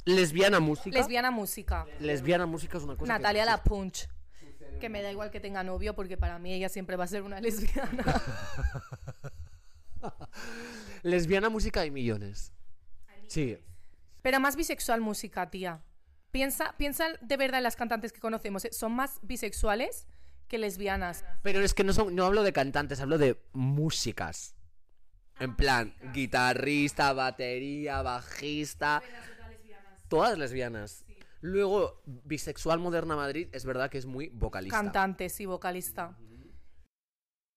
Lesbiana 0.05 0.59
música. 0.59 0.97
Lesbiana 0.97 1.31
música. 1.31 1.85
lesbiana 1.99 2.45
música 2.45 2.77
es 2.77 2.83
una 2.83 2.93
cosa. 2.95 3.03
que- 3.05 3.07
Natalia 3.07 3.45
La 3.45 3.63
Punch. 3.63 4.07
Que 4.81 4.89
me 4.89 5.01
da 5.01 5.11
igual 5.11 5.31
que 5.31 5.39
tenga 5.39 5.63
novio 5.63 5.95
porque 5.95 6.17
para 6.17 6.39
mí 6.39 6.51
ella 6.53 6.67
siempre 6.67 6.97
va 6.97 7.05
a 7.05 7.07
ser 7.07 7.21
una 7.21 7.39
lesbiana. 7.41 8.03
Lesbiana 11.03 11.49
música 11.49 11.81
hay 11.81 11.91
millones. 11.91 12.51
Sí. 13.27 13.57
Pero 14.21 14.39
más 14.39 14.55
bisexual 14.55 15.01
música, 15.01 15.49
tía. 15.49 15.81
Piensa, 16.31 16.75
piensa 16.77 17.07
de 17.21 17.37
verdad 17.37 17.59
en 17.59 17.63
las 17.63 17.75
cantantes 17.75 18.11
que 18.11 18.19
conocemos. 18.19 18.65
¿eh? 18.65 18.71
Son 18.73 18.91
más 18.91 19.19
bisexuales 19.21 20.07
que 20.47 20.57
lesbianas. 20.57 21.23
Pero 21.43 21.61
es 21.61 21.73
que 21.73 21.83
no, 21.83 21.93
son, 21.93 22.15
no 22.15 22.25
hablo 22.25 22.43
de 22.43 22.53
cantantes, 22.53 22.99
hablo 23.01 23.17
de 23.17 23.41
músicas. 23.53 24.55
En 25.43 25.57
plan, 25.57 25.93
guitarrista, 26.13 27.11
batería, 27.11 28.01
bajista. 28.01 29.03
Todas 30.07 30.37
lesbianas. 30.37 31.03
Luego, 31.41 32.01
bisexual 32.05 32.79
moderna 32.79 33.17
Madrid, 33.17 33.49
es 33.51 33.65
verdad 33.65 33.89
que 33.89 33.97
es 33.97 34.05
muy 34.05 34.29
vocalista. 34.29 34.77
Cantantes 34.77 35.41
y 35.41 35.45
vocalista. 35.45 36.17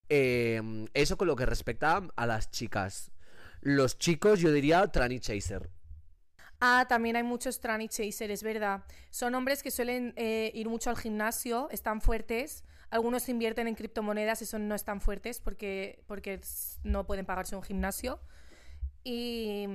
Eh, 0.09 0.89
eso 0.95 1.16
con 1.16 1.28
lo 1.28 1.37
que 1.37 1.47
respecta 1.47 2.03
a 2.16 2.26
las 2.26 2.51
chicas. 2.51 3.12
Los 3.61 3.99
chicos, 3.99 4.41
yo 4.41 4.51
diría 4.51 4.84
tranny 4.89 5.20
chaser. 5.20 5.70
Ah, 6.59 6.87
también 6.89 7.14
hay 7.14 7.22
muchos 7.22 7.61
tranny 7.61 7.89
chaser, 7.89 8.32
es 8.32 8.43
verdad. 8.43 8.82
Son 9.11 9.32
hombres 9.37 9.62
que 9.62 9.70
suelen 9.70 10.12
eh, 10.16 10.51
ir 10.55 10.68
mucho 10.68 10.91
al 10.91 10.97
gimnasio, 10.97 11.68
están 11.70 12.01
fuertes. 12.01 12.64
Algunos 12.91 13.28
invierten 13.28 13.68
en 13.68 13.74
criptomonedas, 13.74 14.43
eso 14.43 14.59
no 14.59 14.74
están 14.74 15.01
fuertes 15.01 15.41
porque, 15.41 16.03
porque 16.07 16.41
no 16.84 17.07
pueden 17.07 17.26
pagarse 17.26 17.57
un 17.57 17.62
gimnasio. 17.62 18.20
Y, 19.03 19.66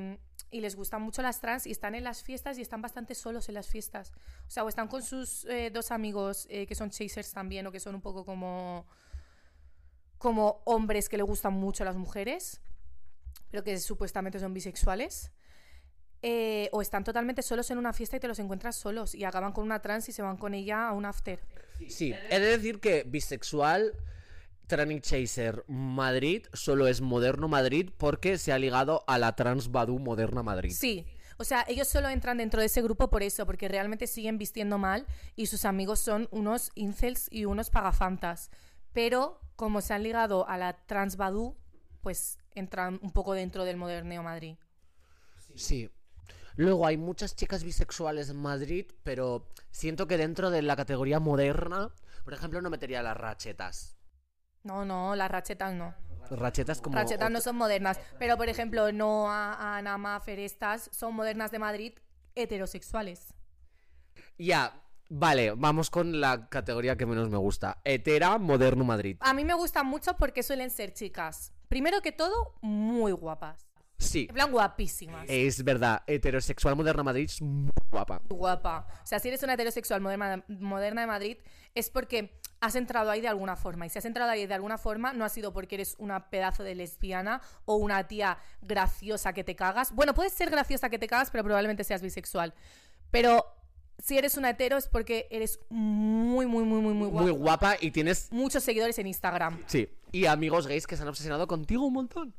y 0.51 0.59
les 0.59 0.75
gustan 0.75 1.01
mucho 1.01 1.21
las 1.21 1.39
trans 1.39 1.65
y 1.65 1.71
están 1.71 1.95
en 1.95 2.03
las 2.03 2.21
fiestas 2.21 2.57
y 2.57 2.61
están 2.61 2.81
bastante 2.81 3.15
solos 3.15 3.47
en 3.47 3.55
las 3.55 3.67
fiestas. 3.67 4.11
O 4.47 4.51
sea, 4.51 4.63
o 4.65 4.69
están 4.69 4.89
con 4.89 5.01
sus 5.01 5.45
eh, 5.45 5.71
dos 5.71 5.91
amigos 5.91 6.45
eh, 6.49 6.67
que 6.67 6.75
son 6.75 6.89
chasers 6.89 7.31
también 7.31 7.65
o 7.65 7.71
que 7.71 7.79
son 7.79 7.95
un 7.95 8.01
poco 8.01 8.25
como, 8.25 8.85
como 10.17 10.61
hombres 10.65 11.07
que 11.07 11.17
le 11.17 11.23
gustan 11.23 11.53
mucho 11.53 11.83
a 11.83 11.85
las 11.85 11.95
mujeres, 11.95 12.61
pero 13.49 13.63
que 13.63 13.77
supuestamente 13.79 14.39
son 14.39 14.53
bisexuales. 14.53 15.31
Eh, 16.23 16.69
o 16.71 16.83
están 16.83 17.03
totalmente 17.03 17.41
solos 17.41 17.71
en 17.71 17.79
una 17.79 17.93
fiesta 17.93 18.17
y 18.17 18.19
te 18.19 18.27
los 18.27 18.37
encuentras 18.37 18.75
solos 18.75 19.15
y 19.15 19.23
acaban 19.23 19.53
con 19.53 19.63
una 19.63 19.81
trans 19.81 20.07
y 20.07 20.11
se 20.11 20.21
van 20.21 20.37
con 20.37 20.53
ella 20.53 20.87
a 20.87 20.93
un 20.93 21.05
after. 21.05 21.39
Sí, 21.87 22.13
he 22.29 22.39
de 22.39 22.57
decir 22.57 22.79
que 22.79 23.03
bisexual, 23.07 23.95
tranny 24.67 25.01
chaser 25.01 25.65
Madrid 25.67 26.45
solo 26.53 26.87
es 26.87 27.01
moderno 27.01 27.47
Madrid 27.47 27.89
porque 27.97 28.37
se 28.37 28.53
ha 28.53 28.59
ligado 28.59 29.03
a 29.07 29.17
la 29.17 29.35
trans 29.35 29.71
Badu 29.71 29.97
moderna 29.97 30.43
Madrid. 30.43 30.71
Sí, 30.77 31.07
o 31.37 31.43
sea, 31.43 31.65
ellos 31.67 31.87
solo 31.87 32.07
entran 32.07 32.37
dentro 32.37 32.59
de 32.59 32.67
ese 32.67 32.83
grupo 32.83 33.09
por 33.09 33.23
eso, 33.23 33.47
porque 33.47 33.67
realmente 33.67 34.05
siguen 34.05 34.37
vistiendo 34.37 34.77
mal 34.77 35.07
y 35.35 35.47
sus 35.47 35.65
amigos 35.65 35.99
son 35.99 36.27
unos 36.29 36.69
incels 36.75 37.27
y 37.31 37.45
unos 37.45 37.71
pagafantas. 37.71 38.51
Pero 38.93 39.41
como 39.55 39.81
se 39.81 39.95
han 39.95 40.03
ligado 40.03 40.47
a 40.47 40.59
la 40.59 40.73
trans 40.85 41.17
Badu, 41.17 41.57
pues 42.01 42.37
entran 42.53 42.99
un 43.01 43.11
poco 43.11 43.33
dentro 43.33 43.65
del 43.65 43.77
moderneo 43.77 44.21
Madrid. 44.21 44.57
Sí. 45.55 45.89
Luego 46.55 46.85
hay 46.85 46.97
muchas 46.97 47.35
chicas 47.35 47.63
bisexuales 47.63 48.29
en 48.29 48.37
Madrid, 48.37 48.85
pero 49.03 49.47
siento 49.71 50.07
que 50.07 50.17
dentro 50.17 50.49
de 50.49 50.61
la 50.61 50.75
categoría 50.75 51.19
moderna, 51.19 51.91
por 52.23 52.33
ejemplo, 52.33 52.61
no 52.61 52.69
metería 52.69 53.01
las 53.01 53.17
rachetas. 53.17 53.97
No, 54.63 54.85
no, 54.85 55.15
las 55.15 55.31
rachetas 55.31 55.73
no. 55.73 55.95
Rachetas 56.29 56.81
como... 56.81 56.95
Rachetas 56.95 57.31
no 57.31 57.41
son 57.41 57.57
modernas, 57.57 57.99
pero 58.19 58.37
por 58.37 58.47
ejemplo, 58.47 58.91
Noah, 58.91 59.77
Ana, 59.77 59.97
Mafer, 59.97 60.39
estas 60.39 60.89
son 60.93 61.15
modernas 61.15 61.51
de 61.51 61.59
Madrid 61.59 61.93
heterosexuales. 62.35 63.33
Ya, 64.37 64.81
vale, 65.09 65.51
vamos 65.51 65.89
con 65.89 66.21
la 66.21 66.47
categoría 66.49 66.95
que 66.95 67.05
menos 67.05 67.29
me 67.29 67.37
gusta. 67.37 67.81
Hetera, 67.83 68.37
moderno 68.37 68.83
Madrid. 68.83 69.17
A 69.19 69.33
mí 69.33 69.43
me 69.43 69.53
gustan 69.53 69.87
mucho 69.87 70.15
porque 70.17 70.43
suelen 70.43 70.69
ser 70.69 70.93
chicas. 70.93 71.53
Primero 71.67 72.01
que 72.01 72.11
todo, 72.11 72.55
muy 72.61 73.11
guapas. 73.11 73.70
Sí, 74.01 74.25
En 74.29 74.35
plan, 74.35 74.51
guapísimas. 74.51 75.25
es 75.27 75.63
verdad, 75.63 76.03
heterosexual 76.07 76.75
moderna 76.75 77.03
Madrid 77.03 77.25
es 77.25 77.41
muy 77.41 77.71
guapa. 77.89 78.21
Guapa. 78.29 78.87
O 79.03 79.05
sea, 79.05 79.19
si 79.19 79.27
eres 79.27 79.43
una 79.43 79.53
heterosexual 79.53 80.01
moderna, 80.01 80.43
moderna 80.47 81.01
de 81.01 81.07
Madrid, 81.07 81.37
es 81.75 81.89
porque 81.89 82.39
has 82.59 82.75
entrado 82.75 83.09
ahí 83.09 83.21
de 83.21 83.27
alguna 83.27 83.55
forma. 83.55 83.85
Y 83.85 83.89
si 83.89 83.99
has 83.99 84.05
entrado 84.05 84.31
ahí 84.31 84.45
de 84.45 84.53
alguna 84.53 84.77
forma, 84.77 85.13
no 85.13 85.25
ha 85.25 85.29
sido 85.29 85.53
porque 85.53 85.75
eres 85.75 85.95
una 85.97 86.29
pedazo 86.29 86.63
de 86.63 86.75
lesbiana 86.75 87.41
o 87.65 87.75
una 87.75 88.07
tía 88.07 88.37
graciosa 88.61 89.33
que 89.33 89.43
te 89.43 89.55
cagas. 89.55 89.93
Bueno, 89.93 90.13
puedes 90.13 90.33
ser 90.33 90.49
graciosa 90.49 90.89
que 90.89 90.99
te 90.99 91.07
cagas, 91.07 91.31
pero 91.31 91.43
probablemente 91.43 91.83
seas 91.83 92.01
bisexual. 92.01 92.53
Pero 93.09 93.45
si 93.97 94.17
eres 94.17 94.37
una 94.37 94.51
hetero 94.51 94.77
es 94.77 94.87
porque 94.87 95.27
eres 95.31 95.59
muy, 95.69 96.45
muy, 96.45 96.63
muy, 96.63 96.81
muy, 96.81 96.93
muy 96.93 97.07
guapa. 97.07 97.21
Muy 97.21 97.31
guapa 97.31 97.75
y 97.79 97.91
tienes 97.91 98.31
Muchos 98.31 98.63
seguidores 98.63 98.97
en 98.99 99.07
Instagram. 99.07 99.59
Sí, 99.67 99.89
y 100.11 100.25
amigos 100.25 100.67
gays 100.67 100.87
que 100.87 100.95
se 100.95 101.03
han 101.03 101.09
obsesionado 101.09 101.47
contigo 101.47 101.85
un 101.85 101.93
montón. 101.93 102.33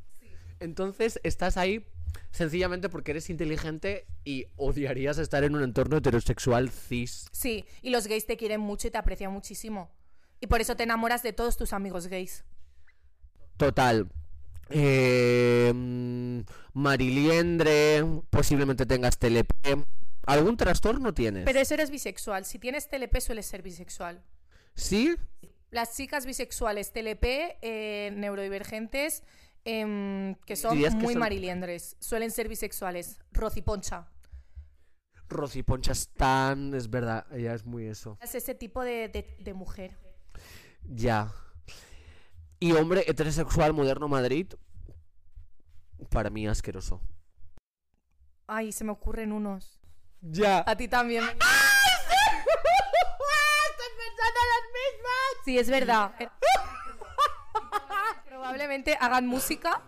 Entonces 0.62 1.20
estás 1.22 1.56
ahí 1.56 1.84
sencillamente 2.30 2.88
porque 2.88 3.12
eres 3.12 3.30
inteligente 3.30 4.06
y 4.24 4.46
odiarías 4.56 5.18
estar 5.18 5.44
en 5.44 5.54
un 5.54 5.62
entorno 5.62 5.96
heterosexual 5.96 6.70
cis. 6.70 7.26
Sí, 7.32 7.64
y 7.82 7.90
los 7.90 8.06
gays 8.06 8.26
te 8.26 8.36
quieren 8.36 8.60
mucho 8.60 8.88
y 8.88 8.90
te 8.90 8.98
aprecian 8.98 9.32
muchísimo. 9.32 9.90
Y 10.40 10.46
por 10.46 10.60
eso 10.60 10.76
te 10.76 10.82
enamoras 10.84 11.22
de 11.22 11.32
todos 11.32 11.56
tus 11.56 11.72
amigos 11.72 12.06
gays. 12.08 12.44
Total. 13.56 14.08
Eh, 14.70 15.72
Mariliendre, 16.72 18.04
posiblemente 18.30 18.86
tengas 18.86 19.18
TLP. 19.18 19.52
¿Algún 20.26 20.56
trastorno 20.56 21.12
tienes? 21.12 21.44
Pero 21.44 21.60
eso 21.60 21.74
eres 21.74 21.90
bisexual. 21.90 22.44
Si 22.44 22.58
tienes 22.58 22.88
TLP, 22.88 23.20
sueles 23.20 23.46
ser 23.46 23.62
bisexual. 23.62 24.22
¿Sí? 24.74 25.14
Las 25.70 25.96
chicas 25.96 26.26
bisexuales 26.26 26.92
TLP, 26.92 27.56
eh, 27.62 28.12
neurodivergentes, 28.14 29.22
em, 29.64 30.34
que 30.46 30.56
son 30.56 30.76
que 30.78 30.90
muy 30.90 31.14
son- 31.14 31.20
mariliendres, 31.20 31.96
suelen 32.00 32.30
ser 32.30 32.48
bisexuales. 32.48 33.18
Rosy 33.32 33.62
Poncha. 33.62 34.08
Rosy 35.28 35.62
Poncha 35.62 35.92
Stan, 35.92 36.74
es 36.74 36.90
verdad, 36.90 37.26
ella 37.32 37.54
es 37.54 37.64
muy 37.64 37.86
eso. 37.86 38.18
Es 38.20 38.34
ese 38.34 38.54
tipo 38.54 38.82
de, 38.82 39.08
de- 39.08 39.36
de 39.40 39.54
mujer. 39.54 39.96
Ya. 40.84 41.32
Y 42.60 42.72
hombre 42.72 43.04
heterosexual 43.06 43.72
moderno 43.72 44.08
Madrid, 44.08 44.52
para 46.10 46.28
mí 46.30 46.46
asqueroso. 46.46 47.00
Ay, 48.46 48.72
se 48.72 48.84
me 48.84 48.92
ocurren 48.92 49.32
unos. 49.32 49.80
Ya. 50.20 50.62
A 50.66 50.76
ti 50.76 50.86
también. 50.88 51.24
Sí, 55.44 55.58
es 55.58 55.68
verdad. 55.68 56.12
Probablemente 58.43 58.99
hagan 59.01 59.28
música. 59.28 59.84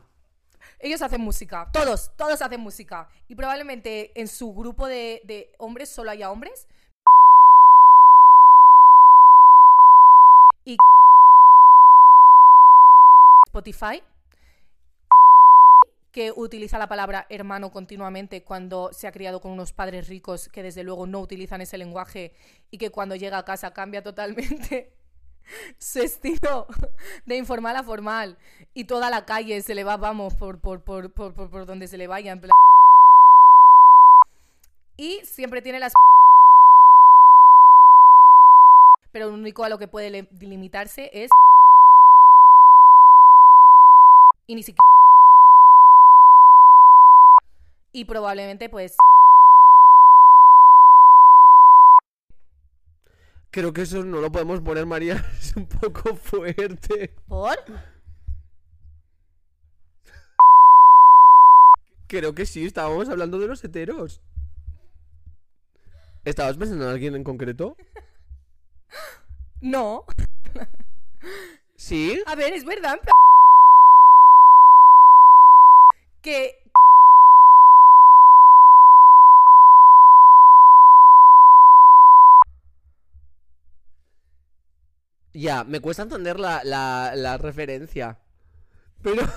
Ellos 0.78 1.02
hacen 1.02 1.20
música. 1.20 1.68
Todos, 1.72 2.12
todos 2.16 2.40
hacen 2.40 2.60
música. 2.60 3.08
Y 3.26 3.34
probablemente 3.34 4.12
en 4.14 4.28
su 4.28 4.54
grupo 4.54 4.86
de, 4.86 5.22
de 5.24 5.50
hombres 5.58 5.88
solo 5.88 6.12
haya 6.12 6.30
hombres. 6.30 6.68
Y 10.64 10.76
Spotify 13.48 14.04
que 16.12 16.32
utiliza 16.36 16.78
la 16.78 16.86
palabra 16.86 17.26
hermano 17.30 17.72
continuamente 17.72 18.44
cuando 18.44 18.92
se 18.92 19.08
ha 19.08 19.12
criado 19.12 19.40
con 19.40 19.50
unos 19.50 19.72
padres 19.72 20.06
ricos 20.06 20.48
que 20.48 20.62
desde 20.62 20.84
luego 20.84 21.08
no 21.08 21.18
utilizan 21.18 21.60
ese 21.60 21.76
lenguaje 21.76 22.32
y 22.70 22.78
que 22.78 22.90
cuando 22.90 23.16
llega 23.16 23.38
a 23.38 23.44
casa 23.44 23.72
cambia 23.72 24.00
totalmente 24.04 24.88
su 25.78 26.00
estilo 26.00 26.66
de 27.26 27.36
informal 27.36 27.76
a 27.76 27.82
formal 27.84 28.38
y 28.74 28.84
toda 28.84 29.10
la 29.10 29.24
calle 29.24 29.60
se 29.62 29.74
le 29.74 29.84
va, 29.84 29.96
vamos, 29.96 30.34
por, 30.34 30.60
por, 30.60 30.82
por, 30.84 31.12
por, 31.12 31.34
por, 31.34 31.50
por 31.50 31.66
donde 31.66 31.86
se 31.88 31.98
le 31.98 32.06
vaya. 32.06 32.32
en 32.32 32.40
plan- 32.40 32.50
Y 34.96 35.20
siempre 35.24 35.62
tiene 35.62 35.78
las... 35.80 35.92
Pero 39.12 39.28
lo 39.28 39.34
único 39.34 39.62
a 39.64 39.68
lo 39.68 39.78
que 39.78 39.86
puede 39.88 40.28
limitarse 40.40 41.10
es... 41.12 41.30
Y 44.46 44.54
ni 44.56 44.62
siquiera... 44.62 44.82
Y 47.92 48.04
probablemente, 48.06 48.68
pues. 48.68 48.96
Creo 53.54 53.72
que 53.72 53.82
eso 53.82 54.02
no 54.02 54.20
lo 54.20 54.32
podemos 54.32 54.60
poner, 54.62 54.84
María. 54.84 55.24
Es 55.40 55.54
un 55.54 55.66
poco 55.66 56.16
fuerte. 56.16 57.12
¿Por? 57.28 57.56
Creo 62.08 62.34
que 62.34 62.46
sí, 62.46 62.66
estábamos 62.66 63.08
hablando 63.08 63.38
de 63.38 63.46
los 63.46 63.62
heteros. 63.62 64.20
¿Estabas 66.24 66.56
pensando 66.56 66.86
en 66.86 66.90
alguien 66.90 67.14
en 67.14 67.22
concreto? 67.22 67.76
No. 69.60 70.04
¿Sí? 71.76 72.20
A 72.26 72.34
ver, 72.34 72.54
es 72.54 72.64
verdad. 72.64 72.98
Que. 76.22 76.63
Ya, 85.44 85.62
me 85.62 85.78
cuesta 85.80 86.04
entender 86.04 86.40
la, 86.40 86.64
la, 86.64 87.12
la 87.14 87.36
referencia. 87.36 88.18
Pero... 89.02 89.20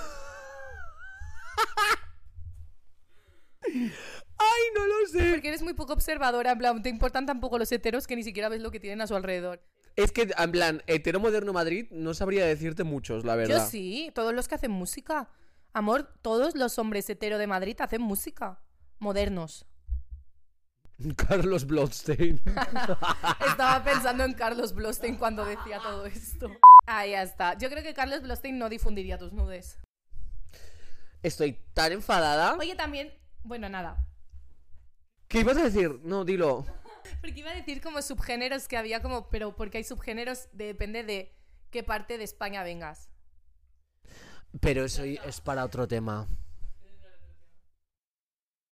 Ay, 3.66 4.62
no 4.74 4.86
lo 4.86 5.06
sé. 5.06 5.32
Porque 5.32 5.48
eres 5.48 5.60
muy 5.60 5.74
poco 5.74 5.92
observadora, 5.92 6.52
en 6.52 6.58
plan, 6.58 6.82
te 6.82 6.88
importan 6.88 7.26
tampoco 7.26 7.58
los 7.58 7.70
heteros 7.70 8.06
que 8.06 8.16
ni 8.16 8.22
siquiera 8.22 8.48
ves 8.48 8.62
lo 8.62 8.70
que 8.70 8.80
tienen 8.80 9.02
a 9.02 9.06
su 9.06 9.14
alrededor. 9.16 9.62
Es 9.96 10.10
que, 10.10 10.30
en 10.34 10.50
plan, 10.50 10.82
hetero 10.86 11.20
moderno 11.20 11.52
Madrid 11.52 11.88
no 11.90 12.14
sabría 12.14 12.46
decirte 12.46 12.84
muchos, 12.84 13.26
la 13.26 13.36
verdad. 13.36 13.58
Yo 13.58 13.66
sí, 13.66 14.10
todos 14.14 14.32
los 14.32 14.48
que 14.48 14.54
hacen 14.54 14.70
música. 14.70 15.28
Amor, 15.74 16.10
todos 16.22 16.54
los 16.54 16.78
hombres 16.78 17.10
hetero 17.10 17.36
de 17.36 17.46
Madrid 17.46 17.76
hacen 17.80 18.00
música. 18.00 18.62
Modernos. 18.98 19.66
Carlos 21.16 21.66
Bloodstain. 21.66 22.40
Estaba 23.46 23.84
pensando 23.84 24.24
en 24.24 24.34
Carlos 24.34 24.72
Blostein 24.74 25.16
cuando 25.16 25.44
decía 25.44 25.80
todo 25.80 26.06
esto. 26.06 26.50
Ah, 26.86 27.06
ya 27.06 27.22
está. 27.22 27.56
Yo 27.56 27.68
creo 27.70 27.82
que 27.82 27.94
Carlos 27.94 28.22
Blostein 28.22 28.58
no 28.58 28.68
difundiría 28.68 29.18
tus 29.18 29.32
nudes. 29.32 29.78
Estoy 31.22 31.58
tan 31.74 31.92
enfadada. 31.92 32.56
Oye, 32.56 32.74
también. 32.74 33.12
Bueno, 33.44 33.68
nada. 33.68 34.04
¿Qué 35.28 35.40
ibas 35.40 35.56
a 35.58 35.64
decir? 35.64 36.00
No, 36.02 36.24
dilo. 36.24 36.64
Porque 37.20 37.40
iba 37.40 37.50
a 37.50 37.54
decir 37.54 37.80
como 37.80 38.02
subgéneros 38.02 38.68
que 38.68 38.76
había 38.76 39.02
como. 39.02 39.28
Pero 39.30 39.56
porque 39.56 39.78
hay 39.78 39.84
subgéneros, 39.84 40.48
depende 40.52 41.04
de 41.04 41.34
qué 41.70 41.82
parte 41.82 42.18
de 42.18 42.24
España 42.24 42.62
vengas. 42.62 43.08
Pero 44.60 44.84
eso 44.84 45.04
es 45.04 45.40
para 45.40 45.64
otro 45.64 45.88
tema. 45.88 46.28